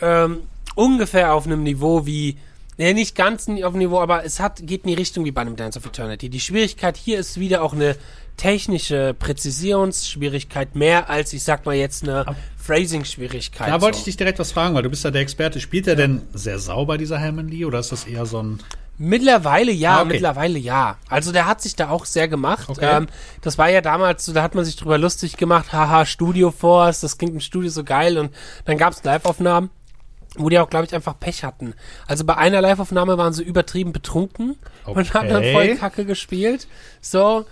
ähm, 0.00 0.42
ungefähr 0.76 1.34
auf 1.34 1.46
einem 1.46 1.64
Niveau 1.64 2.06
wie, 2.06 2.36
ja, 2.78 2.92
nicht 2.92 3.14
ganz 3.14 3.48
auf 3.48 3.72
dem 3.72 3.78
Niveau, 3.78 4.00
aber 4.00 4.24
es 4.24 4.40
hat, 4.40 4.66
geht 4.66 4.84
in 4.84 4.88
die 4.88 4.94
Richtung 4.94 5.24
wie 5.24 5.30
bei 5.30 5.42
einem 5.42 5.56
Dance 5.56 5.78
of 5.78 5.86
Eternity. 5.86 6.28
Die 6.28 6.40
Schwierigkeit 6.40 6.96
hier 6.96 7.18
ist 7.18 7.38
wieder 7.38 7.62
auch 7.62 7.74
eine 7.74 7.96
technische 8.36 9.14
Präzisionsschwierigkeit 9.18 10.74
mehr 10.74 11.10
als, 11.10 11.32
ich 11.32 11.42
sag 11.42 11.66
mal 11.66 11.74
jetzt, 11.74 12.02
eine 12.02 12.24
Phrasing-Schwierigkeit. 12.56 13.68
Da 13.68 13.80
wollte 13.80 13.96
so. 13.96 14.00
ich 14.00 14.04
dich 14.04 14.16
direkt 14.16 14.38
was 14.38 14.52
fragen, 14.52 14.74
weil 14.74 14.82
du 14.82 14.90
bist 14.90 15.04
ja 15.04 15.10
der 15.10 15.20
Experte. 15.20 15.60
Spielt 15.60 15.86
er 15.86 15.96
denn 15.96 16.22
sehr 16.32 16.58
sauber, 16.58 16.98
dieser 16.98 17.20
Hammond 17.20 17.50
Lee, 17.50 17.64
oder 17.64 17.78
ist 17.78 17.92
das 17.92 18.04
eher 18.04 18.26
so 18.26 18.42
ein... 18.42 18.58
Mittlerweile 18.98 19.72
ja, 19.72 19.96
Ah, 19.96 20.00
okay. 20.02 20.12
mittlerweile 20.12 20.58
ja. 20.58 20.96
Also 21.08 21.32
der 21.32 21.46
hat 21.46 21.60
sich 21.60 21.74
da 21.74 21.88
auch 21.88 22.04
sehr 22.04 22.28
gemacht. 22.28 22.68
Okay. 22.68 22.98
Ähm, 22.98 23.08
das 23.40 23.58
war 23.58 23.68
ja 23.68 23.80
damals, 23.80 24.24
so, 24.24 24.32
da 24.32 24.42
hat 24.42 24.54
man 24.54 24.64
sich 24.64 24.76
drüber 24.76 24.96
lustig 24.98 25.36
gemacht, 25.36 25.72
haha, 25.72 26.06
Studio 26.06 26.50
Force, 26.50 27.00
das 27.00 27.18
klingt 27.18 27.34
im 27.34 27.40
Studio 27.40 27.70
so 27.70 27.84
geil 27.84 28.16
und 28.18 28.32
dann 28.64 28.78
gab 28.78 28.92
es 28.92 29.02
Live-Aufnahmen, 29.02 29.70
wo 30.36 30.48
die 30.48 30.58
auch, 30.58 30.70
glaube 30.70 30.86
ich, 30.86 30.94
einfach 30.94 31.18
Pech 31.18 31.44
hatten. 31.44 31.74
Also 32.06 32.24
bei 32.24 32.36
einer 32.36 32.60
Live-Aufnahme 32.60 33.18
waren 33.18 33.32
sie 33.32 33.42
übertrieben 33.42 33.92
betrunken 33.92 34.56
und 34.86 35.14
haben 35.14 35.28
dann 35.28 35.38
Okay. 35.38 35.52
voll 35.52 35.76
Kacke 35.76 36.04
gespielt. 36.04 36.66
So. 37.00 37.44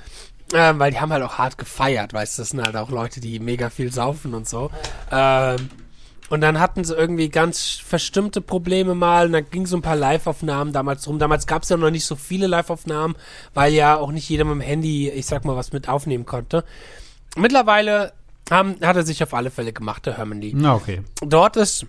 Ähm, 0.53 0.79
weil 0.81 0.91
die 0.91 0.99
haben 0.99 1.13
halt 1.13 1.23
auch 1.23 1.39
hart 1.39 1.59
gefeiert, 1.59 2.13
weißt 2.13 2.37
du, 2.37 2.43
das 2.43 2.49
sind 2.49 2.61
halt 2.61 2.75
auch 2.75 2.91
Leute, 2.91 3.21
die 3.21 3.39
mega 3.39 3.71
viel 3.71 3.93
saufen 3.93 4.35
und 4.35 4.49
so. 4.49 4.71
Ähm, 5.13 5.69
und 6.29 6.41
dann 6.41 6.59
hatten 6.59 6.83
sie 6.83 6.95
irgendwie 6.95 7.29
ganz 7.29 7.71
verstimmte 7.85 8.41
Probleme 8.41 8.97
mal 8.97 9.27
und 9.27 9.33
dann 9.33 9.49
ging 9.51 9.67
so 9.67 9.77
ein 9.77 9.83
paar 9.83 9.95
Live-Aufnahmen 9.97 10.73
damals 10.73 11.07
rum. 11.07 11.21
Damals 11.21 11.47
gab 11.47 11.63
es 11.63 11.69
ja 11.69 11.77
noch 11.77 11.91
nicht 11.91 12.05
so 12.05 12.17
viele 12.17 12.49
Live-Aufnahmen, 12.49 13.15
weil 13.55 13.73
ja 13.75 13.97
auch 13.97 14.11
nicht 14.11 14.29
jeder 14.29 14.45
mit 14.45 14.55
dem 14.55 14.61
Handy, 14.61 15.09
ich 15.09 15.27
sag 15.27 15.45
mal, 15.45 15.55
was 15.55 15.73
mit 15.73 15.89
aufnehmen 15.89 16.27
konnte. 16.27 16.65
Mittlerweile 17.37 18.13
haben, 18.51 18.77
hat 18.83 18.97
er 18.97 19.05
sich 19.05 19.23
auf 19.23 19.35
alle 19.35 19.51
Fälle 19.51 19.73
gemacht, 19.73 20.07
der 20.07 20.17
Herman 20.17 20.41
Lee. 20.41 20.53
Na, 20.55 20.75
okay. 20.75 21.03
Dort 21.21 21.57
ist 21.57 21.87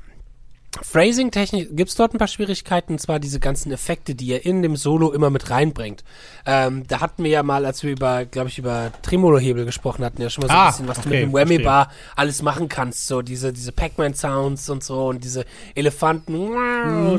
Phrasing-Technik, 0.82 1.76
gibt's 1.76 1.96
dort 1.96 2.14
ein 2.14 2.18
paar 2.18 2.30
Schwierigkeiten, 2.30 2.94
und 2.94 3.00
zwar 3.00 3.20
diese 3.20 3.42
ganzen 3.42 3.74
Effekte, 3.74 4.16
die 4.16 4.32
er 4.32 4.46
in 4.46 4.62
dem 4.62 4.78
Solo 4.78 5.12
immer 5.12 5.30
mit 5.30 5.50
reinbringt. 5.50 6.04
Ähm, 6.46 6.88
da 6.88 7.02
hatten 7.02 7.24
wir 7.26 7.32
ja 7.32 7.44
mal, 7.44 7.66
als 7.66 7.84
wir 7.84 7.92
über, 7.92 8.24
glaube 8.26 8.48
ich, 8.50 8.58
über 8.58 8.92
Tremolo-Hebel 9.02 9.66
gesprochen 9.66 10.06
hatten, 10.06 10.22
ja 10.22 10.30
schon 10.30 10.44
mal 10.44 10.48
so 10.48 10.54
Ah, 10.54 10.66
ein 10.66 10.72
bisschen, 10.72 10.88
was 10.88 11.02
du 11.02 11.10
okay, 11.10 11.26
mit 11.26 11.30
dem 11.30 11.34
Whammy-Bar 11.34 11.92
alles 12.16 12.42
machen 12.42 12.70
kannst, 12.70 13.08
so 13.08 13.22
diese, 13.22 13.52
diese 13.52 13.74
Pac-Man-Sounds 13.74 14.70
und 14.70 14.84
so 14.84 15.08
und 15.08 15.24
diese 15.24 15.46
Elefanten, 15.76 16.52
Mhm. 16.52 17.10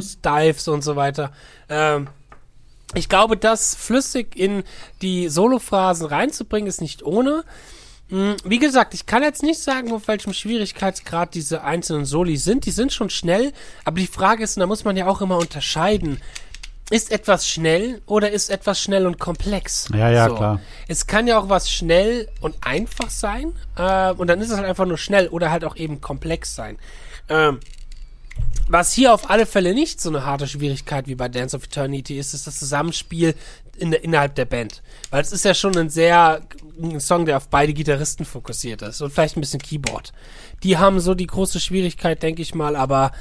Und 0.68 0.82
so 0.82 0.96
weiter. 0.96 1.32
Ähm, 1.68 2.08
ich 2.94 3.08
glaube, 3.08 3.36
das 3.36 3.74
flüssig 3.74 4.36
in 4.36 4.64
die 5.02 5.28
Solo-Phrasen 5.28 6.06
reinzubringen, 6.06 6.68
ist 6.68 6.80
nicht 6.80 7.02
ohne. 7.02 7.44
Mm, 8.12 8.34
Wie 8.44 8.58
gesagt, 8.58 8.92
ich 8.92 9.06
kann 9.06 9.22
jetzt 9.22 9.42
nicht 9.42 9.58
sagen, 9.58 9.90
auf 9.90 10.06
welchem 10.06 10.34
Schwierigkeitsgrad 10.34 11.34
diese 11.34 11.64
einzelnen 11.64 12.04
Soli 12.04 12.36
sind. 12.36 12.66
Die 12.66 12.70
sind 12.70 12.92
schon 12.92 13.08
schnell, 13.08 13.54
aber 13.86 14.00
die 14.00 14.06
Frage 14.06 14.44
ist, 14.44 14.56
und 14.56 14.60
da 14.60 14.66
muss 14.66 14.84
man 14.84 14.98
ja 14.98 15.06
auch 15.06 15.22
immer 15.22 15.38
unterscheiden, 15.38 16.20
ist 16.90 17.10
etwas 17.10 17.48
schnell 17.48 18.02
oder 18.04 18.30
ist 18.30 18.50
etwas 18.50 18.82
schnell 18.82 19.06
und 19.06 19.18
komplex? 19.18 19.88
Ja, 19.94 20.10
ja, 20.10 20.28
klar. 20.28 20.60
Es 20.88 21.06
kann 21.06 21.26
ja 21.26 21.38
auch 21.38 21.48
was 21.48 21.70
schnell 21.70 22.28
und 22.42 22.54
einfach 22.60 23.08
sein, 23.08 23.54
äh, 23.76 24.12
und 24.12 24.26
dann 24.26 24.42
ist 24.42 24.50
es 24.50 24.56
halt 24.58 24.66
einfach 24.66 24.84
nur 24.84 24.98
schnell 24.98 25.28
oder 25.28 25.50
halt 25.50 25.64
auch 25.64 25.76
eben 25.76 26.02
komplex 26.02 26.54
sein. 26.54 26.78
Ähm, 27.30 27.60
was 28.68 28.92
hier 28.92 29.14
auf 29.14 29.30
alle 29.30 29.46
Fälle 29.46 29.72
nicht 29.72 30.02
so 30.02 30.10
eine 30.10 30.26
harte 30.26 30.46
Schwierigkeit 30.46 31.06
wie 31.06 31.14
bei 31.14 31.28
Dance 31.28 31.56
of 31.56 31.64
Eternity 31.64 32.18
ist, 32.18 32.34
ist 32.34 32.46
das 32.46 32.58
Zusammenspiel 32.58 33.34
in 33.76 33.92
innerhalb 33.92 34.34
der 34.34 34.44
Band. 34.44 34.82
Weil 35.10 35.22
es 35.22 35.32
ist 35.32 35.44
ja 35.44 35.54
schon 35.54 35.76
ein 35.76 35.88
sehr, 35.88 36.42
ein 36.80 37.00
Song, 37.00 37.26
der 37.26 37.36
auf 37.36 37.48
beide 37.48 37.72
Gitarristen 37.72 38.24
fokussiert 38.24 38.82
ist 38.82 39.00
und 39.00 39.12
vielleicht 39.12 39.36
ein 39.36 39.40
bisschen 39.40 39.60
Keyboard. 39.60 40.12
Die 40.62 40.78
haben 40.78 41.00
so 41.00 41.14
die 41.14 41.26
große 41.26 41.60
Schwierigkeit, 41.60 42.22
denke 42.22 42.42
ich 42.42 42.54
mal, 42.54 42.76
aber 42.76 43.12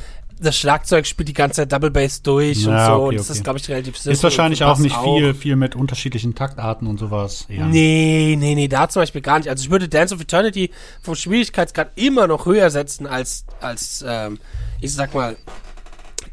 das 0.42 0.58
Schlagzeug 0.58 1.06
spielt 1.06 1.30
die 1.30 1.34
ganze 1.34 1.58
Zeit 1.62 1.72
Double 1.72 1.92
Bass 1.92 2.24
durch 2.24 2.66
und 2.66 2.74
Ja, 2.74 2.88
so 2.88 2.94
okay, 2.94 3.06
und 3.10 3.16
das 3.20 3.30
okay. 3.30 3.38
ist, 3.38 3.44
glaube 3.44 3.60
ich, 3.60 3.70
relativ 3.70 3.98
simpel. 3.98 4.14
Ist 4.14 4.24
wahrscheinlich 4.24 4.62
und 4.64 4.68
auch 4.68 4.80
nicht 4.80 4.98
viel, 4.98 5.34
viel 5.36 5.56
mit 5.56 5.76
unterschiedlichen 5.76 6.34
Taktarten 6.34 6.88
und 6.88 6.98
sowas. 7.00 7.46
Ja. 7.48 7.68
Nee, 7.68 8.36
nee, 8.40 8.56
nee, 8.56 8.68
da 8.68 8.90
zum 8.90 9.04
Beispiel 9.04 9.22
gar 9.22 9.38
nicht. 9.38 9.50
Also 9.50 9.64
ich 9.64 9.70
würde 9.70 9.88
Dance 9.88 10.16
of 10.16 10.22
Eternity 10.22 10.72
vom 11.02 11.16
Schwierigkeitsgrad 11.16 11.92
immer 11.96 12.26
noch 12.26 12.48
höher 12.48 12.72
setzen 12.72 13.06
als, 13.06 13.46
als 13.60 14.04
ähm, 14.08 14.40
ich 14.82 14.94
sag 14.94 15.14
mal, 15.14 15.38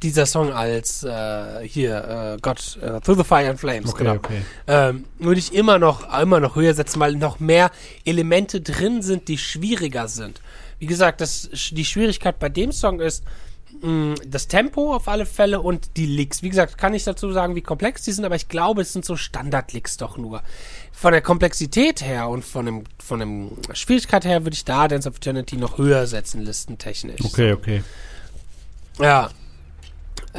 dieser 0.03 0.27
Song 0.27 0.53
als 0.53 1.03
äh, 1.03 1.67
hier, 1.67 2.37
äh, 2.37 2.41
Gott, 2.41 2.79
äh, 2.81 3.01
Through 3.01 3.19
the 3.19 3.25
Fire 3.25 3.49
and 3.49 3.59
Flames, 3.59 3.91
Okay, 3.91 4.05
genau. 4.05 4.15
okay. 4.17 4.43
Ähm, 4.67 5.05
würde 5.19 5.39
ich 5.39 5.53
immer 5.55 5.79
noch, 5.79 6.13
immer 6.21 6.41
noch 6.41 6.57
höher 6.57 6.75
setzen, 6.75 7.01
weil 7.01 7.15
noch 7.15 7.41
mehr 7.41 7.71
Elemente 8.05 8.61
drin 8.61 9.03
sind, 9.03 9.29
die 9.29 9.39
schwieriger 9.39 10.09
sind. 10.09 10.41
Wie 10.79 10.87
gesagt, 10.87 11.21
das, 11.21 11.49
die 11.53 11.85
Schwierigkeit 11.85 12.39
bei 12.39 12.49
dem 12.49 12.71
Song 12.73 13.01
ist, 13.01 13.25
mh, 13.83 14.15
das 14.27 14.47
Tempo 14.47 14.95
auf 14.95 15.09
alle 15.09 15.27
Fälle 15.27 15.61
und 15.61 15.97
die 15.97 16.07
Licks. 16.07 16.43
Wie 16.43 16.49
gesagt, 16.49 16.79
kann 16.79 16.95
ich 16.95 17.05
dazu 17.05 17.33
sagen, 17.33 17.55
wie 17.57 17.63
komplex 17.63 18.03
die 18.03 18.13
sind, 18.13 18.25
aber 18.25 18.37
ich 18.37 18.49
glaube, 18.49 18.83
es 18.83 18.93
sind 18.93 19.05
so 19.05 19.17
Standard-Licks 19.17 19.97
doch 19.97 20.17
nur. 20.17 20.43
Von 20.93 21.13
der 21.13 21.23
Komplexität 21.23 22.03
her 22.03 22.29
und 22.29 22.45
von 22.45 22.67
dem, 22.67 22.85
von 22.99 23.21
dem 23.21 23.57
Schwierigkeit 23.73 24.25
her 24.25 24.45
würde 24.45 24.55
ich 24.55 24.65
da 24.65 24.87
Dance 24.89 25.09
of 25.09 25.17
Eternity 25.17 25.57
noch 25.57 25.79
höher 25.79 26.07
setzen, 26.07 26.43
listentechnisch. 26.45 27.25
Okay, 27.25 27.53
okay. 27.53 27.83
Ja. 29.01 29.31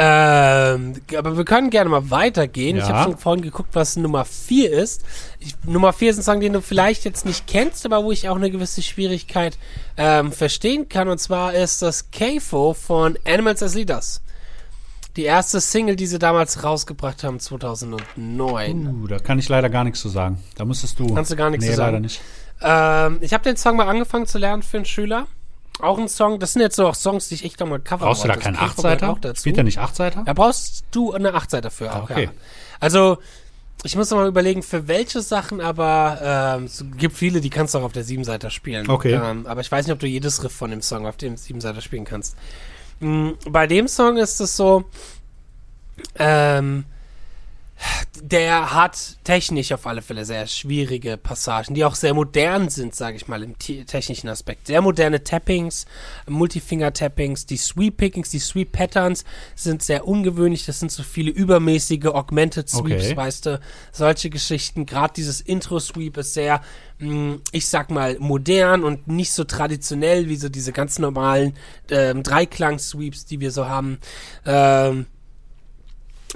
Ähm, 0.02 0.94
aber 1.18 1.36
wir 1.36 1.44
können 1.44 1.70
gerne 1.70 1.90
mal 1.90 2.10
weitergehen. 2.10 2.78
Ich 2.78 2.88
Ja. 2.88 2.94
habe 2.94 3.12
schon 3.12 3.20
vorhin 3.20 3.42
geguckt, 3.44 3.72
was 3.74 3.98
Nummer 3.98 4.24
4 4.24 4.72
ist. 4.72 5.04
Ich, 5.42 5.56
Nummer 5.66 5.92
4 5.92 6.12
ist 6.12 6.18
ein 6.20 6.24
Song, 6.24 6.40
den 6.40 6.54
du 6.54 6.62
vielleicht 6.62 7.04
jetzt 7.04 7.26
nicht 7.26 7.48
kennst, 7.48 7.86
aber 7.86 8.02
wo 8.06 8.12
ich 8.14 8.30
auch 8.30 8.38
eine 8.38 8.50
gewisse 8.50 8.82
Schwierigkeit 8.82 9.58
ähm, 9.98 10.32
verstehen 10.32 10.88
kann. 10.88 11.10
Und 11.10 11.18
zwar 11.20 11.54
ist 11.54 11.82
das 11.82 12.12
KFO 12.12 12.74
von 12.74 13.20
Animals 13.26 13.62
as 13.62 13.76
Leaders. 13.76 14.22
Die 15.18 15.24
erste 15.24 15.60
Single, 15.60 15.98
die 15.98 16.08
sie 16.08 16.18
damals 16.18 16.64
rausgebracht 16.64 17.26
haben, 17.26 17.42
2009. 17.42 18.88
Uh, 19.04 19.08
da 19.08 19.20
kann 19.20 19.38
ich 19.38 19.50
leider 19.50 19.70
gar 19.70 19.84
nichts 19.84 20.00
zu 20.00 20.08
sagen. 20.08 20.42
Da 20.56 20.64
müsstest 20.64 20.98
du. 20.98 21.14
Kannst 21.14 21.32
du 21.32 21.36
gar 21.36 21.50
nichts 21.50 21.66
nee, 21.66 21.72
zu 21.72 21.78
sagen? 21.78 21.88
leider 21.96 22.00
nicht. 22.00 22.22
Ähm, 22.62 23.18
ich 23.20 23.34
habe 23.34 23.44
den 23.44 23.58
Song 23.58 23.76
mal 23.76 23.90
angefangen 23.90 24.28
zu 24.28 24.38
lernen 24.38 24.64
für 24.64 24.78
einen 24.78 24.86
Schüler. 24.86 25.28
Auch 25.80 25.98
ein 25.98 26.10
Song, 26.10 26.40
das 26.40 26.54
sind 26.54 26.62
jetzt 26.62 26.76
so 26.76 26.88
auch 26.88 26.96
Songs, 26.96 27.30
die 27.30 27.36
ich 27.36 27.46
echt 27.46 27.60
nochmal 27.60 27.80
covern 27.80 28.08
Brauchst 28.08 28.24
du 28.24 28.28
da 28.28 28.36
keinen 28.36 28.58
Achtseiter? 28.58 29.10
auch 29.10 29.20
dazu. 29.20 29.42
Spielt 29.42 29.58
er 29.58 29.64
nicht 29.64 29.80
Achtseiter? 29.80 30.24
Da 30.26 30.34
brauchst 30.34 30.86
du 30.92 31.14
eine 31.14 31.34
Achtseiter 31.34 31.72
für 31.72 31.94
auch, 31.94 32.04
okay. 32.04 32.26
ja. 32.26 32.32
Also, 32.80 33.18
ich 33.84 33.96
muss 33.96 34.12
mal 34.12 34.28
überlegen, 34.28 34.62
für 34.62 34.88
welche 34.90 35.22
Sachen, 35.22 35.62
aber 35.62 36.58
ähm, 36.58 36.66
es 36.66 36.84
gibt 36.98 37.16
viele, 37.16 37.40
die 37.40 37.50
kannst 37.50 37.74
du 37.74 37.80
auch 37.80 37.84
auf 37.84 37.94
der 37.94 38.04
Siebenseiter 38.04 38.50
spielen. 38.50 38.90
Okay. 38.90 39.14
Ähm, 39.14 39.48
aber 39.48 39.62
ich 39.62 39.72
weiß 39.72 39.86
nicht, 39.86 39.94
ob 39.94 40.00
du 40.00 40.08
jedes 40.08 40.44
Riff 40.44 40.52
von 40.52 40.70
dem 40.70 40.82
Song 40.82 41.08
auf 41.08 41.16
dem 41.16 41.38
Siebenseiter 41.38 41.80
spielen 41.80 42.04
kannst. 42.04 42.36
Mm, 43.00 43.32
bei 43.48 43.68
dem 43.68 43.88
Song 43.88 44.18
ist 44.18 44.42
es 44.42 44.58
so, 44.58 44.84
ähm, 46.16 46.84
Der 48.22 48.74
hat 48.74 49.18
technisch 49.24 49.72
auf 49.72 49.88
alle 49.88 50.02
Fälle 50.02 50.26
sehr 50.26 50.46
schwierige 50.48 51.16
Passagen, 51.16 51.74
die 51.74 51.86
auch 51.86 51.96
sehr 51.96 52.14
modern 52.14 52.68
sind, 52.68 52.94
sage 52.94 53.16
ich 53.16 53.28
mal, 53.30 53.42
im 53.44 53.58
te- 53.58 53.86
technischen 53.86 54.28
Aspekt. 54.28 54.68
Sehr 54.68 54.82
moderne 54.82 55.24
Tappings, 55.24 55.86
Multifinger-Tappings, 56.28 57.46
die 57.46 57.56
Sweep-Pickings, 57.58 58.30
die 58.30 58.40
Sweep-Patterns 58.40 59.24
sind 59.56 59.82
sehr 59.84 60.06
ungewöhnlich. 60.08 60.66
Das 60.66 60.80
sind 60.80 60.92
so 60.92 61.04
viele 61.04 61.32
übermäßige 61.32 62.08
Augmented 62.08 62.70
Sweeps, 62.70 63.06
Okay. 63.06 63.16
weißt 63.18 63.46
du, 63.46 63.60
solche 63.94 64.30
Geschichten. 64.30 64.86
Gerade 64.86 65.14
dieses 65.16 65.40
Intro-Sweep 65.40 66.18
ist 66.18 66.34
sehr, 66.34 66.62
mh, 67.00 67.38
ich 67.52 67.68
sag 67.70 67.90
mal, 67.92 68.18
modern 68.20 68.84
und 68.84 69.08
nicht 69.08 69.32
so 69.32 69.46
traditionell 69.46 70.28
wie 70.28 70.36
so 70.36 70.50
diese 70.50 70.74
ganz 70.74 71.00
normalen 71.00 71.54
ähm, 71.90 72.24
Dreiklang-Sweeps, 72.24 73.26
die 73.26 73.40
wir 73.40 73.52
so 73.52 73.68
haben. 73.68 74.00
Ähm, 74.46 75.06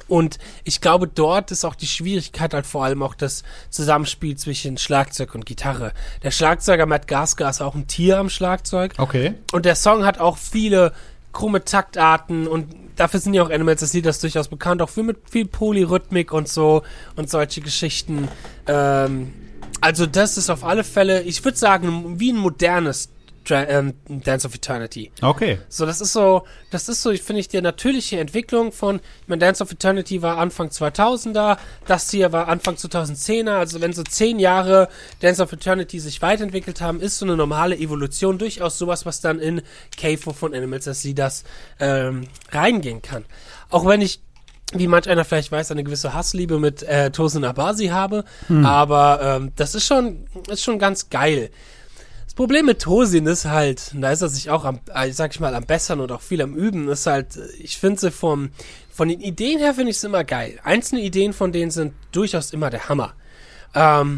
und 0.07 0.39
ich 0.63 0.81
glaube, 0.81 1.07
dort 1.07 1.51
ist 1.51 1.65
auch 1.65 1.75
die 1.75 1.87
Schwierigkeit 1.87 2.53
halt 2.53 2.65
vor 2.65 2.83
allem 2.83 3.03
auch 3.03 3.15
das 3.15 3.43
Zusammenspiel 3.69 4.35
zwischen 4.37 4.77
Schlagzeug 4.77 5.35
und 5.35 5.45
Gitarre. 5.45 5.93
Der 6.23 6.31
Schlagzeuger 6.31 6.85
Matt 6.85 7.07
Gasker 7.07 7.49
ist 7.49 7.61
auch 7.61 7.75
ein 7.75 7.87
Tier 7.87 8.17
am 8.17 8.29
Schlagzeug. 8.29 8.93
Okay. 8.97 9.35
Und 9.51 9.65
der 9.65 9.75
Song 9.75 10.05
hat 10.05 10.19
auch 10.19 10.37
viele 10.37 10.93
krumme 11.31 11.63
Taktarten 11.63 12.47
und 12.47 12.67
dafür 12.95 13.19
sind 13.19 13.33
ja 13.33 13.43
auch 13.43 13.49
Animals 13.49 13.81
das 13.81 13.93
Lied 13.93 14.05
das 14.05 14.19
durchaus 14.19 14.47
bekannt, 14.47 14.81
auch 14.81 14.89
viel 14.89 15.03
mit 15.03 15.17
viel 15.29 15.45
Polyrhythmik 15.45 16.31
und 16.31 16.47
so 16.47 16.83
und 17.15 17.29
solche 17.29 17.61
Geschichten. 17.61 18.27
Ähm, 18.67 19.33
also 19.81 20.05
das 20.05 20.37
ist 20.37 20.49
auf 20.49 20.63
alle 20.63 20.83
Fälle, 20.83 21.23
ich 21.23 21.43
würde 21.43 21.57
sagen, 21.57 22.19
wie 22.19 22.31
ein 22.31 22.37
modernes 22.37 23.09
ähm, 23.51 23.93
Dance 24.07 24.47
of 24.47 24.55
Eternity. 24.55 25.11
Okay. 25.21 25.59
So, 25.69 25.85
das 25.85 26.01
ist 26.01 26.13
so, 26.13 26.43
das 26.71 26.89
ist 26.89 27.01
so, 27.01 27.11
ich 27.11 27.21
finde 27.21 27.39
ich, 27.39 27.47
die 27.47 27.61
natürliche 27.61 28.19
Entwicklung 28.19 28.71
von, 28.71 28.97
ich 28.97 29.27
meine, 29.27 29.39
Dance 29.39 29.63
of 29.63 29.71
Eternity 29.71 30.21
war 30.21 30.37
Anfang 30.37 30.69
2000er, 30.69 31.57
das 31.85 32.09
hier 32.11 32.31
war 32.31 32.47
Anfang 32.47 32.75
2010er, 32.75 33.57
also 33.57 33.81
wenn 33.81 33.93
so 33.93 34.03
zehn 34.03 34.39
Jahre 34.39 34.89
Dance 35.19 35.41
of 35.41 35.51
Eternity 35.53 35.99
sich 35.99 36.21
weiterentwickelt 36.21 36.81
haben, 36.81 36.99
ist 36.99 37.19
so 37.19 37.25
eine 37.25 37.35
normale 37.35 37.77
Evolution 37.77 38.37
durchaus 38.37 38.77
sowas, 38.77 39.05
was 39.05 39.21
dann 39.21 39.39
in 39.39 39.61
KFO 39.97 40.33
von 40.33 40.53
Animals 40.53 40.87
as 40.87 41.03
Leaders 41.03 41.43
ähm, 41.79 42.27
reingehen 42.51 43.01
kann. 43.01 43.25
Auch 43.69 43.85
wenn 43.85 44.01
ich 44.01 44.21
wie 44.75 44.87
manch 44.87 45.07
einer 45.07 45.23
vielleicht 45.23 45.51
weiß, 45.51 45.71
eine 45.71 45.83
gewisse 45.83 46.13
Hassliebe 46.13 46.59
mit 46.59 46.83
äh, 46.83 47.11
Tosin 47.11 47.43
Abasi 47.43 47.87
habe, 47.87 48.23
aber 48.63 49.19
ähm, 49.21 49.51
das 49.55 49.75
ist 49.75 49.85
schon, 49.85 50.25
ist 50.49 50.63
schon 50.63 50.79
ganz 50.79 51.09
geil. 51.09 51.51
Das 52.33 52.37
Problem 52.37 52.65
mit 52.65 52.81
Tosin 52.81 53.27
ist 53.27 53.45
halt, 53.45 53.91
und 53.93 54.01
da 54.01 54.09
ist 54.09 54.23
er 54.23 54.27
sich 54.27 54.49
auch 54.49 54.65
am, 54.65 54.79
äh, 54.91 55.11
sag 55.11 55.35
ich 55.35 55.39
mal, 55.39 55.53
am 55.53 55.67
Bessern 55.67 55.99
und 55.99 56.11
auch 56.11 56.21
viel 56.21 56.41
am 56.41 56.55
Üben, 56.55 56.89
ist 56.89 57.05
halt, 57.05 57.37
äh, 57.37 57.45
ich 57.59 57.77
finde 57.77 57.99
sie 57.99 58.09
vom, 58.09 58.49
von 58.91 59.07
den 59.07 59.21
Ideen 59.21 59.59
her 59.59 59.75
finde 59.75 59.91
ich 59.91 59.97
es 59.97 60.03
immer 60.03 60.23
geil. 60.23 60.59
Einzelne 60.63 61.01
Ideen 61.01 61.33
von 61.33 61.51
denen 61.51 61.69
sind 61.69 61.93
durchaus 62.11 62.51
immer 62.51 62.71
der 62.71 62.89
Hammer. 62.89 63.13
Ähm, 63.75 64.17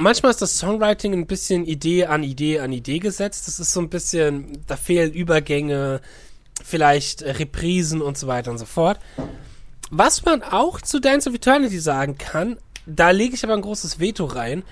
manchmal 0.00 0.32
ist 0.32 0.42
das 0.42 0.58
Songwriting 0.58 1.12
ein 1.12 1.28
bisschen 1.28 1.64
Idee 1.64 2.06
an 2.06 2.24
Idee 2.24 2.58
an 2.58 2.72
Idee 2.72 2.98
gesetzt. 2.98 3.46
Das 3.46 3.60
ist 3.60 3.72
so 3.72 3.78
ein 3.78 3.88
bisschen, 3.88 4.64
da 4.66 4.76
fehlen 4.76 5.12
Übergänge, 5.12 6.00
vielleicht 6.60 7.22
Reprisen 7.22 8.02
und 8.02 8.18
so 8.18 8.26
weiter 8.26 8.50
und 8.50 8.58
so 8.58 8.66
fort. 8.66 8.98
Was 9.92 10.24
man 10.24 10.42
auch 10.42 10.80
zu 10.80 10.98
Dance 10.98 11.28
of 11.28 11.36
Eternity 11.36 11.78
sagen 11.78 12.18
kann, 12.18 12.56
da 12.84 13.10
lege 13.10 13.36
ich 13.36 13.44
aber 13.44 13.54
ein 13.54 13.62
großes 13.62 14.00
Veto 14.00 14.24
rein, 14.24 14.64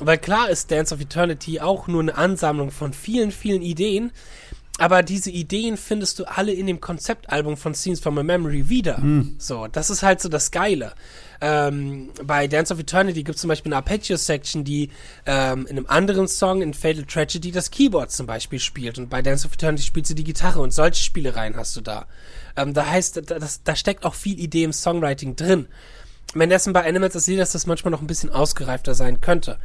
weil 0.00 0.18
klar 0.18 0.48
ist 0.50 0.70
Dance 0.70 0.94
of 0.94 1.00
Eternity 1.00 1.60
auch 1.60 1.88
nur 1.88 2.02
eine 2.02 2.16
Ansammlung 2.16 2.70
von 2.70 2.92
vielen, 2.92 3.30
vielen 3.30 3.62
Ideen, 3.62 4.12
aber 4.78 5.02
diese 5.02 5.30
Ideen 5.30 5.76
findest 5.76 6.20
du 6.20 6.24
alle 6.24 6.52
in 6.52 6.68
dem 6.68 6.80
Konzeptalbum 6.80 7.56
von 7.56 7.74
Scenes 7.74 7.98
from 7.98 8.16
a 8.16 8.22
Memory 8.22 8.68
wieder. 8.68 8.98
So, 9.38 9.66
das 9.66 9.90
ist 9.90 10.04
halt 10.04 10.20
so 10.20 10.28
das 10.28 10.52
Geile. 10.52 10.92
Ähm, 11.40 12.10
bei 12.24 12.46
Dance 12.46 12.72
of 12.72 12.78
Eternity 12.78 13.24
gibt 13.24 13.36
es 13.36 13.40
zum 13.40 13.48
Beispiel 13.48 13.72
eine 13.72 13.78
Arpeggio-Section, 13.78 14.62
die 14.62 14.90
ähm, 15.26 15.66
in 15.66 15.76
einem 15.76 15.86
anderen 15.88 16.28
Song, 16.28 16.62
in 16.62 16.74
Fatal 16.74 17.04
Tragedy, 17.04 17.50
das 17.50 17.72
Keyboard 17.72 18.12
zum 18.12 18.26
Beispiel 18.26 18.60
spielt. 18.60 18.98
Und 18.98 19.10
bei 19.10 19.20
Dance 19.20 19.46
of 19.46 19.54
Eternity 19.54 19.82
spielt 19.82 20.06
sie 20.06 20.14
die 20.14 20.24
Gitarre 20.24 20.60
und 20.60 20.72
solche 20.72 21.02
Spielereien 21.02 21.56
hast 21.56 21.76
du 21.76 21.80
da. 21.80 22.06
Ähm, 22.56 22.72
da 22.72 22.86
heißt, 22.86 23.16
da, 23.16 23.38
das, 23.38 23.64
da 23.64 23.74
steckt 23.74 24.04
auch 24.04 24.14
viel 24.14 24.38
Idee 24.38 24.62
im 24.62 24.72
Songwriting 24.72 25.34
drin. 25.34 25.66
Währenddessen 26.34 26.72
bei 26.72 26.86
Animals 26.86 27.16
as 27.16 27.26
Leaders 27.26 27.52
das 27.52 27.66
manchmal 27.66 27.90
noch 27.90 28.00
ein 28.00 28.06
bisschen 28.06 28.30
ausgereifter 28.30 28.94
sein 28.94 29.20
könnte. 29.20 29.58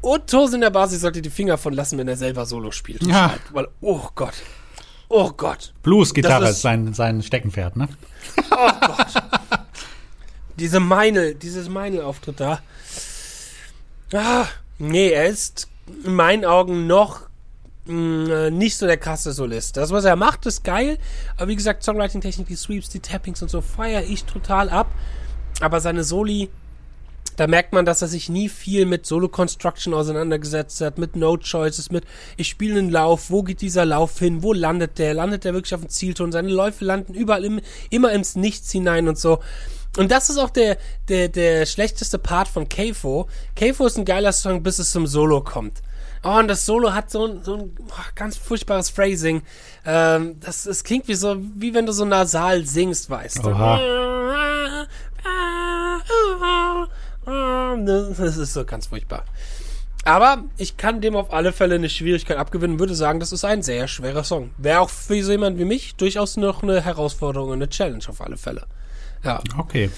Und 0.00 0.28
Tosin 0.30 0.56
in 0.56 0.60
der 0.62 0.70
Basis 0.70 1.02
sollte 1.02 1.20
die 1.20 1.28
Finger 1.30 1.58
von 1.58 1.74
lassen, 1.74 1.98
wenn 1.98 2.08
er 2.08 2.16
selber 2.16 2.46
Solo 2.46 2.70
spielt. 2.70 3.02
Ja. 3.02 3.28
schreibt, 3.30 3.52
Weil, 3.54 3.68
oh 3.82 4.08
Gott. 4.14 4.34
Oh 5.10 5.30
Gott. 5.36 5.74
Blues-Gitarre 5.82 6.44
ist, 6.44 6.50
ist- 6.56 6.62
sein, 6.62 6.94
sein 6.94 7.22
Steckenpferd, 7.22 7.76
ne? 7.76 7.88
Oh 8.50 8.70
Gott. 8.80 9.06
Diese 10.56 10.80
Meinel, 10.80 11.34
dieses 11.34 11.68
Meinel-Auftritt 11.68 12.40
da. 12.40 12.60
Ah, 14.12 14.46
nee, 14.78 15.10
er 15.10 15.26
ist 15.26 15.68
in 16.04 16.14
meinen 16.14 16.44
Augen 16.44 16.86
noch 16.86 17.22
mh, 17.86 18.50
nicht 18.50 18.76
so 18.76 18.86
der 18.86 18.96
krasse 18.96 19.32
Solist. 19.32 19.76
Das, 19.76 19.90
was 19.90 20.04
er 20.04 20.16
macht, 20.16 20.46
ist 20.46 20.64
geil. 20.64 20.98
Aber 21.36 21.48
wie 21.48 21.56
gesagt, 21.56 21.82
Songwriting-Technik, 21.82 22.46
die 22.48 22.56
Sweeps, 22.56 22.88
die 22.88 23.00
Tappings 23.00 23.42
und 23.42 23.50
so 23.50 23.60
feiere 23.60 24.02
ich 24.02 24.24
total 24.24 24.68
ab. 24.70 24.86
Aber 25.60 25.80
seine 25.80 26.04
Soli, 26.04 26.48
da 27.36 27.46
merkt 27.46 27.72
man, 27.72 27.84
dass 27.84 28.02
er 28.02 28.08
sich 28.08 28.28
nie 28.28 28.48
viel 28.48 28.86
mit 28.86 29.06
Solo-Construction 29.06 29.94
auseinandergesetzt 29.94 30.80
hat, 30.80 30.98
mit 30.98 31.16
No-Choices, 31.16 31.90
mit 31.90 32.04
ich 32.36 32.48
spiele 32.48 32.78
einen 32.78 32.90
Lauf, 32.90 33.30
wo 33.30 33.42
geht 33.42 33.60
dieser 33.60 33.84
Lauf 33.84 34.18
hin, 34.18 34.42
wo 34.42 34.52
landet 34.52 34.98
der, 34.98 35.14
landet 35.14 35.44
der 35.44 35.54
wirklich 35.54 35.74
auf 35.74 35.80
dem 35.80 35.88
Zielton, 35.88 36.32
seine 36.32 36.50
Läufe 36.50 36.84
landen 36.84 37.14
überall 37.14 37.44
im, 37.44 37.60
immer 37.90 38.12
ins 38.12 38.36
Nichts 38.36 38.70
hinein 38.72 39.08
und 39.08 39.18
so. 39.18 39.38
Und 39.96 40.10
das 40.12 40.30
ist 40.30 40.38
auch 40.38 40.50
der, 40.50 40.78
der, 41.08 41.28
der 41.28 41.66
schlechteste 41.66 42.18
Part 42.18 42.48
von 42.48 42.68
Keifo. 42.68 43.28
Keifo 43.56 43.86
ist 43.86 43.98
ein 43.98 44.04
geiler 44.04 44.32
Song, 44.32 44.62
bis 44.62 44.78
es 44.78 44.92
zum 44.92 45.06
Solo 45.06 45.42
kommt. 45.42 45.82
Oh, 46.22 46.38
und 46.38 46.48
das 46.48 46.66
Solo 46.66 46.92
hat 46.92 47.10
so 47.10 47.26
ein, 47.26 47.42
so 47.42 47.54
ein 47.54 47.72
oh, 47.80 48.02
ganz 48.14 48.36
furchtbares 48.36 48.90
Phrasing. 48.90 49.42
Ähm, 49.86 50.38
das, 50.40 50.64
das 50.64 50.84
klingt 50.84 51.08
wie 51.08 51.14
so, 51.14 51.36
wie 51.56 51.72
wenn 51.72 51.86
du 51.86 51.92
so 51.92 52.04
nasal 52.04 52.66
singst, 52.66 53.08
weißt 53.08 53.38
du. 53.38 53.48
Das 57.86 58.36
ist 58.36 58.52
so 58.52 58.64
ganz 58.64 58.86
furchtbar. 58.88 59.24
Aber 60.04 60.44
ich 60.56 60.78
kann 60.78 61.02
dem 61.02 61.14
auf 61.14 61.32
alle 61.32 61.52
Fälle 61.52 61.74
eine 61.74 61.90
Schwierigkeit 61.90 62.38
abgewinnen, 62.38 62.78
würde 62.78 62.94
sagen, 62.94 63.20
das 63.20 63.32
ist 63.32 63.44
ein 63.44 63.62
sehr 63.62 63.86
schwerer 63.86 64.24
Song. 64.24 64.50
Wäre 64.56 64.80
auch 64.80 64.88
für 64.88 65.22
so 65.22 65.30
jemand 65.30 65.58
wie 65.58 65.66
mich 65.66 65.94
durchaus 65.96 66.38
noch 66.38 66.62
eine 66.62 66.80
Herausforderung 66.80 67.50
und 67.50 67.56
eine 67.56 67.68
Challenge 67.68 68.04
auf 68.08 68.20
alle 68.22 68.38
Fälle. 68.38 68.64
Ja. 69.22 69.42
Okay. 69.58 69.90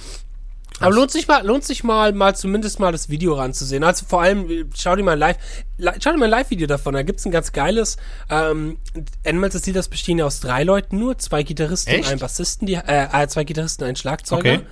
Aber 0.81 0.92
lohnt 0.92 1.12
sich 1.12 1.29
mal, 1.29 1.47
lohnt 1.47 1.62
sich 1.62 1.85
mal, 1.85 2.12
mal 2.12 2.35
zumindest 2.35 2.81
mal 2.81 2.90
das 2.90 3.09
Video 3.09 3.35
ranzusehen. 3.35 3.85
Also 3.85 4.05
vor 4.07 4.23
allem, 4.23 4.68
schau 4.75 4.97
dir 4.97 5.05
mal 5.05 5.12
ein 5.12 5.18
live, 5.21 5.37
li- 5.79 5.92
schau 6.03 6.11
dir 6.11 6.18
mal 6.18 6.25
ein 6.25 6.31
Live-Video 6.31 6.66
davon. 6.66 6.95
Da 6.95 7.03
gibt's 7.03 7.25
ein 7.25 7.31
ganz 7.31 7.53
geiles, 7.53 7.99
ähm, 8.29 8.79
Animals 9.25 9.55
as 9.55 9.66
Leaders 9.66 9.87
bestehen 9.88 10.18
ja 10.18 10.25
aus 10.25 10.40
drei 10.40 10.64
Leuten 10.64 10.99
nur, 10.99 11.18
zwei 11.18 11.45
Gitarristen 11.45 11.92
und 11.95 12.01
Echt? 12.01 12.11
ein 12.11 12.18
Bassisten, 12.18 12.66
die, 12.66 12.75
äh, 12.75 13.07
äh, 13.12 13.29
zwei 13.29 13.45
Gitarristen, 13.45 13.85
ein 13.85 13.95
Schlagzeuger. 13.95 14.55
Okay. 14.55 14.66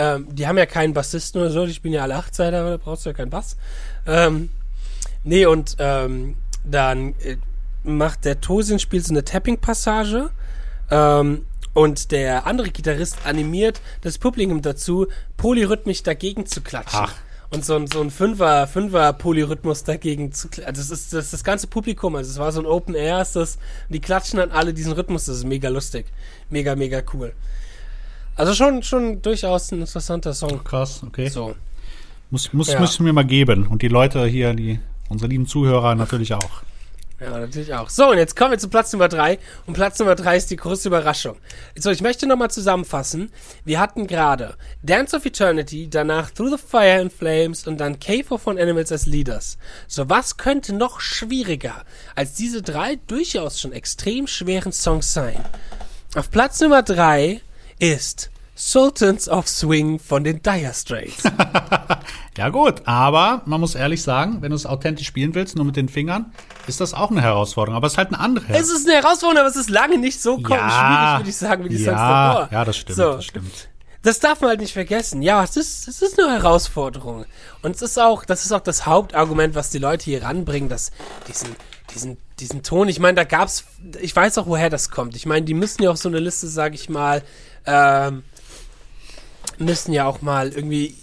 Ähm, 0.00 0.28
die 0.30 0.46
haben 0.46 0.56
ja 0.56 0.64
keinen 0.64 0.94
Bassisten 0.94 1.42
oder 1.42 1.50
so, 1.50 1.66
die 1.66 1.74
spielen 1.74 1.92
ja 1.92 2.02
alle 2.02 2.16
Achtseiter, 2.16 2.60
aber 2.60 2.70
da 2.70 2.76
brauchst 2.78 3.04
du 3.04 3.10
ja 3.10 3.14
keinen 3.14 3.28
Bass. 3.28 3.58
Ähm, 4.06 4.48
nee, 5.24 5.44
und 5.44 5.76
ähm, 5.78 6.36
dann 6.64 7.14
äh, 7.22 7.36
macht 7.84 8.24
der 8.24 8.40
Tosin 8.40 8.78
spielt 8.78 9.04
so 9.04 9.12
eine 9.12 9.24
Tapping-Passage 9.24 10.30
ähm, 10.90 11.44
und 11.74 12.12
der 12.12 12.46
andere 12.46 12.70
Gitarrist 12.70 13.18
animiert 13.26 13.82
das 14.00 14.16
Publikum 14.16 14.62
dazu, 14.62 15.06
polyrhythmisch 15.36 16.02
dagegen 16.02 16.46
zu 16.46 16.62
klatschen. 16.62 17.00
Ach. 17.02 17.14
Und 17.50 17.66
so 17.66 17.76
ein, 17.76 17.86
so 17.86 18.00
ein 18.00 18.10
Fünfer, 18.10 18.66
Fünfer 18.68 19.12
Polyrhythmus 19.12 19.84
dagegen 19.84 20.32
zu 20.32 20.48
klatschen. 20.48 20.66
Also 20.66 20.80
das 20.80 20.98
ist 20.98 21.12
das, 21.12 21.30
das 21.30 21.44
ganze 21.44 21.66
Publikum, 21.66 22.16
also 22.16 22.30
es 22.30 22.38
war 22.38 22.52
so 22.52 22.60
ein 22.60 22.66
Open 22.66 22.94
Air, 22.94 23.20
ist 23.20 23.36
das, 23.36 23.58
die 23.90 24.00
klatschen 24.00 24.38
dann 24.38 24.50
alle 24.50 24.72
diesen 24.72 24.92
Rhythmus, 24.92 25.26
das 25.26 25.36
ist 25.36 25.44
mega 25.44 25.68
lustig. 25.68 26.06
Mega, 26.48 26.74
mega 26.74 27.02
cool. 27.12 27.34
Also 28.36 28.54
schon, 28.54 28.82
schon 28.82 29.20
durchaus 29.22 29.70
ein 29.72 29.80
interessanter 29.80 30.32
Song. 30.34 30.62
Krass, 30.64 31.02
okay. 31.06 31.28
So. 31.28 31.54
Muss, 32.30 32.52
muss, 32.52 32.68
Ja. 32.72 32.80
muss 32.80 32.94
ich 32.94 33.00
mir 33.00 33.12
mal 33.12 33.24
geben. 33.24 33.66
Und 33.66 33.82
die 33.82 33.88
Leute 33.88 34.24
hier, 34.26 34.54
die, 34.54 34.78
unsere 35.08 35.28
lieben 35.28 35.46
Zuhörer 35.46 35.94
natürlich 35.94 36.32
auch. 36.32 36.62
Ja, 37.20 37.38
natürlich 37.38 37.74
auch. 37.74 37.90
So, 37.90 38.08
und 38.10 38.16
jetzt 38.16 38.34
kommen 38.34 38.52
wir 38.52 38.58
zu 38.58 38.70
Platz 38.70 38.94
Nummer 38.94 39.08
drei. 39.08 39.38
Und 39.66 39.74
Platz 39.74 39.98
Nummer 39.98 40.14
drei 40.14 40.38
ist 40.38 40.50
die 40.50 40.56
große 40.56 40.88
Überraschung. 40.88 41.36
So, 41.78 41.90
ich 41.90 42.00
möchte 42.00 42.26
nochmal 42.26 42.50
zusammenfassen. 42.50 43.30
Wir 43.66 43.78
hatten 43.78 44.06
gerade 44.06 44.54
Dance 44.82 45.14
of 45.14 45.26
Eternity, 45.26 45.90
danach 45.90 46.30
Through 46.30 46.56
the 46.56 46.62
Fire 46.66 46.98
and 46.98 47.12
Flames 47.12 47.66
und 47.66 47.78
dann 47.78 47.96
K4 47.96 48.38
von 48.38 48.58
Animals 48.58 48.90
as 48.90 49.04
Leaders. 49.04 49.58
So, 49.86 50.08
was 50.08 50.38
könnte 50.38 50.72
noch 50.72 51.00
schwieriger 51.00 51.84
als 52.14 52.32
diese 52.34 52.62
drei 52.62 52.98
durchaus 53.06 53.60
schon 53.60 53.72
extrem 53.72 54.26
schweren 54.26 54.72
Songs 54.72 55.12
sein? 55.12 55.44
Auf 56.14 56.30
Platz 56.30 56.58
Nummer 56.60 56.82
drei 56.82 57.42
ist 57.80 58.30
Sultans 58.54 59.28
of 59.28 59.48
Swing 59.48 59.98
von 59.98 60.22
den 60.22 60.42
Dire 60.42 60.72
Straits. 60.74 61.22
Ja 62.38 62.48
gut, 62.48 62.82
aber 62.86 63.42
man 63.44 63.60
muss 63.60 63.74
ehrlich 63.74 64.02
sagen, 64.02 64.38
wenn 64.40 64.50
du 64.50 64.56
es 64.56 64.64
authentisch 64.64 65.06
spielen 65.06 65.34
willst, 65.34 65.56
nur 65.56 65.64
mit 65.66 65.76
den 65.76 65.88
Fingern, 65.90 66.32
ist 66.68 66.80
das 66.80 66.94
auch 66.94 67.10
eine 67.10 67.20
Herausforderung. 67.20 67.76
Aber 67.76 67.86
es 67.88 67.94
ist 67.94 67.98
halt 67.98 68.08
eine 68.08 68.20
andere. 68.20 68.46
Es 68.54 68.70
ist 68.70 68.88
eine 68.88 68.96
Herausforderung, 69.02 69.38
aber 69.40 69.48
es 69.48 69.56
ist 69.56 69.68
lange 69.68 69.98
nicht 69.98 70.22
so 70.22 70.38
Ja. 70.38 70.46
schwierig, 70.46 71.18
würde 71.18 71.28
ich 71.30 71.36
sagen, 71.36 71.64
wie 71.64 71.68
die 71.68 71.76
Songs 71.76 71.88
Ja, 71.98 72.32
davor. 72.32 72.48
ja, 72.52 72.64
das 72.64 72.76
stimmt, 72.78 72.96
So. 72.96 73.12
das 73.14 73.24
stimmt. 73.26 73.68
das 74.02 74.20
darf 74.20 74.40
man 74.40 74.50
halt 74.50 74.60
nicht 74.60 74.72
vergessen. 74.72 75.20
Ja, 75.20 75.42
es 75.44 75.56
ist, 75.56 75.86
es 75.88 76.00
ist 76.00 76.18
eine 76.22 76.32
Herausforderung. 76.32 77.26
Und 77.62 77.74
es 77.76 77.82
ist 77.82 77.98
auch, 77.98 78.24
das 78.24 78.44
ist 78.46 78.52
auch 78.52 78.60
das 78.60 78.86
Hauptargument, 78.86 79.54
was 79.54 79.68
die 79.70 79.78
Leute 79.78 80.04
hier 80.04 80.22
ranbringen, 80.22 80.70
dass 80.70 80.92
diesen, 81.28 81.48
diesen, 81.94 82.16
diesen 82.38 82.62
Ton, 82.62 82.88
ich 82.88 83.00
meine, 83.00 83.16
da 83.16 83.24
gab's, 83.24 83.64
ich 84.00 84.14
weiß 84.16 84.38
auch, 84.38 84.46
woher 84.46 84.70
das 84.70 84.90
kommt. 84.90 85.14
Ich 85.16 85.26
meine, 85.26 85.44
die 85.44 85.54
müssen 85.54 85.82
ja 85.82 85.90
auch 85.90 85.96
so 85.98 86.08
eine 86.08 86.20
Liste, 86.20 86.46
sag 86.48 86.74
ich 86.74 86.88
mal, 86.88 87.22
ähm, 87.66 88.22
müssen 89.58 89.92
ja 89.92 90.06
auch 90.06 90.22
mal 90.22 90.52
irgendwie 90.52 90.96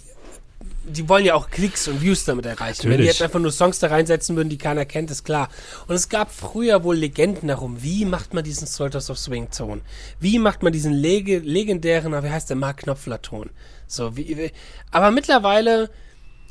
die 0.88 1.08
wollen 1.08 1.24
ja 1.24 1.34
auch 1.34 1.50
Klicks 1.50 1.86
und 1.88 2.00
Views 2.02 2.24
damit 2.24 2.46
erreichen. 2.46 2.88
Natürlich. 2.88 2.90
Wenn 2.90 3.00
die 3.02 3.06
jetzt 3.06 3.22
einfach 3.22 3.40
nur 3.40 3.52
Songs 3.52 3.78
da 3.78 3.88
reinsetzen 3.88 4.36
würden, 4.36 4.48
die 4.48 4.58
keiner 4.58 4.84
kennt, 4.84 5.10
ist 5.10 5.24
klar. 5.24 5.48
Und 5.86 5.94
es 5.94 6.08
gab 6.08 6.32
früher 6.32 6.84
wohl 6.84 6.96
Legenden 6.96 7.48
darum, 7.48 7.82
wie 7.82 8.04
macht 8.04 8.34
man 8.34 8.44
diesen 8.44 8.66
Soldiers 8.66 9.10
of 9.10 9.18
Swing 9.18 9.50
Ton? 9.50 9.82
Wie 10.20 10.38
macht 10.38 10.62
man 10.62 10.72
diesen 10.72 10.92
leg 10.92 11.42
legendären, 11.44 12.12
wie 12.22 12.30
heißt 12.30 12.48
der, 12.50 12.56
Mark 12.56 12.78
Knopfler 12.78 13.20
Ton? 13.20 13.50
So, 13.86 14.16
wie, 14.16 14.52
aber 14.90 15.10
mittlerweile 15.10 15.90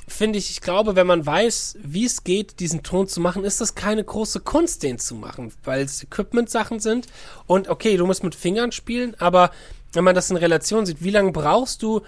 finde 0.08 0.40
ich, 0.40 0.52
ich 0.52 0.62
glaube, 0.62 0.96
wenn 0.96 1.08
man 1.08 1.26
weiß, 1.26 1.78
wie 1.84 2.06
es 2.06 2.24
geht, 2.24 2.62
diesen 2.62 2.82
Ton 2.82 3.08
zu 3.08 3.20
machen, 3.20 3.44
ist 3.44 3.60
das 3.60 3.76
keine 3.76 4.04
große 4.04 4.40
Kunst, 4.40 4.84
den 4.84 5.00
zu 5.00 5.16
machen, 5.16 5.52
weil 5.66 5.84
es 5.84 6.02
Equipment-Sachen 6.02 6.80
sind. 6.80 7.08
Und 7.46 7.68
okay, 7.68 7.98
du 7.98 8.06
musst 8.06 8.24
mit 8.24 8.34
Fingern 8.34 8.72
spielen, 8.72 9.16
aber 9.20 9.52
wenn 9.94 10.04
man 10.04 10.16
das 10.16 10.30
in 10.30 10.38
Relation 10.38 10.86
sieht, 10.86 11.04
wie 11.04 11.12
lange 11.12 11.32
brauchst 11.32 11.82
du, 11.84 12.02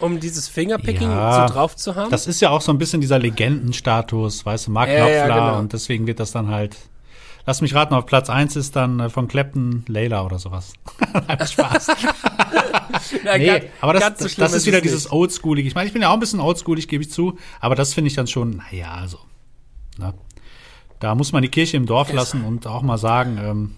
um 0.00 0.20
dieses 0.20 0.48
Fingerpicking 0.48 1.10
ja, 1.10 1.46
so 1.46 1.54
drauf 1.54 1.76
zu 1.76 1.94
haben? 1.94 2.10
Das 2.10 2.26
ist 2.26 2.40
ja 2.40 2.50
auch 2.50 2.60
so 2.60 2.72
ein 2.72 2.78
bisschen 2.78 3.00
dieser 3.00 3.18
Legendenstatus, 3.18 4.46
weißt 4.46 4.66
du, 4.66 4.70
Mark 4.70 4.88
Knopfler 4.88 5.10
ja, 5.10 5.26
genau. 5.26 5.58
und 5.58 5.72
deswegen 5.72 6.06
wird 6.06 6.20
das 6.20 6.32
dann 6.32 6.48
halt. 6.48 6.76
Lass 7.48 7.60
mich 7.60 7.76
raten, 7.76 7.94
auf 7.94 8.06
Platz 8.06 8.28
1 8.28 8.56
ist 8.56 8.74
dann 8.74 8.98
äh, 8.98 9.08
von 9.08 9.28
Clapton 9.28 9.84
Layla 9.86 10.24
oder 10.24 10.40
sowas. 10.40 10.72
Spaß. 11.48 11.86
ja, 13.24 13.38
nee, 13.38 13.46
ganz, 13.46 13.64
aber 13.80 13.92
das, 13.92 14.14
das, 14.14 14.32
so 14.32 14.42
das 14.42 14.52
ist 14.52 14.66
wieder 14.66 14.80
dieses 14.80 15.12
Oldschoolig. 15.12 15.64
Ich 15.64 15.76
meine, 15.76 15.86
ich 15.86 15.92
bin 15.92 16.02
ja 16.02 16.08
auch 16.08 16.14
ein 16.14 16.20
bisschen 16.20 16.40
oldschoolig, 16.40 16.88
gebe 16.88 17.04
ich 17.04 17.12
zu, 17.12 17.38
aber 17.60 17.76
das 17.76 17.94
finde 17.94 18.08
ich 18.08 18.16
dann 18.16 18.26
schon, 18.26 18.56
naja, 18.56 18.94
also. 18.94 19.18
Ne? 19.96 20.12
Da 20.98 21.14
muss 21.14 21.30
man 21.30 21.42
die 21.42 21.48
Kirche 21.48 21.76
im 21.76 21.86
Dorf 21.86 22.12
lassen 22.12 22.44
und 22.44 22.66
auch 22.66 22.82
mal 22.82 22.98
sagen, 22.98 23.38
ähm, 23.40 23.76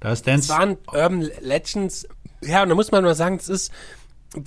da 0.00 0.12
ist 0.12 0.26
Dance. 0.26 0.48
Das 0.48 0.58
waren 0.58 0.76
Urban 0.92 1.30
Legends. 1.40 2.06
Ja, 2.40 2.62
und 2.62 2.68
da 2.68 2.74
muss 2.74 2.90
man 2.90 3.02
nur 3.02 3.14
sagen, 3.14 3.36
es 3.36 3.48
ist 3.48 3.72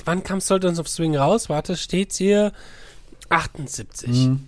wann 0.05 0.23
kam 0.23 0.41
Sultans 0.41 0.79
of 0.79 0.87
Swing 0.87 1.15
raus? 1.15 1.49
Warte, 1.49 1.77
steht's 1.77 2.17
hier? 2.17 2.51
78. 3.29 4.09
Mhm. 4.09 4.47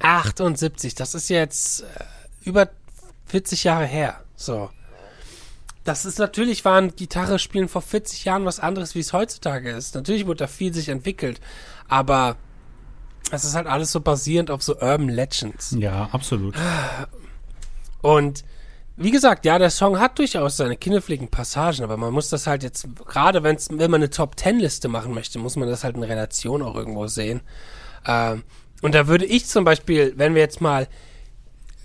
78, 0.00 0.94
das 0.94 1.14
ist 1.14 1.28
jetzt 1.28 1.82
äh, 1.82 1.84
über 2.44 2.70
40 3.26 3.64
Jahre 3.64 3.84
her. 3.84 4.20
So. 4.34 4.70
Das 5.84 6.04
ist 6.04 6.18
natürlich, 6.18 6.64
waren 6.64 6.96
Gitarre 6.96 7.38
spielen 7.38 7.68
vor 7.68 7.82
40 7.82 8.24
Jahren 8.24 8.44
was 8.44 8.58
anderes, 8.58 8.94
wie 8.94 9.00
es 9.00 9.12
heutzutage 9.12 9.70
ist. 9.70 9.94
Natürlich 9.94 10.26
wurde 10.26 10.38
da 10.38 10.46
viel 10.46 10.74
sich 10.74 10.88
entwickelt, 10.88 11.40
aber 11.88 12.36
es 13.30 13.44
ist 13.44 13.54
halt 13.54 13.66
alles 13.66 13.92
so 13.92 14.00
basierend 14.00 14.50
auf 14.50 14.62
so 14.62 14.76
Urban 14.80 15.08
Legends. 15.08 15.76
Ja, 15.78 16.08
absolut. 16.12 16.56
Und 18.02 18.44
wie 18.96 19.10
gesagt, 19.10 19.44
ja, 19.44 19.58
der 19.58 19.70
Song 19.70 19.98
hat 19.98 20.18
durchaus 20.18 20.56
seine 20.56 20.76
kinderpfligen 20.76 21.28
Passagen, 21.28 21.84
aber 21.84 21.96
man 21.96 22.14
muss 22.14 22.30
das 22.30 22.46
halt 22.46 22.62
jetzt, 22.62 22.86
gerade 23.06 23.42
wenn 23.42 23.58
man 23.90 24.00
eine 24.00 24.10
Top-Ten-Liste 24.10 24.88
machen 24.88 25.12
möchte, 25.12 25.38
muss 25.38 25.56
man 25.56 25.68
das 25.68 25.84
halt 25.84 25.96
in 25.96 26.02
Relation 26.02 26.62
auch 26.62 26.74
irgendwo 26.74 27.06
sehen. 27.06 27.40
Ähm, 28.06 28.42
und 28.80 28.94
da 28.94 29.06
würde 29.06 29.26
ich 29.26 29.46
zum 29.46 29.64
Beispiel, 29.64 30.14
wenn 30.16 30.34
wir 30.34 30.40
jetzt 30.40 30.60
mal 30.60 30.88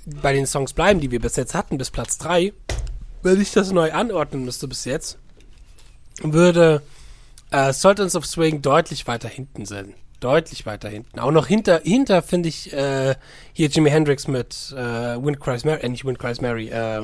bei 0.05 0.33
den 0.33 0.47
Songs 0.47 0.73
bleiben, 0.73 0.99
die 0.99 1.11
wir 1.11 1.19
bis 1.19 1.35
jetzt 1.35 1.53
hatten, 1.53 1.77
bis 1.77 1.91
Platz 1.91 2.17
3, 2.17 2.53
wenn 3.23 3.41
ich 3.41 3.51
das 3.51 3.71
neu 3.71 3.91
anordnen 3.91 4.45
müsste 4.45 4.67
bis 4.67 4.85
jetzt, 4.85 5.17
würde 6.21 6.81
äh, 7.51 7.73
Sultans 7.73 8.15
of 8.15 8.25
Swing 8.25 8.61
deutlich 8.61 9.05
weiter 9.07 9.29
hinten 9.29 9.65
sein 9.65 9.93
deutlich 10.21 10.65
weiter 10.65 10.87
hinten. 10.87 11.19
Auch 11.19 11.31
noch 11.31 11.47
hinter, 11.47 11.81
hinter 11.83 12.21
finde 12.21 12.47
ich 12.47 12.71
äh, 12.71 13.15
hier 13.51 13.67
Jimi 13.67 13.89
Hendrix 13.89 14.27
mit 14.27 14.73
äh, 14.77 14.77
Wind 15.21 15.39
Cries 15.41 15.65
Mary, 15.65 15.81
äh, 15.81 15.89
nicht 15.89 16.05
Wind 16.05 16.19
Cries 16.19 16.39
Mary, 16.39 16.69
äh, 16.69 17.01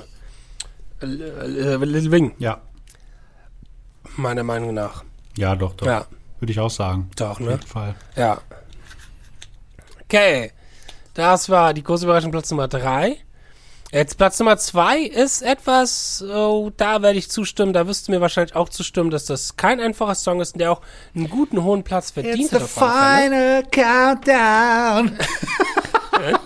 Little 1.02 2.12
Wing. 2.12 2.34
Ja. 2.40 2.62
Meiner 4.16 4.44
Meinung 4.44 4.74
nach. 4.74 5.04
Ja, 5.36 5.56
doch, 5.56 5.74
doch. 5.74 5.86
Ja. 5.86 6.06
Würde 6.40 6.52
ich 6.52 6.60
auch 6.60 6.70
sagen. 6.70 7.10
Doch, 7.16 7.40
ne? 7.40 7.48
Auf 7.48 7.52
jeden 7.52 7.68
Fall. 7.68 7.96
Ja. 8.16 8.40
Okay. 10.04 10.52
Das 11.14 11.50
war 11.50 11.74
die 11.74 11.84
große 11.84 12.06
Überraschung 12.06 12.32
Platz 12.32 12.50
Nummer 12.52 12.68
3. 12.68 13.18
Jetzt 13.92 14.18
Platz 14.18 14.38
Nummer 14.40 14.58
zwei 14.58 15.00
ist 15.00 15.42
etwas, 15.42 16.22
oh, 16.22 16.72
da 16.76 17.02
werde 17.02 17.18
ich 17.18 17.32
zustimmen, 17.32 17.72
da 17.72 17.88
wirst 17.88 18.08
du 18.08 18.12
mir 18.12 18.20
wahrscheinlich 18.20 18.54
auch 18.54 18.68
zustimmen, 18.68 19.12
dass 19.12 19.26
das 19.26 19.56
kein 19.56 19.80
einfacher 19.80 20.16
Song 20.16 20.42
ist 20.42 20.56
und 20.56 20.60
der 20.60 20.74
auch 20.74 20.82
einen 21.16 21.30
guten 21.30 21.64
hohen 21.64 21.84
Platz 21.84 22.12
verdient 22.12 22.52
It's 22.52 22.54
hat. 22.54 22.62
The 22.62 22.68
final 22.68 23.64
countdown. 23.72 25.18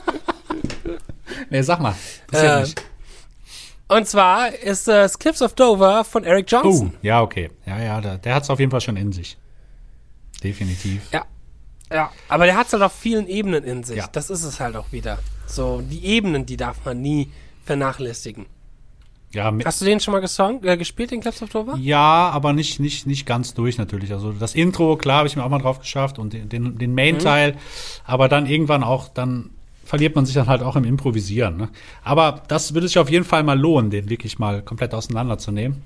nee, 1.50 1.62
sag 1.64 1.80
mal. 1.80 1.96
Äh, 2.32 2.66
und 3.88 4.08
zwar 4.08 4.54
ist 4.54 4.88
das 4.88 5.18
Cliffs 5.18 5.42
of 5.42 5.56
Dover 5.56 6.04
von 6.04 6.24
Eric 6.24 6.52
Johnson. 6.52 6.94
Oh, 6.94 6.98
ja, 7.02 7.24
okay. 7.24 7.50
Ja, 7.66 7.80
ja, 7.80 8.02
der, 8.02 8.20
der 8.20 8.36
hat 8.36 8.44
es 8.44 8.52
auf 8.52 8.60
jeden 8.60 8.70
Fall 8.70 8.82
schon 8.82 8.98
in 8.98 9.12
sich. 9.12 9.38
Definitiv. 10.44 11.02
Ja. 11.12 11.26
Ja, 11.92 12.12
aber 12.30 12.46
der 12.46 12.56
hat 12.56 12.68
es 12.68 12.74
halt 12.74 12.84
auf 12.84 12.94
vielen 12.94 13.28
Ebenen 13.28 13.64
in 13.64 13.84
sich. 13.84 13.98
Ja. 13.98 14.08
Das 14.12 14.30
ist 14.30 14.44
es 14.44 14.60
halt 14.60 14.76
auch 14.76 14.92
wieder. 14.92 15.18
So, 15.52 15.82
die 15.82 16.06
Ebenen, 16.06 16.46
die 16.46 16.58
darf 16.58 16.84
man 16.86 17.02
nie 17.02 17.30
vernachlässigen. 17.66 18.46
Ja, 19.34 19.54
Hast 19.64 19.80
du 19.80 19.86
den 19.86 20.02
schon 20.02 20.12
mal 20.12 20.20
gesong, 20.20 20.62
äh, 20.64 20.76
gespielt, 20.76 21.12
den 21.12 21.22
Claps 21.22 21.42
of 21.42 21.50
Dover? 21.50 21.78
Ja, 21.78 22.30
aber 22.30 22.52
nicht, 22.52 22.82
nicht, 22.82 23.08
nicht 23.08 23.26
ganz 23.26 23.54
durch 23.54 23.78
natürlich. 23.78 24.12
Also 24.12 24.34
das 24.34 24.56
Intro, 24.56 24.98
klar, 24.98 25.20
habe 25.20 25.28
ich 25.28 25.38
mir 25.38 25.44
auch 25.46 25.50
mal 25.50 25.60
drauf 25.60 25.80
geschafft 25.80 26.20
und 26.20 26.34
den, 26.34 26.50
den, 26.50 26.78
den 26.78 26.94
Main-Teil. 26.94 27.54
Mhm. 27.54 27.58
Aber 28.04 28.28
dann 28.28 28.46
irgendwann 28.46 28.84
auch, 28.84 29.08
dann 29.08 29.52
verliert 29.86 30.16
man 30.16 30.26
sich 30.26 30.36
dann 30.36 30.48
halt 30.48 30.62
auch 30.62 30.76
im 30.76 30.84
Improvisieren. 30.84 31.56
Ne? 31.56 31.70
Aber 32.04 32.44
das 32.50 32.74
würde 32.74 32.88
sich 32.88 33.00
auf 33.00 33.10
jeden 33.10 33.24
Fall 33.24 33.44
mal 33.44 33.58
lohnen, 33.58 33.90
den 33.90 34.10
wirklich 34.10 34.38
mal 34.38 34.62
komplett 34.62 34.94
auseinanderzunehmen. 34.94 35.82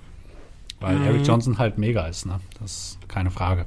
Weil 0.80 0.96
mhm. 0.96 1.06
Eric 1.06 1.28
Johnson 1.28 1.60
halt 1.60 1.78
mega 1.78 2.06
ist, 2.08 2.26
ne? 2.26 2.40
Das 2.60 2.72
ist 2.72 3.08
keine 3.08 3.32
Frage. 3.32 3.66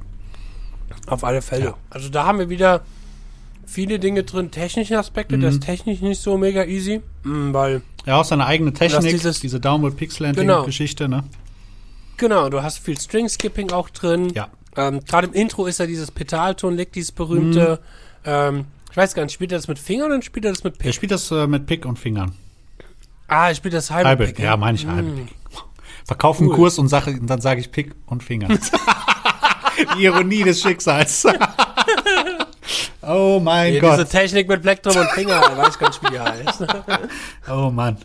Auf 1.07 1.23
alle 1.23 1.41
Fälle. 1.41 1.65
Ja. 1.65 1.73
Also 1.89 2.09
da 2.09 2.25
haben 2.25 2.39
wir 2.39 2.49
wieder 2.49 2.81
viele 3.69 3.99
Dinge 3.99 4.23
drin, 4.23 4.51
technische 4.51 4.97
Aspekte, 4.97 5.37
mhm. 5.37 5.41
das 5.41 5.55
ist 5.55 5.63
technisch 5.63 6.01
nicht 6.01 6.21
so 6.21 6.37
mega 6.37 6.65
easy, 6.65 7.01
mhm, 7.23 7.53
weil. 7.53 7.81
Ja, 8.05 8.19
auch 8.19 8.25
seine 8.25 8.45
eigene 8.45 8.73
Technik, 8.73 9.11
dieses, 9.11 9.39
diese 9.39 9.59
Downward 9.59 9.95
Pixel 9.95 10.33
genau. 10.33 10.65
Ne? 10.65 11.23
Genau, 12.17 12.49
du 12.49 12.63
hast 12.63 12.79
viel 12.79 12.99
String 12.99 13.29
Skipping 13.29 13.71
auch 13.71 13.89
drin. 13.89 14.31
Ja. 14.33 14.49
Ähm, 14.75 15.01
Gerade 15.05 15.27
im 15.27 15.33
Intro 15.33 15.65
ist 15.67 15.79
ja 15.79 15.85
dieses 15.85 16.11
Pedalton, 16.11 16.75
liegt 16.75 16.95
dieses 16.95 17.11
berühmte. 17.11 17.79
Mhm. 18.23 18.29
Ähm, 18.31 18.65
ich 18.91 18.97
weiß 18.97 19.13
gar 19.13 19.23
nicht, 19.23 19.33
spielt 19.33 19.51
er 19.51 19.57
das 19.57 19.67
mit 19.67 19.79
Fingern 19.79 20.11
oder 20.11 20.21
spielt 20.21 20.45
er 20.45 20.51
das 20.51 20.63
mit 20.63 20.77
Pick? 20.77 20.87
Er 20.87 20.93
spielt 20.93 21.11
das 21.11 21.29
äh, 21.31 21.47
mit 21.47 21.65
Pick 21.65 21.85
und 21.85 21.99
Fingern. 21.99 22.33
Ah, 23.27 23.49
er 23.49 23.55
spielt 23.55 23.73
das 23.73 23.91
halbe, 23.91 24.09
halbe 24.09 24.25
Pick. 24.25 24.39
Ja, 24.39 24.57
meine 24.57 24.77
ich 24.77 24.87
halbe 24.87 25.09
mhm. 25.09 25.25
Pick. 25.27 25.35
Verkauf 26.05 26.39
einen 26.39 26.49
cool. 26.49 26.55
Kurs 26.55 26.79
und, 26.79 26.87
sag, 26.87 27.07
und 27.07 27.27
dann 27.27 27.41
sage 27.41 27.61
ich 27.61 27.71
Pick 27.71 27.93
und 28.07 28.23
Fingern. 28.23 28.57
Die 29.97 30.03
Ironie 30.03 30.43
des 30.43 30.61
Schicksals. 30.61 31.25
Oh 33.01 33.39
mein 33.41 33.71
Hier, 33.71 33.81
Gott. 33.81 33.93
Diese 33.93 34.07
Technik 34.07 34.47
mit 34.47 34.61
Plektrum 34.61 34.95
und 34.95 35.09
Finger, 35.11 35.41
weiß 35.41 35.79
gar 35.79 35.89
nicht, 35.89 36.03
wie 36.03 36.11
die 36.11 36.19
heißt. 36.19 36.65
oh 37.49 37.69
Mann. 37.69 37.97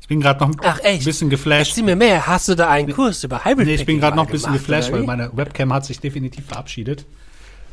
Ich 0.00 0.08
bin 0.08 0.20
gerade 0.20 0.40
noch 0.40 0.54
Ach, 0.62 0.80
ein 0.82 0.98
bisschen 1.02 1.30
geflasht. 1.30 1.70
Erzähl 1.70 1.84
mir 1.84 1.96
mehr. 1.96 2.26
Hast 2.26 2.48
du 2.48 2.54
da 2.54 2.68
einen 2.68 2.92
Kurs 2.92 3.22
über 3.22 3.44
Hybrid 3.44 3.66
Nee, 3.66 3.74
ich 3.74 3.86
bin 3.86 4.00
gerade 4.00 4.16
noch 4.16 4.26
ein 4.26 4.32
bisschen 4.32 4.52
geflasht, 4.52 4.90
weil 4.92 5.02
meine 5.02 5.30
Webcam 5.36 5.72
hat 5.72 5.84
sich 5.84 6.00
definitiv 6.00 6.46
verabschiedet. 6.46 7.06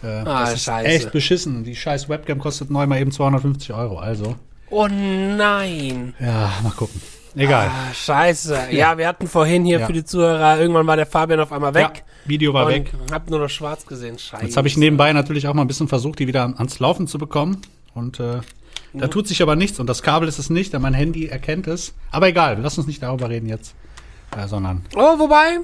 Äh, 0.04 0.08
ah, 0.08 0.42
das 0.42 0.54
ist 0.54 0.64
scheiße. 0.64 0.88
echt 0.88 1.12
beschissen. 1.12 1.64
Die 1.64 1.76
scheiß 1.76 2.08
Webcam 2.08 2.40
kostet 2.40 2.70
neu 2.70 2.86
mal 2.86 3.00
eben 3.00 3.12
250 3.12 3.74
Euro, 3.74 3.98
also. 3.98 4.36
Oh 4.70 4.88
nein. 4.88 6.14
Ja, 6.20 6.54
mal 6.64 6.72
gucken. 6.72 7.02
Egal. 7.36 7.68
Ah, 7.68 7.94
scheiße. 7.94 8.70
Ja. 8.72 8.98
wir 8.98 9.08
hatten 9.08 9.28
vorhin 9.28 9.66
hier 9.66 9.80
ja. 9.80 9.86
für 9.86 9.94
die 9.94 10.04
Zuhörer, 10.04 10.60
irgendwann 10.60 10.88
war 10.88 10.96
der 10.96 11.06
Fabian 11.06 11.40
auf 11.40 11.52
einmal 11.52 11.74
weg. 11.74 11.92
Ja, 11.96 12.02
Video 12.26 12.54
war 12.54 12.68
weg. 12.68 12.92
Hab 13.12 13.30
nur 13.30 13.40
noch 13.40 13.50
schwarz 13.50 13.86
gesehen. 13.86 14.18
Scheiße. 14.18 14.46
Jetzt 14.46 14.58
habe 14.58 14.68
ich 14.68 14.78
nebenbei 14.78 15.14
natürlich 15.14 15.48
auch 15.48 15.54
mal 15.54 15.62
ein 15.62 15.68
bisschen 15.68 15.88
versucht, 15.88 16.20
die 16.20 16.28
wieder 16.28 16.44
ans 16.44 16.80
Laufen 16.80 17.08
zu 17.08 17.18
bekommen. 17.18 17.62
Und 17.94 18.20
äh, 18.20 18.40
da 18.94 19.08
tut 19.08 19.28
sich 19.28 19.42
aber 19.42 19.56
nichts. 19.56 19.80
Und 19.80 19.88
das 19.88 20.02
Kabel 20.02 20.28
ist 20.28 20.40
es 20.40 20.50
nicht, 20.50 20.74
denn 20.74 20.82
mein 20.82 20.94
Handy 20.94 21.28
erkennt 21.28 21.68
es. 21.68 21.94
Aber 22.12 22.28
egal, 22.28 22.60
lass 22.62 22.78
uns 22.78 22.88
nicht 22.88 23.04
darüber 23.04 23.30
reden 23.30 23.48
jetzt. 23.48 23.76
Äh, 24.36 24.48
sondern. 24.48 24.86
Oh, 24.96 25.20
wobei, 25.20 25.60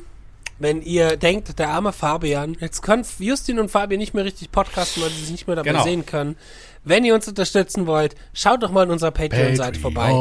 wenn 0.60 0.82
ihr 0.82 1.18
denkt, 1.18 1.58
der 1.60 1.70
arme 1.70 1.92
Fabian, 1.92 2.56
jetzt 2.60 2.82
können 2.82 3.06
Justin 3.20 3.60
und 3.60 3.70
Fabian 3.70 4.00
nicht 4.00 4.14
mehr 4.14 4.26
richtig 4.26 4.52
podcasten, 4.52 5.04
weil 5.04 5.10
sie 5.10 5.22
sich 5.22 5.32
nicht 5.32 5.48
mehr 5.48 5.56
dabei 5.56 5.72
genau. 5.72 5.84
sehen 5.84 6.06
können. 6.06 6.36
Wenn 6.84 7.04
ihr 7.04 7.16
uns 7.16 7.28
unterstützen 7.28 7.88
wollt, 7.88 8.16
schaut 8.34 8.62
doch 8.62 8.72
mal 8.72 8.84
in 8.84 8.92
unserer 8.92 9.12
Patreon-Seite 9.12 9.80
vorbei. 9.80 10.12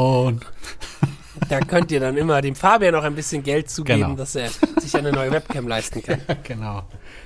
Da 1.49 1.59
könnt 1.59 1.91
ihr 1.91 1.99
dann 1.99 2.17
immer 2.17 2.41
dem 2.41 2.55
Fabian 2.55 2.93
noch 2.93 3.03
ein 3.03 3.15
bisschen 3.15 3.43
Geld 3.43 3.69
zugeben, 3.69 4.01
genau. 4.01 4.15
dass 4.15 4.35
er 4.35 4.49
sich 4.77 4.95
eine 4.95 5.11
neue 5.11 5.31
Webcam 5.31 5.67
leisten 5.67 6.03
kann. 6.03 6.21
genau. 6.43 6.83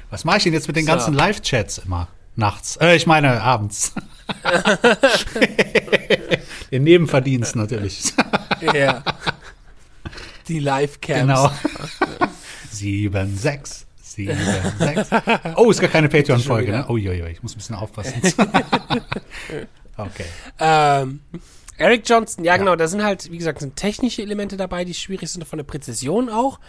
Was 0.09 0.25
mache 0.25 0.37
ich 0.37 0.43
denn 0.43 0.53
jetzt 0.53 0.67
mit 0.67 0.75
den 0.75 0.85
so. 0.85 0.91
ganzen 0.91 1.13
Live-Chats 1.13 1.79
immer? 1.79 2.07
Nachts. 2.35 2.77
Äh, 2.77 2.95
ich 2.95 3.05
meine 3.05 3.41
abends. 3.41 3.93
den 6.71 6.83
Nebenverdienst 6.83 7.55
natürlich. 7.55 8.13
ja. 8.73 9.03
Die 10.47 10.59
Live-Cams. 10.59 11.21
Genau. 11.21 11.51
7, 12.71 13.37
6, 13.37 13.85
sieben, 14.19 14.37
sechs. 14.77 15.09
Oh, 15.55 15.69
ist 15.69 15.79
gar 15.79 15.89
keine 15.89 16.09
Patreon-Folge, 16.09 16.71
ne? 16.71 16.85
Oh, 16.87 16.97
jo, 16.97 17.11
jo, 17.11 17.25
ich 17.25 17.41
muss 17.41 17.53
ein 17.53 17.57
bisschen 17.57 17.75
aufpassen. 17.75 18.21
okay. 19.97 20.25
Ähm, 20.59 21.21
Eric 21.79 22.03
Johnson, 22.07 22.43
ja, 22.43 22.57
genau, 22.57 22.75
da 22.75 22.87
sind 22.87 23.03
halt, 23.03 23.31
wie 23.31 23.37
gesagt, 23.37 23.59
sind 23.59 23.75
technische 23.75 24.21
Elemente 24.21 24.57
dabei, 24.57 24.85
die 24.85 24.93
schwierig 24.93 25.29
sind, 25.29 25.45
von 25.47 25.57
der 25.57 25.63
Präzision 25.63 26.29
auch. 26.29 26.59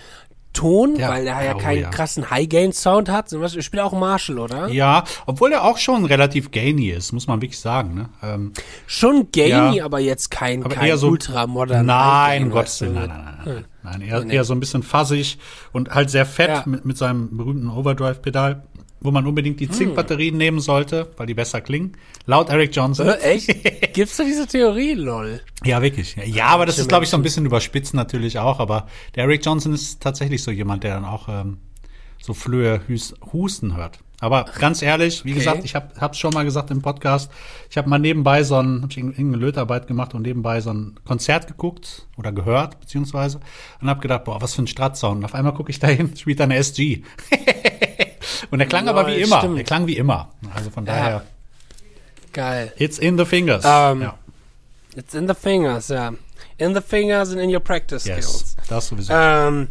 Ton, 0.53 0.97
Ja. 0.97 1.11
weil 1.11 1.29
er 1.29 1.45
ja 1.45 1.55
Oh, 1.55 1.59
keinen 1.59 1.83
ja. 1.83 1.91
krassen 1.91 2.29
High-Gain-Sound 2.29 3.09
hat. 3.09 3.33
Er 3.33 3.49
spielt 3.63 3.83
auch 3.85 3.93
Marshall, 3.93 4.41
oder? 4.41 4.67
Ja, 4.69 5.05
obwohl 5.27 5.53
er 5.53 5.63
auch 5.63 5.79
schon 5.79 6.05
relativ 6.05 6.51
gainy 6.51 6.91
ist, 6.91 7.13
muss 7.13 7.29
man 7.29 7.41
wirklich 7.41 7.61
sagen, 7.61 7.95
ne? 7.95 8.09
Ähm, 8.21 8.53
Schon 8.89 9.31
gainy, 9.31 9.77
Ja. 9.77 9.85
aber 9.85 10.01
jetzt 10.01 10.29
kein, 10.33 10.65
aber 10.65 10.75
kein 10.75 10.97
so 10.97 11.09
ultramodern. 11.11 11.87
Nein, 11.87 12.53
weißt 12.53 12.81
du, 12.81 12.85
Willen, 12.87 12.95
nein, 12.95 13.09
nein, 13.09 13.25
nein, 13.25 13.45
nein. 13.45 13.65
nein 13.85 14.01
eher, 14.03 14.25
Nee. 14.25 14.35
eher 14.35 14.43
so 14.45 14.53
ein 14.53 14.59
bisschen 14.59 14.83
fassig 14.83 15.39
und 15.71 15.91
halt 15.91 16.11
sehr 16.11 16.27
fett 16.27 16.49
Ja. 16.51 16.63
mit, 16.67 16.85
mit 16.85 16.99
seinem 16.99 17.37
berühmten 17.37 17.69
Overdrive-Pedal, 17.71 18.65
wo 19.01 19.11
man 19.11 19.27
unbedingt 19.27 19.61
die 19.61 19.67
Hm. 19.67 19.73
Zinkbatterien 19.73 20.37
nehmen 20.37 20.61
sollte, 20.61 21.11
weil 21.17 21.27
die 21.27 21.35
besser 21.35 21.61
klingen. 21.61 21.97
Laut 22.27 22.49
Eric 22.51 22.75
Johnson. 22.77 23.09
Äh, 23.09 23.17
echt? 23.19 23.49
Gibt's 23.95 24.17
da 24.17 24.25
diese 24.25 24.47
Theorie, 24.47 24.95
lol? 24.95 25.41
Ja, 25.65 25.81
wirklich. 25.83 26.17
Ja, 26.17 26.25
Ja, 26.25 26.47
aber 26.47 26.67
das 26.67 26.79
ist, 26.79 26.89
glaube 26.89 27.05
ich, 27.05 27.11
so 27.11 27.17
ein 27.17 27.23
bisschen 27.23 27.47
überspitzt 27.47 27.95
natürlich 27.95 28.39
auch. 28.39 28.61
Aber 28.61 28.87
der 29.15 29.25
Eric 29.25 29.45
Johnson 29.45 29.73
ist 29.75 30.01
tatsächlich 30.03 30.43
so 30.43 30.51
jemand, 30.51 30.85
der 30.85 30.95
dann 30.95 31.05
auch 31.05 31.29
ähm, 31.29 31.59
so 32.21 32.35
Flöhe 32.35 32.81
hus 32.89 33.15
husten 33.33 33.77
hört. 33.77 33.99
Aber 34.23 34.45
ganz 34.59 34.83
ehrlich, 34.83 35.25
wie 35.25 35.31
Okay. 35.31 35.39
gesagt, 35.39 35.65
ich 35.65 35.75
habe 35.75 35.89
es 36.13 36.19
schon 36.19 36.35
mal 36.35 36.45
gesagt 36.45 36.71
im 36.71 36.83
Podcast, 36.83 37.33
ich 37.71 37.79
habe 37.79 37.89
mal 37.89 37.99
nebenbei 37.99 38.43
so 38.43 38.57
ein, 38.57 38.83
hab 38.83 38.91
ich 38.91 38.99
irgend- 38.99 39.15
irgendeine 39.19 39.43
Lötarbeit 39.47 39.87
gemacht 39.87 40.13
und 40.13 40.21
nebenbei 40.21 40.61
so 40.61 40.71
ein 40.75 41.01
Konzert 41.07 41.47
geguckt 41.47 42.07
oder 42.19 42.31
gehört, 42.31 42.79
beziehungsweise, 42.81 43.41
und 43.81 43.89
habe 43.89 44.01
gedacht, 44.03 44.25
boah, 44.25 44.43
was 44.43 44.53
für 44.55 44.61
ein 44.61 44.67
Stratzsound. 44.67 45.21
Und 45.21 45.25
auf 45.25 45.35
einmal 45.35 45.55
gucke 45.55 45.71
ich 45.71 45.79
da 45.79 45.87
hin, 45.87 46.15
spielt 46.19 46.39
da 46.39 46.45
eine 46.45 46.57
SG. 46.57 47.01
und 48.51 48.59
der 48.59 48.69
klang 48.69 48.89
aber 48.89 49.03
Lol, 49.05 49.13
wie 49.17 49.21
immer. 49.23 49.39
stimmt. 49.39 49.57
Der 49.59 49.65
klang 49.65 49.87
wie 49.87 49.97
immer. 49.97 50.31
Also 50.55 50.71
von 50.71 50.85
daher, 50.85 51.23
Geil. 52.33 52.73
it's 52.77 52.99
in 52.99 53.19
the 53.19 53.25
fingers. 53.25 53.65
Ähm, 53.67 54.03
ja. 54.03 54.15
It's 54.97 55.15
in 55.15 55.29
the 55.29 55.35
fingers, 55.35 55.89
ja. 55.89 56.13
In 56.59 56.75
the 56.75 56.81
fingers 56.81 57.31
and 57.31 57.41
in 57.41 57.53
your 57.55 57.61
practice 57.61 58.05
Yes, 58.05 58.25
skills. 58.27 58.57
das 58.69 58.87
sowieso. 58.89 59.13
Ähm, 59.15 59.69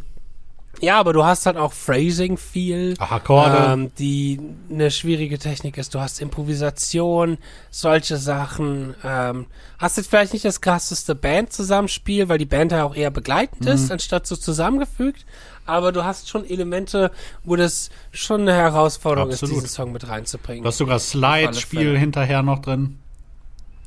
ja, 0.81 0.97
aber 0.97 1.11
du 1.11 1.25
hast 1.25 1.45
halt 1.45 1.57
auch 1.57 1.73
Phrasing 1.73 2.37
viel, 2.37 2.95
Ach, 2.99 3.11
Akkorde. 3.11 3.73
ähm, 3.73 3.91
die 3.99 4.39
eine 4.71 4.89
schwierige 4.91 5.37
Technik 5.37 5.77
ist. 5.77 5.93
Du 5.93 5.99
hast 5.99 6.21
Improvisation, 6.21 7.37
solche 7.69 8.15
Sachen. 8.17 8.95
Ähm, 9.03 9.47
hast 9.77 9.97
jetzt 9.97 10.09
vielleicht 10.09 10.31
nicht 10.31 10.45
das 10.45 10.61
krasseste 10.61 11.15
Band-Zusammenspiel, 11.15 12.29
weil 12.29 12.37
die 12.37 12.45
Band 12.45 12.71
ja 12.71 12.85
auch 12.85 12.95
eher 12.95 13.11
begleitend 13.11 13.61
Mhm. 13.65 13.67
ist, 13.71 13.91
anstatt 13.91 14.25
so 14.25 14.37
zusammengefügt. 14.37 15.25
Aber 15.69 15.91
du 15.91 16.03
hast 16.03 16.29
schon 16.29 16.45
Elemente, 16.49 17.11
wo 17.43 17.55
das 17.55 17.89
schon 18.11 18.41
eine 18.41 18.53
Herausforderung 18.53 19.31
Absolut. 19.31 19.55
ist, 19.55 19.63
diesen 19.63 19.73
Song 19.73 19.91
mit 19.91 20.07
reinzubringen. 20.07 20.63
Du 20.63 20.67
hast 20.67 20.77
sogar 20.77 20.99
Slide-Spiel 20.99 21.97
hinterher 21.97 22.43
noch 22.43 22.59
drin. 22.59 22.99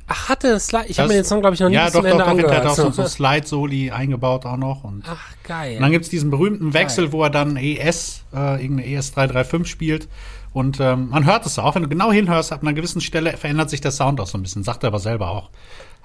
Ach, 0.09 0.29
hatte 0.29 0.49
es 0.49 0.67
Slide? 0.67 0.87
Ich 0.89 0.99
habe 0.99 1.09
mir 1.09 1.15
den 1.15 1.25
Song, 1.25 1.41
glaube 1.41 1.55
ich, 1.55 1.61
noch 1.61 1.69
nie 1.69 1.75
ja, 1.75 1.85
bis 1.85 1.93
doch, 1.93 2.01
zum 2.01 2.11
doch, 2.11 2.13
Ende 2.13 2.25
doch, 2.25 2.31
hinterher 2.31 2.57
hat 2.59 2.65
er 2.65 2.71
angehört. 2.71 2.89
auch 2.89 2.95
so, 2.95 3.03
so 3.03 3.09
Slide-Soli 3.17 3.91
eingebaut 3.93 4.45
auch 4.45 4.57
noch. 4.57 4.85
Und, 4.85 5.05
Ach, 5.07 5.35
geil. 5.45 5.77
und 5.77 5.83
dann 5.83 5.93
gibt's 5.93 6.09
diesen 6.09 6.31
berühmten 6.31 6.75
Wechsel, 6.75 7.13
wo 7.13 7.23
er 7.23 7.31
dann 7.31 7.57
ES, 7.57 8.25
äh, 8.35 8.63
irgendeine 8.63 8.89
ES335 8.89 9.65
spielt. 9.67 10.09
Und 10.53 10.81
ähm, 10.81 11.09
man 11.09 11.25
hört 11.25 11.47
es 11.47 11.59
auch, 11.59 11.75
wenn 11.75 11.83
du 11.83 11.89
genau 11.89 12.13
hinhörst, 12.13 12.53
ab 12.53 12.63
einer 12.63 12.75
gewissen 12.75 13.01
Stelle 13.01 13.37
verändert 13.37 13.71
sich 13.71 13.81
der 13.81 13.91
Sound 13.91 14.21
auch 14.21 14.27
so 14.27 14.37
ein 14.37 14.43
bisschen. 14.43 14.65
Sagt 14.65 14.85
er 14.85 14.89
aber 14.89 14.99
selber 14.99 15.31
auch. 15.31 15.51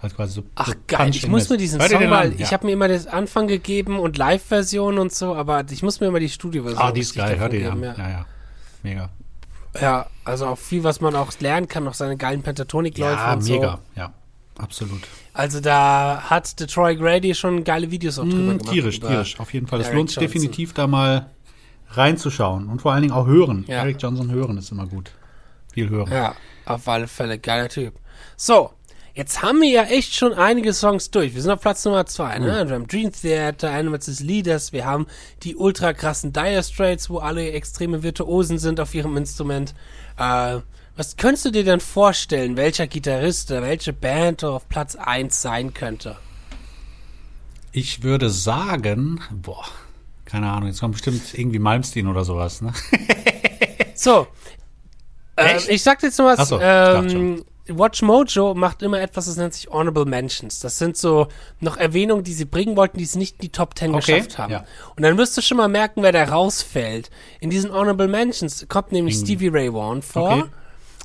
Halt 0.02 0.16
quasi 0.16 0.34
so, 0.34 0.44
Ach 0.56 0.68
so 0.68 0.74
geil, 0.86 1.06
Punch 1.06 1.16
ich 1.18 1.28
muss 1.28 1.50
mir 1.50 1.58
diesen 1.58 1.80
Hör 1.80 1.88
dir 1.88 1.94
Song 1.94 2.02
den 2.02 2.10
mal, 2.12 2.26
an, 2.28 2.34
ich 2.34 2.40
ja. 2.40 2.52
habe 2.52 2.66
mir 2.68 2.74
immer 2.74 2.88
das 2.88 3.08
Anfang 3.08 3.48
gegeben 3.48 3.98
und 4.00 4.18
Live-Version 4.18 5.00
und 5.00 5.12
so, 5.12 5.34
aber 5.36 5.66
ich 5.72 5.82
muss 5.82 6.00
mir 6.00 6.08
immer 6.08 6.20
die 6.20 6.30
Studioversion 6.30 6.80
Ah, 6.82 6.92
die 6.92 7.02
ist 7.02 7.16
geil, 7.16 7.30
hör 7.40 7.50
davon 7.50 7.52
dir 7.52 7.60
die 7.60 7.66
an. 7.66 7.82
geben, 7.82 7.94
Ja, 7.98 8.10
ja. 8.10 8.26
Mega. 8.84 9.10
ja. 9.74 9.82
ja, 9.82 10.06
also 10.24 10.46
auch 10.48 10.58
viel, 10.58 10.84
was 10.84 11.02
man 11.02 11.16
auch 11.16 11.32
lernen 11.40 11.68
kann, 11.68 11.84
noch 11.84 11.96
seine 11.96 12.16
geilen 12.16 12.44
Pentatonik-Läufe 12.44 13.14
Ja, 13.16 13.34
und 13.34 13.44
mega. 13.50 13.80
Ja, 13.96 14.14
absolut. 14.60 15.02
so. 15.02 15.08
Also 15.34 15.60
da 15.62 16.22
hat 16.30 16.60
Detroit 16.60 17.00
Grady 17.00 17.34
schon 17.34 17.64
geile 17.64 17.90
Videos 17.90 18.20
auch 18.20 18.24
drüber 18.24 18.54
Mm, 18.54 18.58
gemacht. 18.60 18.70
tierisch, 18.74 19.00
tierisch. 19.00 19.40
Auf 19.40 19.52
jeden 19.54 19.66
Fall. 19.68 19.82
Es 19.82 19.92
lohnt 19.92 20.10
sich 20.10 20.20
definitiv 20.20 20.74
da 20.74 20.86
mal 20.88 21.30
reinzuschauen. 21.90 22.68
Und 22.68 22.82
vor 22.82 22.94
allen 22.94 23.02
Dingen 23.04 23.14
auch 23.14 23.26
hören. 23.28 23.66
Ja. 23.68 23.78
Eric 23.78 23.98
Johnson 24.02 24.30
hören 24.32 24.58
ist 24.58 24.72
immer 24.72 24.86
gut. 24.88 25.12
Viel 25.74 25.90
hören. 25.90 26.12
Ja, 26.12 26.36
auf 26.66 26.88
alle 26.88 27.08
Fälle, 27.08 27.38
geiler 27.40 27.70
Typ. 27.70 27.94
So, 28.36 28.72
jetzt 29.18 29.42
haben 29.42 29.62
wir 29.62 29.70
ja 29.70 29.84
echt 29.84 30.16
schon 30.16 30.34
einige 30.34 30.74
Songs 30.74 31.10
durch. 31.10 31.34
Wir 31.34 31.42
sind 31.42 31.52
auf 31.52 31.60
Platz 31.60 31.84
Nummer 31.84 32.06
zwei, 32.06 32.38
ne? 32.38 32.68
Wir 32.68 32.76
haben 32.76 32.88
Dream 32.88 33.12
Theater, 33.12 33.72
Animals 33.72 34.08
as 34.08 34.20
Leaders, 34.20 34.72
wir 34.74 34.86
haben 34.86 35.08
die 35.42 35.56
ultra 35.56 35.94
krassen 35.94 36.32
Dire 36.32 36.62
Straits, 36.62 37.10
wo 37.10 37.18
alle 37.18 37.52
extreme 37.52 38.04
Virtuosen 38.04 38.60
sind 38.60 38.80
auf 38.80 38.94
ihrem 38.94 39.18
Instrument. 39.18 39.74
Äh, 40.18 40.60
was 40.96 41.18
könntest 41.18 41.46
du 41.46 41.52
dir 41.52 41.64
denn 41.64 41.80
vorstellen, 41.80 42.58
welcher 42.58 42.86
Gitarrist 42.86 43.50
oder 43.50 43.64
welche 43.64 43.92
Band 43.92 44.44
auf 44.44 44.70
Platz 44.70 44.96
eins 44.96 45.42
sein 45.42 45.74
könnte? 45.74 46.18
Ich 47.72 48.04
würde 48.04 48.30
sagen, 48.30 49.22
boah, 49.32 49.66
keine 50.26 50.52
Ahnung, 50.52 50.70
jetzt 50.70 50.80
kommt 50.80 50.94
bestimmt 50.94 51.34
irgendwie 51.34 51.60
Malmsteen 51.60 52.08
oder 52.08 52.24
sowas, 52.24 52.62
ne? 52.62 52.72
So, 53.96 54.28
Echt? 55.36 55.70
ich 55.70 55.82
sag 55.82 56.00
dir 56.00 56.08
jetzt 56.08 56.20
noch 56.20 56.26
was. 56.26 56.40
Ach 56.40 56.46
so, 56.46 56.56
ich 56.56 56.62
dachte 56.62 57.16
ähm, 57.16 57.46
Watch 57.70 58.02
Mojo 58.02 58.54
macht 58.54 58.82
immer 58.82 59.00
etwas, 59.02 59.26
das 59.26 59.36
nennt 59.38 59.54
sich 59.54 59.70
Honorable 59.70 60.06
Mentions. 60.06 60.60
Das 60.60 60.78
sind 60.78 60.98
so 60.98 61.28
noch 61.60 61.78
Erwähnungen, 61.78 62.24
die 62.24 62.34
sie 62.34 62.46
bringen 62.46 62.76
wollten, 62.78 62.98
die 62.98 63.04
es 63.04 63.16
nicht 63.16 63.36
in 63.36 63.42
die 63.42 63.50
Top 63.50 63.78
10 63.78 63.94
Okay, 63.96 64.14
geschafft 64.20 64.38
haben. 64.38 64.52
ja. 64.54 64.66
Und 64.96 65.04
dann 65.04 65.18
wirst 65.18 65.36
du 65.38 65.42
schon 65.42 65.58
mal 65.58 65.68
merken, 65.68 66.04
wer 66.04 66.12
da 66.12 66.24
rausfällt. 66.26 67.10
In 67.40 67.50
diesen 67.50 67.72
Honorable 67.72 68.08
Mentions 68.08 68.66
kommt 68.70 68.92
nämlich 68.92 69.16
Stevie 69.18 69.50
Ray 69.50 69.74
Vaughan 69.74 70.02
vor. 70.02 70.32
Okay. 70.32 70.44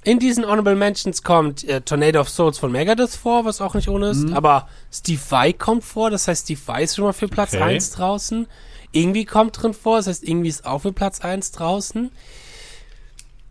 In 0.05 0.19
diesen 0.19 0.45
Honorable 0.45 0.75
Mentions 0.75 1.23
kommt 1.23 1.63
äh, 1.63 1.81
Tornado 1.81 2.21
of 2.21 2.29
Souls 2.29 2.59
von 2.59 2.73
Megadeth 2.73 3.11
vor, 3.11 3.45
was 3.45 3.61
auch 3.61 3.75
nicht 3.75 3.89
ohne 3.89 4.11
ist. 4.11 4.25
Mhm. 4.29 4.35
Aber 4.35 4.69
Steve 4.93 5.21
Vai 5.29 5.53
kommt 5.53 5.85
vor, 5.85 6.11
das 6.11 6.27
heißt, 6.27 6.45
Steve 6.45 6.61
Vai 6.67 6.83
ist 6.83 6.97
schon 6.97 7.05
mal 7.05 7.13
für 7.13 7.29
Platz 7.29 7.55
Okay. 7.55 7.63
1 7.63 7.93
draußen. 7.93 8.49
Irgendwie 8.91 9.25
kommt 9.25 9.63
drin 9.63 9.75
vor, 9.75 9.99
das 9.99 10.09
heißt, 10.09 10.25
irgendwie 10.25 10.49
ist 10.49 10.67
auch 10.67 10.81
für 10.81 10.93
Platz 10.93 11.21
1 11.21 11.53
draußen. 11.53 12.11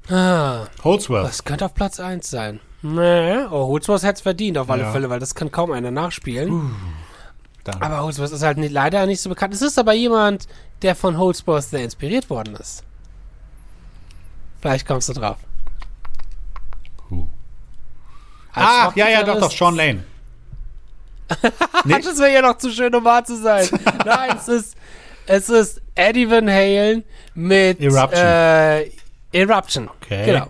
Ah, 0.10 0.66
Holdsworth. 0.84 1.26
das 1.26 1.44
könnte 1.44 1.66
auf 1.66 1.74
Platz 1.74 2.00
1 2.00 2.30
sein. 2.30 2.60
Nee, 2.84 3.46
oh, 3.52 3.68
Holzworth 3.68 4.04
hätte 4.04 4.16
es 4.16 4.22
verdient 4.22 4.58
auf 4.58 4.70
alle 4.70 4.84
Ja. 4.84 4.92
Fälle, 4.92 5.10
weil 5.10 5.20
das 5.20 5.36
kann 5.36 5.52
kaum 5.52 5.72
einer 5.72 5.92
nachspielen. 5.92 6.74
Dann. 7.64 7.82
Aber 7.82 8.02
Holzworth 8.02 8.32
ist 8.32 8.42
halt 8.42 8.58
nicht, 8.58 8.72
leider 8.72 9.06
nicht 9.06 9.22
so 9.22 9.30
bekannt. 9.30 9.54
Es 9.54 9.62
ist 9.62 9.78
aber 9.78 9.94
jemand, 9.94 10.48
der 10.82 10.96
von 10.96 11.18
Holzworth 11.18 11.64
sehr 11.66 11.84
inspiriert 11.84 12.30
worden 12.30 12.56
ist. 12.56 12.84
Vielleicht 14.62 14.88
kommst 14.88 15.10
du 15.10 15.14
drauf. 15.14 15.38
Huh. 17.10 17.28
Ah, 18.54 18.92
ja, 18.96 19.10
ja, 19.10 19.24
doch, 19.24 19.40
doch, 19.40 19.52
Sean 19.52 19.76
Lane. 19.76 20.04
Das 21.86 22.20
wäre 22.20 22.34
ja 22.34 22.42
noch 22.42 22.58
zu 22.58 22.70
schön, 22.72 22.94
um 22.94 23.06
wahr 23.06 23.24
zu 23.24 23.38
sein. 23.42 23.68
Nein, 24.06 24.36
es 24.38 24.48
ist, 24.50 24.76
es 25.28 25.50
ist 25.50 25.82
Eddie 25.96 26.30
Van 26.30 26.50
Halen 26.50 27.04
mit 27.34 27.80
Eruption. 27.80 28.26
Äh, 28.26 28.92
Eruption. 29.32 29.90
Okay. 30.02 30.26
Genau. 30.26 30.48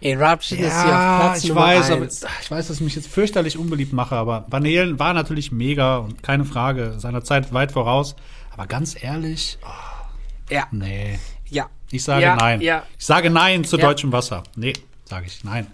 Eruption 0.00 0.58
ist 0.58 0.72
hier 0.72 0.82
auf 0.82 0.88
Ja, 0.88 1.18
Platz 1.20 1.42
ich 1.44 1.48
Nummer 1.48 1.60
weiß, 1.62 1.90
aber, 1.90 2.02
eins. 2.02 2.26
ich 2.42 2.50
weiß, 2.50 2.68
dass 2.68 2.76
ich 2.76 2.82
mich 2.82 2.94
jetzt 2.96 3.08
fürchterlich 3.08 3.56
unbeliebt 3.56 3.92
mache, 3.92 4.14
aber 4.16 4.44
Van 4.48 4.64
Halen 4.64 4.98
war 4.98 5.14
natürlich 5.14 5.52
mega 5.52 5.96
und 5.98 6.22
keine 6.22 6.44
Frage, 6.44 6.94
seiner 6.98 7.24
Zeit 7.24 7.52
weit 7.54 7.72
voraus. 7.72 8.14
Aber 8.52 8.66
ganz 8.66 9.02
ehrlich, 9.02 9.58
oh, 9.64 10.52
Ja, 10.52 10.66
nee. 10.70 11.18
ja. 11.48 11.66
Ich 11.90 12.04
sage 12.04 12.22
Ja, 12.22 12.36
nein. 12.36 12.60
ja. 12.60 12.82
Ich 12.98 13.06
sage 13.06 13.30
nein 13.30 13.64
zu 13.64 13.78
Ja. 13.78 13.86
deutschem 13.86 14.12
Wasser. 14.12 14.42
Nee, 14.56 14.72
sage 15.04 15.26
ich 15.26 15.44
nein. 15.44 15.66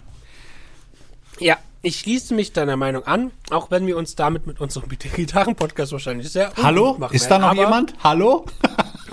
Ja, 1.39 1.57
ich 1.81 1.99
schließe 1.99 2.33
mich 2.33 2.53
deiner 2.53 2.77
Meinung 2.77 3.05
an, 3.05 3.31
auch 3.49 3.71
wenn 3.71 3.87
wir 3.87 3.97
uns 3.97 4.15
damit 4.15 4.47
mit 4.47 4.61
unserem 4.61 4.87
Gitarren-Podcast 5.15 5.91
wahrscheinlich 5.91 6.29
sehr 6.31 6.53
Hallo? 6.61 6.97
Ist 7.11 7.27
da 7.29 7.39
noch 7.39 7.53
jemand? 7.55 7.93
Hallo? 8.03 8.45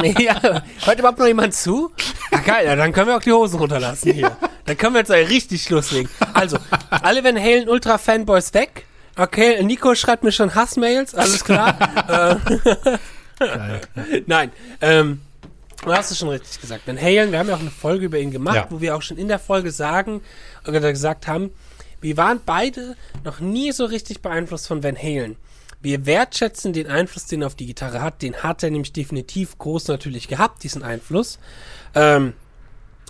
ja, 0.05 0.62
hört 0.84 0.98
überhaupt 0.98 1.18
noch 1.18 1.26
jemand 1.26 1.55
zu? 1.55 1.90
Ah, 2.30 2.38
geil, 2.38 2.66
ja, 2.66 2.76
dann 2.76 2.92
können 2.92 3.09
wir 3.09 3.16
auch 3.16 3.22
die 3.22 3.32
Hosen 3.32 3.59
runterlassen 3.59 4.12
hier. 4.12 4.36
Dann 4.66 4.76
können 4.76 4.94
wir 4.94 5.01
jetzt 5.01 5.11
richtig 5.11 5.68
loslegen. 5.70 6.11
Also, 6.32 6.59
alle 6.90 7.24
Van 7.24 7.36
Halen 7.38 7.68
Ultra 7.68 7.98
Fanboys 7.98 8.53
weg. 8.55 8.86
Okay, 9.16 9.62
Nico 9.62 9.94
schreibt 9.94 10.22
mir 10.22 10.32
schon 10.32 10.55
Hassmails, 10.55 11.14
alles 11.14 11.44
klar. 11.44 11.76
Geil. 13.38 13.80
Nein, 14.26 14.53
ähm, 14.80 15.20
du 15.82 15.92
hast 15.92 16.11
es 16.11 16.18
schon 16.18 16.28
richtig 16.28 16.61
gesagt. 16.61 16.86
Van 16.86 17.01
Halen, 17.01 17.32
wir 17.32 17.38
haben 17.38 17.48
ja 17.48 17.55
auch 17.57 17.61
eine 17.61 17.70
Folge 17.70 18.07
über 18.07 18.18
ihn 18.18 18.30
gemacht, 18.30 18.57
Ja. 18.57 18.66
wo 18.70 18.80
wir 18.80 18.94
auch 18.96 19.03
schon 19.03 19.16
in 19.16 19.28
der 19.28 19.38
Folge 19.38 19.70
sagen, 19.70 20.22
oder 20.66 20.80
gesagt 20.92 21.26
haben, 21.26 21.51
wir 22.01 22.16
waren 22.16 22.40
beide 22.44 22.96
noch 23.24 23.40
nie 23.40 23.72
so 23.72 23.84
richtig 23.84 24.22
beeinflusst 24.22 24.68
von 24.68 24.82
Van 24.82 24.96
Halen. 24.96 25.36
Wir 25.83 26.05
wertschätzen 26.05 26.72
den 26.72 26.89
Einfluss, 26.89 27.26
den 27.26 27.43
er 27.43 27.47
auf 27.47 27.55
die 27.55 27.66
Gitarre 27.66 28.03
hat. 28.03 28.22
Den 28.22 28.43
hat 28.43 28.62
er 28.62 28.70
nämlich 28.70 28.93
definitiv 28.93 29.57
groß 29.59 29.89
natürlich 29.89 30.28
gehabt, 30.28 30.62
diesen 30.62 30.83
Einfluss. 30.83 31.39
Ähm, 31.95 32.35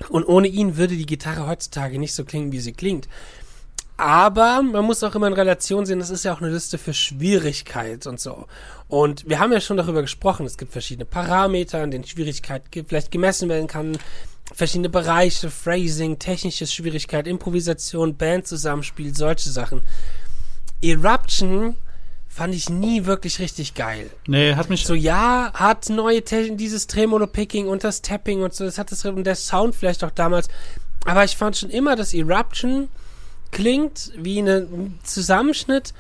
und 0.08 0.24
ohne 0.24 0.48
ihn 0.48 0.76
würde 0.76 0.96
die 0.96 1.06
Gitarre 1.06 1.46
heutzutage 1.46 1.98
nicht 1.98 2.14
so 2.14 2.24
klingen, 2.24 2.52
wie 2.52 2.60
sie 2.60 2.72
klingt. 2.72 3.08
Aber 3.96 4.62
man 4.62 4.86
muss 4.86 5.02
auch 5.02 5.14
immer 5.14 5.26
in 5.26 5.34
Relation 5.34 5.84
sehen, 5.84 5.98
das 5.98 6.08
ist 6.08 6.24
ja 6.24 6.32
auch 6.32 6.40
eine 6.40 6.50
Liste 6.50 6.78
für 6.78 6.94
Schwierigkeit 6.94 8.06
und 8.06 8.18
so. 8.18 8.46
Und 8.88 9.28
wir 9.28 9.40
haben 9.40 9.52
ja 9.52 9.60
schon 9.60 9.76
darüber 9.76 10.00
gesprochen, 10.00 10.46
es 10.46 10.56
gibt 10.56 10.72
verschiedene 10.72 11.04
Parameter, 11.04 11.82
an 11.82 11.90
denen 11.90 12.04
Schwierigkeit 12.04 12.62
vielleicht 12.88 13.10
gemessen 13.10 13.50
werden 13.50 13.66
kann, 13.66 13.98
verschiedene 14.54 14.88
Bereiche, 14.88 15.50
Phrasing, 15.50 16.18
technische 16.18 16.66
Schwierigkeit, 16.66 17.26
Improvisation, 17.26 18.16
Bandzusammenspiel, 18.16 19.14
solche 19.14 19.50
Sachen. 19.50 19.82
Eruption 20.80 21.76
fand 22.40 22.54
ich 22.54 22.70
nie 22.70 23.04
wirklich 23.04 23.38
richtig 23.38 23.74
geil. 23.74 24.10
Nee, 24.26 24.54
hat 24.54 24.70
mich. 24.70 24.86
So, 24.86 24.94
ja, 24.94 25.50
hat 25.52 25.90
neue 25.90 26.24
Technik, 26.24 26.56
dieses 26.56 26.86
Tremolo-Picking 26.86 27.68
und 27.68 27.84
das 27.84 28.00
Tapping 28.00 28.42
und 28.42 28.54
so, 28.54 28.64
das 28.64 28.78
hat 28.78 28.90
das, 28.90 29.04
und 29.04 29.24
der 29.24 29.34
Sound 29.34 29.74
vielleicht 29.74 30.02
auch 30.04 30.10
damals. 30.10 30.48
Aber 31.04 31.22
ich 31.22 31.36
fand 31.36 31.58
schon 31.58 31.68
immer, 31.68 31.96
dass 31.96 32.14
Eruption 32.14 32.88
klingt 33.50 34.12
wie 34.16 34.38
ein 34.38 34.98
Zusammenschnitt 35.02 35.92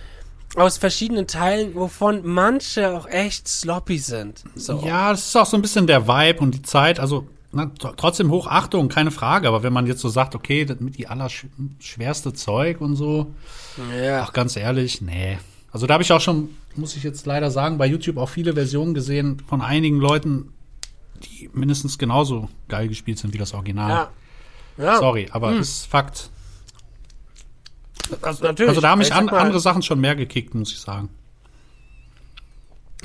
aus 0.56 0.78
verschiedenen 0.78 1.26
Teilen, 1.26 1.74
wovon 1.74 2.22
manche 2.24 2.90
auch 2.90 3.06
echt 3.06 3.46
sloppy 3.46 3.98
sind. 3.98 4.42
So. 4.54 4.82
Ja, 4.82 5.10
das 5.10 5.26
ist 5.26 5.36
auch 5.36 5.44
so 5.44 5.58
ein 5.58 5.62
bisschen 5.62 5.86
der 5.86 6.08
Vibe 6.08 6.40
und 6.40 6.54
die 6.54 6.62
Zeit. 6.62 7.00
Also 7.00 7.28
na, 7.52 7.64
tr- 7.64 7.92
trotzdem 7.98 8.30
Hochachtung, 8.30 8.88
keine 8.88 9.10
Frage. 9.10 9.46
Aber 9.46 9.62
wenn 9.62 9.74
man 9.74 9.86
jetzt 9.86 10.00
so 10.00 10.08
sagt, 10.08 10.34
okay, 10.34 10.64
das 10.64 10.80
mit 10.80 10.96
die 10.96 11.06
allerschwerste 11.06 12.32
Zeug 12.32 12.80
und 12.80 12.96
so, 12.96 13.34
ja. 14.02 14.22
ach 14.22 14.32
ganz 14.32 14.56
ehrlich, 14.56 15.02
nee. 15.02 15.36
Also 15.72 15.86
da 15.86 15.94
habe 15.94 16.02
ich 16.02 16.12
auch 16.12 16.20
schon, 16.20 16.50
muss 16.74 16.96
ich 16.96 17.02
jetzt 17.02 17.26
leider 17.26 17.50
sagen, 17.50 17.78
bei 17.78 17.86
YouTube 17.86 18.16
auch 18.16 18.28
viele 18.28 18.54
Versionen 18.54 18.94
gesehen 18.94 19.40
von 19.48 19.60
einigen 19.60 19.98
Leuten, 19.98 20.52
die 21.22 21.50
mindestens 21.52 21.98
genauso 21.98 22.48
geil 22.68 22.88
gespielt 22.88 23.18
sind 23.18 23.34
wie 23.34 23.38
das 23.38 23.54
Original. 23.54 23.90
ja. 23.90 24.10
Ja, 24.78 24.96
Sorry, 24.98 25.28
aber 25.30 25.52
ist 25.56 25.86
Fakt. 25.86 26.30
also 28.22 28.44
natürlich. 28.44 28.70
Also 28.70 28.80
da 28.80 28.90
haben 28.90 29.00
mich 29.00 29.12
an, 29.12 29.28
andere 29.28 29.60
Sachen 29.60 29.82
schon 29.82 30.00
mehr 30.00 30.16
gekickt, 30.16 30.54
muss 30.54 30.72
ich 30.72 30.80
sagen. 30.80 31.10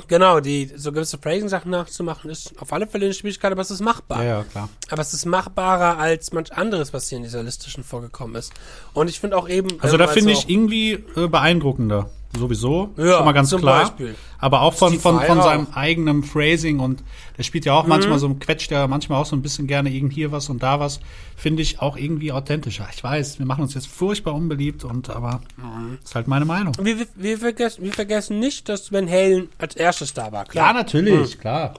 Genau, 0.08 0.40
die 0.40 0.70
so 0.76 0.92
gewisse 0.92 1.18
Phrasing-Sachen 1.18 1.70
nachzumachen, 1.70 2.30
ist 2.30 2.60
auf 2.60 2.72
alle 2.72 2.86
Fälle 2.86 3.06
eine 3.06 3.14
Schwierigkeit, 3.14 3.50
aber 3.50 3.62
es 3.62 3.70
ist 3.70 3.80
machbar. 3.80 4.22
Ja, 4.22 4.38
ja, 4.38 4.44
klar. 4.44 4.68
Aber 4.90 5.02
es 5.02 5.12
ist 5.14 5.24
machbarer 5.24 5.98
als 5.98 6.32
manch 6.32 6.52
anderes, 6.52 6.92
was 6.92 7.08
hier 7.08 7.16
in 7.16 7.24
dieser 7.24 7.42
Liste 7.42 7.70
schon 7.70 7.82
vorgekommen 7.82 8.36
ist. 8.36 8.52
Und 8.92 9.08
ich 9.08 9.20
finde 9.20 9.36
auch 9.36 9.48
eben. 9.48 9.80
Also 9.80 9.96
ähm, 9.96 10.00
da 10.00 10.06
finde 10.08 10.32
ich 10.32 10.48
irgendwie 10.48 10.92
äh, 11.16 11.28
beeindruckender. 11.28 12.10
Sowieso. 12.38 12.92
Ja, 12.96 13.16
schon 13.16 13.24
mal 13.24 13.32
ganz 13.32 13.50
zum 13.50 13.60
klar. 13.60 13.82
Beispiel. 13.84 14.14
Aber 14.38 14.60
auch 14.62 14.74
von, 14.74 14.98
von, 15.00 15.20
von 15.20 15.40
seinem 15.42 15.66
eigenen 15.74 16.22
Phrasing 16.22 16.78
und 16.80 17.02
der 17.38 17.42
spielt 17.42 17.64
ja 17.64 17.72
auch 17.74 17.84
Mhm. 17.84 17.88
manchmal 17.88 18.18
so, 18.18 18.34
quetscht 18.34 18.70
ja 18.70 18.86
manchmal 18.86 19.20
auch 19.20 19.26
so 19.26 19.34
ein 19.34 19.42
bisschen 19.42 19.66
gerne 19.66 19.90
irgend 19.90 20.12
hier 20.12 20.30
was 20.32 20.48
und 20.50 20.62
da 20.62 20.78
was. 20.78 21.00
Finde 21.36 21.62
ich 21.62 21.80
auch 21.80 21.96
irgendwie 21.96 22.32
authentischer. 22.32 22.86
Ich 22.94 23.02
weiß, 23.02 23.38
wir 23.38 23.46
machen 23.46 23.62
uns 23.62 23.74
jetzt 23.74 23.86
furchtbar 23.88 24.34
unbeliebt 24.34 24.84
und 24.84 25.08
aber 25.10 25.40
Mhm. 25.56 25.98
ist 26.04 26.14
halt 26.14 26.28
meine 26.28 26.44
Meinung. 26.44 26.74
Wir, 26.80 26.98
wir, 26.98 27.06
wir, 27.14 27.38
vergessen, 27.38 27.82
wir 27.84 27.92
vergessen 27.92 28.38
nicht, 28.38 28.68
dass 28.68 28.92
Van 28.92 29.08
Halen 29.08 29.48
als 29.58 29.74
erstes 29.76 30.12
da 30.14 30.30
war, 30.32 30.44
Ja, 30.44 30.50
klar. 30.50 30.72
natürlich, 30.74 31.38
klar. 31.40 31.74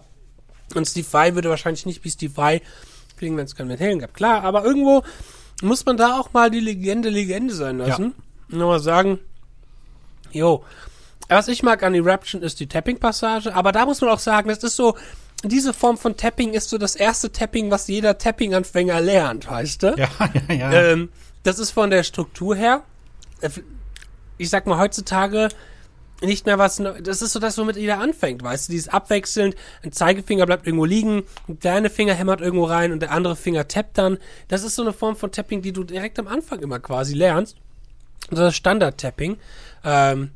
Und 0.75 0.85
Steve 0.87 1.07
Vai 1.11 1.35
würde 1.35 1.49
wahrscheinlich 1.49 1.85
nicht 1.85 2.03
wie 2.03 2.09
Steve 2.09 2.35
Vai 2.35 2.61
klingen, 3.17 3.37
wenn 3.37 3.45
es 3.45 3.55
keinen 3.55 3.69
Van 3.69 3.79
Halen 3.79 3.99
gab. 3.99 4.13
Klar, 4.13 4.43
aber 4.43 4.65
irgendwo 4.65 5.03
muss 5.61 5.85
man 5.85 5.97
da 5.97 6.19
auch 6.19 6.33
mal 6.33 6.51
die 6.51 6.59
Legende 6.59 7.09
Legende 7.09 7.53
sein 7.53 7.77
lassen. 7.77 8.13
Und 8.51 8.57
nochmal 8.59 8.79
sagen, 8.79 9.19
jo, 10.32 10.63
was 11.30 11.47
ich 11.47 11.63
mag 11.63 11.84
an 11.84 11.93
Eruption 11.93 12.41
ist 12.41 12.59
die 12.59 12.67
Tapping-Passage, 12.67 13.53
aber 13.53 13.71
da 13.71 13.86
muss 13.86 14.01
man 14.01 14.11
auch 14.11 14.19
sagen, 14.19 14.49
das 14.49 14.63
ist 14.63 14.75
so, 14.75 14.95
diese 15.43 15.73
Form 15.73 15.97
von 15.97 16.15
Tapping 16.15 16.53
ist 16.53 16.69
so 16.69 16.78
das 16.78 16.95
erste 16.95 17.32
Tapping, 17.32 17.69
was 17.69 17.88
jeder 17.88 18.17
Tapping-Anfänger 18.17 19.01
lernt, 19.01 19.49
weißt 19.49 19.84
du? 19.84 19.95
Ja, 19.97 20.09
ja, 20.49 20.53
ja. 20.53 20.71
Ähm, 20.71 21.09
das 21.43 21.59
ist 21.59 21.71
von 21.71 21.89
der 21.89 22.03
Struktur 22.03 22.55
her, 22.55 22.84
äh, 23.41 23.49
ich 24.38 24.49
sag 24.49 24.67
mal 24.67 24.78
heutzutage 24.78 25.49
nicht 26.21 26.45
mehr 26.47 26.57
was, 26.57 26.82
das 27.03 27.21
ist 27.21 27.34
so 27.34 27.39
das, 27.39 27.57
womit 27.57 27.78
jeder 27.78 27.99
anfängt, 27.99 28.41
weißt 28.41 28.67
du, 28.67 28.71
dieses 28.71 28.88
abwechselnd, 28.88 29.55
ein 29.84 29.91
Zeigefinger 29.91 30.45
bleibt 30.45 30.65
irgendwo 30.65 30.86
liegen, 30.86 31.23
ein 31.47 31.59
kleiner 31.59 31.89
Finger 31.89 32.15
hämmert 32.15 32.41
irgendwo 32.41 32.65
rein 32.65 32.91
und 32.91 33.01
der 33.01 33.11
andere 33.11 33.36
Finger 33.36 33.67
tappt 33.67 33.97
dann. 33.97 34.17
Das 34.47 34.63
ist 34.63 34.75
so 34.75 34.82
eine 34.82 34.93
Form 34.93 35.15
von 35.15 35.32
Tapping, 35.32 35.61
die 35.61 35.73
du 35.73 35.84
direkt 35.84 36.17
am 36.17 36.28
Anfang 36.28 36.59
immer 36.59 36.80
quasi 36.80 37.13
lernst. 37.13 37.57
Das 38.32 38.49
ist 38.49 38.55
Standard-Tapping. 38.55 39.38
Ähm, 39.88 40.31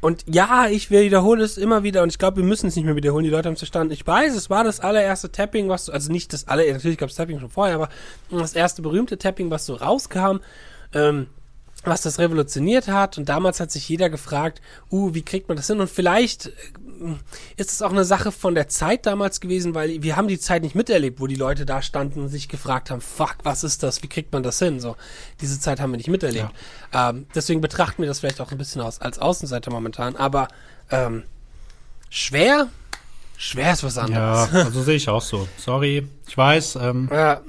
und 0.00 0.24
ja, 0.26 0.68
ich 0.68 0.90
wiederhole 0.90 1.42
es 1.42 1.56
immer 1.56 1.82
wieder 1.82 2.02
und 2.02 2.10
ich 2.10 2.18
glaube, 2.18 2.36
wir 2.36 2.44
müssen 2.44 2.66
es 2.66 2.76
nicht 2.76 2.84
mehr 2.84 2.94
wiederholen. 2.94 3.24
Die 3.24 3.30
Leute 3.30 3.48
haben 3.48 3.54
es 3.54 3.60
verstanden. 3.60 3.92
Ich 3.92 4.06
weiß, 4.06 4.34
es 4.34 4.50
war 4.50 4.62
das 4.62 4.78
allererste 4.78 5.32
Tapping, 5.32 5.68
was, 5.68 5.88
also 5.90 6.12
nicht 6.12 6.32
das 6.32 6.46
aller, 6.46 6.70
natürlich 6.70 6.98
gab 6.98 7.08
es 7.08 7.16
Tapping 7.16 7.40
schon 7.40 7.50
vorher, 7.50 7.76
aber 7.76 7.88
das 8.30 8.54
erste 8.54 8.82
berühmte 8.82 9.18
Tapping, 9.18 9.50
was 9.50 9.66
so 9.66 9.74
rauskam, 9.74 10.40
ähm, 10.92 11.26
was 11.84 12.02
das 12.02 12.18
revolutioniert 12.18 12.86
hat. 12.86 13.18
Und 13.18 13.28
damals 13.30 13.60
hat 13.60 13.70
sich 13.70 13.88
jeder 13.88 14.10
gefragt, 14.10 14.60
uh, 14.92 15.14
wie 15.14 15.22
kriegt 15.22 15.48
man 15.48 15.56
das 15.56 15.66
hin? 15.66 15.80
Und 15.80 15.90
vielleicht 15.90 16.52
ist 17.56 17.72
es 17.72 17.82
auch 17.82 17.90
eine 17.90 18.04
Sache 18.04 18.32
von 18.32 18.54
der 18.54 18.68
Zeit 18.68 19.06
damals 19.06 19.40
gewesen, 19.40 19.74
weil 19.74 20.02
wir 20.02 20.16
haben 20.16 20.28
die 20.28 20.38
Zeit 20.38 20.62
nicht 20.62 20.74
miterlebt, 20.74 21.20
wo 21.20 21.26
die 21.26 21.34
Leute 21.34 21.66
da 21.66 21.82
standen 21.82 22.20
und 22.20 22.28
sich 22.28 22.48
gefragt 22.48 22.90
haben, 22.90 23.00
fuck, 23.00 23.36
was 23.42 23.64
ist 23.64 23.82
das? 23.82 24.02
Wie 24.02 24.08
kriegt 24.08 24.32
man 24.32 24.42
das 24.42 24.58
hin? 24.58 24.80
So, 24.80 24.96
diese 25.40 25.58
Zeit 25.60 25.80
haben 25.80 25.90
wir 25.92 25.96
nicht 25.96 26.08
miterlebt. 26.08 26.50
Ähm, 26.92 27.26
deswegen 27.34 27.60
betrachten 27.60 28.02
wir 28.02 28.08
das 28.08 28.20
vielleicht 28.20 28.40
auch 28.40 28.50
ein 28.52 28.58
bisschen 28.58 28.80
aus, 28.82 29.00
als 29.00 29.18
Außenseiter 29.18 29.70
momentan. 29.70 30.16
Aber 30.16 30.48
ähm, 30.90 31.22
schwer, 32.10 32.68
schwer 33.36 33.72
ist 33.72 33.84
was 33.84 33.96
ja, 33.96 34.02
anderes. 34.02 34.52
also 34.66 34.82
sehe 34.82 34.96
ich 34.96 35.08
auch 35.08 35.22
so. 35.22 35.48
Sorry, 35.58 36.06
ich 36.28 36.36
weiß. 36.36 36.76
Ähm, 36.76 37.08
Ja. 37.12 37.40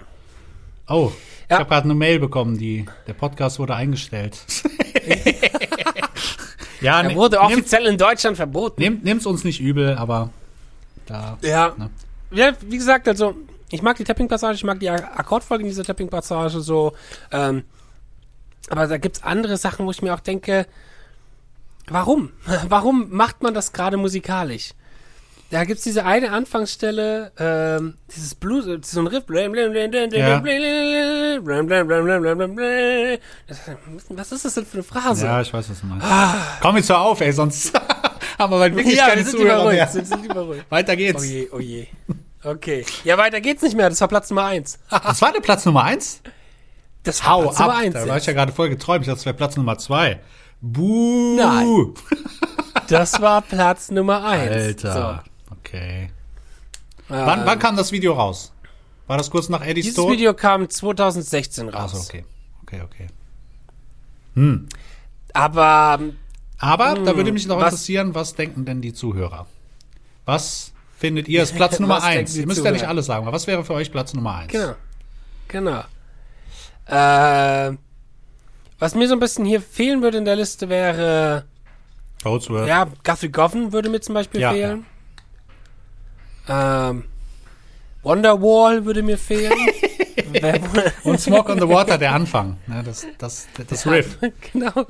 oh, 0.88 1.12
ich 1.46 1.52
Ja. 1.52 1.60
habe 1.60 1.70
gerade 1.70 1.86
eine 1.86 1.94
Mail 1.96 2.20
bekommen, 2.20 2.58
die 2.58 2.86
der 3.08 3.14
Podcast 3.14 3.60
wurde 3.60 3.76
eingestellt. 3.76 4.38
ja, 6.86 7.02
Er 7.02 7.16
wurde 7.16 7.40
offiziell 7.40 7.86
in 7.86 7.98
Deutschland 7.98 8.38
verboten. 8.38 8.82
Nehmt 8.82 9.04
nehmt's 9.04 9.26
uns 9.26 9.44
nicht 9.44 9.60
übel, 9.60 9.96
aber 9.98 10.30
da. 11.06 11.38
Ja. 11.42 11.74
Ne? 11.78 11.90
ja, 12.32 12.54
wie 12.62 12.78
gesagt, 12.78 13.08
also 13.08 13.36
ich 13.72 13.82
mag 13.82 13.98
die 13.98 14.04
Tapping-Passage, 14.04 14.56
ich 14.56 14.64
mag 14.64 14.80
die 14.80 14.90
Ak- 14.90 15.20
Akkordfolge 15.20 15.64
in 15.64 15.70
dieser 15.70 15.84
Tapping-Passage 15.84 16.62
so. 16.62 16.94
Ähm, 17.32 17.64
aber 18.70 18.88
da 18.88 18.98
gibt's 18.98 19.22
andere 19.24 19.58
Sachen, 19.58 19.86
wo 19.86 19.92
ich 19.92 20.02
mir 20.02 20.14
auch 20.14 20.20
denke, 20.20 20.66
warum? 21.88 22.32
Warum 22.70 23.10
macht 23.12 23.44
man 23.44 23.54
das 23.54 23.72
gerade 23.74 23.98
musikalisch? 23.98 24.72
Da 25.56 25.64
gibt's 25.64 25.84
diese 25.84 26.04
eine 26.04 26.32
Anfangsstelle, 26.32 27.32
ähm, 27.40 27.94
dieses 28.14 28.36
Blues, 28.36 28.68
äh, 28.68 28.78
so 28.84 29.00
ein 29.00 29.08
Riff. 29.08 29.24
Ja. 29.30 30.44
Was 34.10 34.32
ist 34.34 34.44
das 34.44 34.54
denn 34.56 34.66
für 34.66 34.74
eine 34.74 34.84
Phrase? 34.84 35.26
Ja, 35.26 35.40
ich 35.40 35.54
weiß, 35.54 35.70
was 35.70 35.80
du 35.80 35.86
meinst. 35.86 36.06
Komm 36.60 36.76
jetzt 36.76 36.90
hör 36.90 37.00
auf, 37.00 37.22
ey, 37.22 37.32
sonst 37.32 37.74
haben 38.38 38.52
wir 38.52 38.60
bald 38.60 38.76
wirklich 38.76 38.98
Ja, 38.98 39.08
keine 39.08 39.22
wir 39.22 39.32
sind 39.32 39.40
die 39.40 39.46
Zuhörer 39.46 39.72
mehr. 39.72 39.88
Sind, 39.88 40.08
sind. 40.08 40.30
Weiter 40.70 40.98
geht's. 40.98 41.22
Oh 41.22 41.26
je, 41.26 41.48
oh 41.54 41.60
je. 41.60 41.88
Okay. 42.44 42.86
Ja, 43.06 43.18
weiter 43.18 43.40
geht's 43.40 43.62
nicht 43.62 43.78
mehr. 43.78 43.90
Das 43.90 44.02
war 44.02 44.10
Platz 44.10 44.30
Nummer 44.30 44.44
eins. 44.48 44.78
Das 44.90 45.22
war 45.22 45.32
der 45.32 45.40
Platz 45.40 45.64
Nummer 45.64 45.86
eins? 45.86 46.20
Das 47.04 47.24
war 47.24 47.32
Hau 47.32 47.44
Platz 47.44 47.62
ab, 47.62 47.68
Nummer 47.68 47.80
eins. 47.80 47.94
da 47.94 48.06
war 48.10 48.18
ich 48.18 48.26
ja 48.26 48.34
gerade 48.34 48.52
voll 48.52 48.68
geträumt. 48.68 49.04
Ich 49.04 49.08
dachte, 49.08 49.20
das 49.20 49.26
wäre 49.26 49.38
Platz 49.38 49.56
Nummer 49.56 49.78
zwei. 49.78 50.20
Buh. 50.60 51.38
Nein. 51.38 51.94
Das 52.90 53.22
war 53.22 53.42
Platz 53.42 53.90
Nummer 53.90 54.26
eins. 54.26 54.52
Alter. 54.52 54.90
Okay. 54.90 55.20
So, 55.24 55.35
Wann, 57.08 57.40
ähm, 57.40 57.46
wann 57.46 57.60
kam 57.60 57.76
das 57.78 57.92
Video 57.92 58.14
raus? 58.14 58.52
War 59.08 59.18
das 59.18 59.30
kurz 59.30 59.50
nach 59.50 59.62
Eddies 59.66 59.86
Dieses 59.86 59.96
Tod? 59.98 60.12
Video 60.12 60.34
kam 60.34 60.68
2016 60.70 61.70
raus. 61.70 61.94
Achso, 61.94 62.04
okay. 62.04 62.26
Okay, 62.64 62.82
okay. 62.82 63.08
Aber 65.34 65.98
ähm, 66.02 66.18
Aber 66.58 66.96
da 66.96 67.16
würde 67.16 67.32
mich 67.32 67.48
noch 67.48 67.56
Hm, 67.58 67.62
was- 67.64 67.74
interessieren, 67.74 68.16
was 68.16 68.36
denken 68.36 68.66
denn 68.66 68.82
die 68.82 68.94
Zuhörer? 68.94 69.46
Was 70.26 70.72
findet 70.98 71.28
ihr 71.28 71.44
ist 71.44 71.56
Platz 71.56 71.80
Nummer 71.80 72.04
eins? 72.04 72.36
Ihr 72.36 72.48
müsst 72.48 72.64
ja 72.64 72.72
nicht 72.72 72.80
Zuhörer? 72.80 72.90
alles 72.90 73.06
sagen, 73.06 73.26
aber 73.28 73.36
was 73.36 73.48
wäre 73.48 73.64
für 73.64 73.74
euch 73.74 73.92
Platz 73.92 74.14
Nummer 74.14 74.36
eins? 74.36 74.52
genau. 74.52 74.74
Genau. 75.48 75.84
Äh, 76.88 77.78
was 78.80 78.96
mir 78.96 79.08
so 79.08 79.14
ein 79.14 79.20
bisschen 79.20 79.46
hier 79.46 79.62
fehlen 79.62 80.02
würde 80.02 80.18
in 80.18 80.26
der 80.26 80.36
Liste 80.36 80.70
wäre, 80.70 81.46
Coatsworth. 82.24 82.68
ja, 82.68 82.88
Guthrie 83.04 83.30
Govan 83.30 83.72
würde 83.72 83.90
mir 83.90 84.02
zum 84.02 84.16
Beispiel 84.16 84.42
Ja, 84.42 84.52
fehlen. 84.52 84.86
Ähm, 86.48 87.04
Wonderwall 88.04 88.86
würde 88.86 89.02
mir 89.02 89.18
fehlen. 89.18 89.54
Und 91.04 91.20
Smoke 91.20 91.52
on 91.52 91.60
the 91.60 91.68
Water, 91.68 91.98
der 91.98 92.14
Anfang. 92.14 92.58
Ne, 92.68 92.84
das, 92.84 93.08
das, 93.18 93.48
das 93.68 93.88
Riff. 93.88 94.18
genau. 94.54 94.86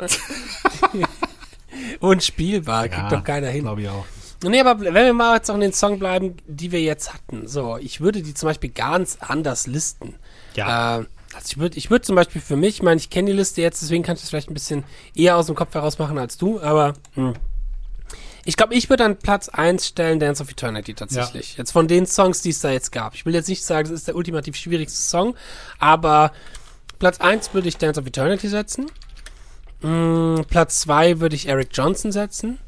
Unspielbar, 1.99 2.89
kriegt 2.89 3.11
doch 3.11 3.23
keiner 3.23 3.47
hin. 3.47 3.63
Glaube 3.63 3.81
ich 3.81 3.89
auch. 3.89 4.05
Nee, 4.43 4.59
aber 4.59 4.79
wenn 4.79 4.93
wir 4.93 5.13
mal 5.13 5.37
jetzt 5.37 5.49
auch 5.49 5.55
in 5.55 5.61
den 5.61 5.73
Song 5.73 5.97
bleiben, 5.97 6.35
die 6.45 6.71
wir 6.71 6.81
jetzt 6.81 7.13
hatten, 7.13 7.47
so, 7.47 7.77
ich 7.77 8.01
würde 8.01 8.21
die 8.21 8.33
zum 8.33 8.49
Beispiel 8.49 8.69
ganz 8.69 9.17
anders 9.21 9.65
listen. 9.65 10.15
Ja. 10.55 10.99
Äh, 10.99 11.05
also 11.33 11.47
ich 11.47 11.57
würde 11.57 11.77
ich 11.77 11.89
würd 11.89 12.05
zum 12.05 12.15
Beispiel 12.15 12.41
für 12.41 12.55
mich, 12.55 12.75
ich 12.75 12.83
meine, 12.83 12.99
ich 12.99 13.09
kenne 13.09 13.31
die 13.31 13.37
Liste 13.37 13.61
jetzt, 13.61 13.81
deswegen 13.81 14.03
kann 14.03 14.15
ich 14.15 14.21
das 14.21 14.29
vielleicht 14.29 14.49
ein 14.49 14.53
bisschen 14.53 14.83
eher 15.15 15.37
aus 15.37 15.47
dem 15.47 15.55
Kopf 15.55 15.73
heraus 15.73 15.99
machen 15.99 16.17
als 16.17 16.37
du, 16.37 16.61
aber 16.61 16.93
hm. 17.15 17.33
Ich 18.45 18.57
glaube, 18.57 18.75
ich 18.75 18.89
würde 18.89 19.03
an 19.03 19.17
Platz 19.17 19.49
1 19.49 19.87
stellen 19.87 20.19
Dance 20.19 20.41
of 20.41 20.51
Eternity 20.51 20.93
tatsächlich. 20.93 21.57
Jetzt 21.57 21.71
von 21.71 21.87
den 21.87 22.05
Songs, 22.05 22.41
die 22.41 22.51
es 22.51 22.59
da 22.59 22.69
jetzt 22.71 22.91
gab. 22.91 23.15
Ich 23.15 23.25
will 23.25 23.33
jetzt 23.33 23.49
nicht 23.49 23.65
sagen, 23.65 23.89
das 23.89 23.99
ist 23.99 24.07
der 24.07 24.15
ultimativ 24.15 24.55
schwierigste 24.55 25.01
Song, 25.01 25.35
aber 25.79 26.31
Platz 26.99 27.19
1 27.19 27.53
würde 27.53 27.67
ich 27.67 27.77
Dance 27.77 27.99
of 27.99 28.05
Eternity 28.05 28.47
setzen. 28.47 28.91
Mm, 29.81 30.41
Platz 30.47 30.81
2 30.81 31.19
würde 31.19 31.35
ich 31.35 31.47
Eric 31.47 31.69
Johnson 31.73 32.11
setzen. 32.11 32.59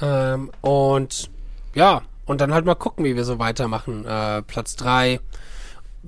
Ähm, 0.00 0.50
und 0.62 1.30
ja, 1.74 2.02
und 2.24 2.40
dann 2.40 2.54
halt 2.54 2.64
mal 2.64 2.74
gucken, 2.74 3.04
wie 3.04 3.16
wir 3.16 3.24
so 3.24 3.38
weitermachen. 3.38 4.04
Äh, 4.06 4.42
Platz 4.42 4.76
3, 4.76 5.20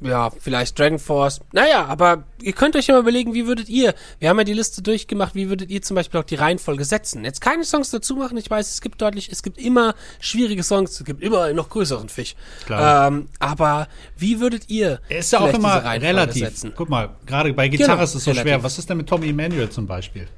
ja, 0.02 0.30
vielleicht 0.30 0.78
Dragon 0.78 0.98
Force. 0.98 1.40
Naja, 1.52 1.86
aber 1.86 2.24
ihr 2.42 2.52
könnt 2.52 2.76
euch 2.76 2.86
ja 2.86 2.94
mal 2.94 3.00
überlegen, 3.00 3.34
wie 3.34 3.46
würdet 3.46 3.68
ihr, 3.68 3.94
wir 4.18 4.28
haben 4.28 4.38
ja 4.38 4.44
die 4.44 4.52
Liste 4.52 4.82
durchgemacht, 4.82 5.34
wie 5.34 5.48
würdet 5.48 5.70
ihr 5.70 5.82
zum 5.82 5.94
Beispiel 5.94 6.20
auch 6.20 6.24
die 6.24 6.34
Reihenfolge 6.36 6.84
setzen? 6.84 7.24
Jetzt 7.24 7.40
keine 7.40 7.64
Songs 7.64 7.90
dazu 7.90 8.16
machen, 8.16 8.36
ich 8.36 8.50
weiß, 8.50 8.70
es 8.72 8.80
gibt 8.80 9.00
deutlich, 9.02 9.30
es 9.30 9.42
gibt 9.42 9.58
immer 9.58 9.94
schwierige 10.20 10.62
Songs, 10.62 10.92
es 10.98 11.04
gibt 11.04 11.22
immer 11.22 11.42
einen 11.44 11.56
noch 11.56 11.68
größeren 11.68 12.08
Fisch. 12.08 12.34
Klar. 12.66 13.08
Ähm, 13.08 13.28
aber 13.38 13.88
wie 14.16 14.40
würdet 14.40 14.68
ihr 14.68 15.00
ist 15.08 15.32
ja 15.32 15.40
auch 15.40 15.52
immer 15.52 15.84
relativ. 15.84 16.44
setzen? 16.44 16.72
Guck 16.76 16.88
mal, 16.88 17.10
gerade 17.26 17.52
bei 17.52 17.68
Gitarre 17.68 17.92
Genau, 17.92 18.02
ist 18.04 18.14
es 18.14 18.24
so 18.24 18.30
relativ. 18.30 18.50
schwer. 18.50 18.62
Was 18.62 18.78
ist 18.78 18.88
denn 18.90 18.96
mit 18.98 19.08
Tommy 19.08 19.28
Emmanuel 19.30 19.68
zum 19.70 19.86
Beispiel? 19.86 20.28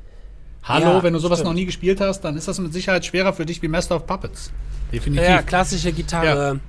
Hallo, 0.63 0.87
Ja, 0.97 1.03
wenn 1.03 1.13
du 1.15 1.19
sowas 1.19 1.39
stimmt. 1.39 1.49
noch 1.49 1.55
nie 1.55 1.65
gespielt 1.67 2.01
hast, 2.01 2.21
dann 2.21 2.37
ist 2.37 2.47
das 2.47 2.59
mit 2.59 2.73
Sicherheit 2.73 3.05
schwerer 3.05 3.33
für 3.33 3.47
dich 3.47 3.63
wie 3.63 3.69
Master 3.69 3.97
of 3.97 4.07
Puppets. 4.07 4.53
Definitiv. 4.93 5.27
Ja, 5.27 5.43
klassische 5.43 5.91
Gitarre. 5.93 6.61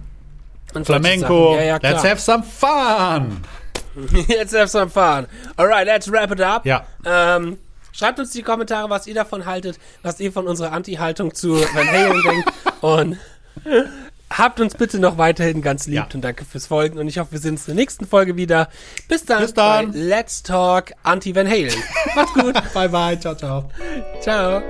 Und 0.73 0.85
Flamenco. 0.85 1.55
Ja, 1.55 1.61
ja, 1.63 1.77
let's 1.81 2.03
have 2.03 2.19
some 2.19 2.43
fun. 2.43 3.41
Let's 4.27 4.53
have 4.53 4.67
some 4.67 4.89
fun. 4.89 5.27
Alright, 5.57 5.85
let's 5.85 6.09
wrap 6.11 6.31
it 6.31 6.41
up. 6.41 6.65
Ja. 6.65 6.85
Ähm, 7.05 7.57
schreibt 7.91 8.19
uns 8.19 8.31
die 8.31 8.41
Kommentare, 8.41 8.89
was 8.89 9.05
ihr 9.07 9.15
davon 9.15 9.45
haltet, 9.45 9.77
was 10.01 10.19
ihr 10.19 10.31
von 10.31 10.47
unserer 10.47 10.71
Anti-Haltung 10.71 11.33
zu 11.33 11.55
Van 11.73 11.87
Halen 11.91 12.21
denkt. 12.29 12.51
Und 12.81 13.17
habt 14.29 14.61
uns 14.61 14.75
bitte 14.75 14.97
noch 14.99 15.17
weiterhin 15.17 15.61
ganz 15.61 15.87
lieb 15.87 15.95
Ja. 15.95 16.07
und 16.13 16.21
danke 16.21 16.45
fürs 16.45 16.67
Folgen. 16.67 16.97
Und 16.99 17.07
ich 17.09 17.17
hoffe, 17.19 17.33
wir 17.33 17.39
sehen 17.39 17.51
uns 17.51 17.67
in 17.67 17.75
der 17.75 17.81
nächsten 17.83 18.07
Folge 18.07 18.37
wieder. 18.37 18.69
Bis 19.09 19.25
dann. 19.25 19.41
Bis 19.41 19.53
dann. 19.53 19.91
Bei 19.91 19.97
Let's 19.97 20.41
Talk 20.41 20.93
Anti-Van 21.03 21.47
Halen. 21.49 21.73
Macht's 22.15 22.33
gut. 22.33 22.73
Bye 22.73 22.87
bye, 22.89 23.19
ciao, 23.19 23.35
ciao. 23.35 23.69
Ciao. 24.21 24.61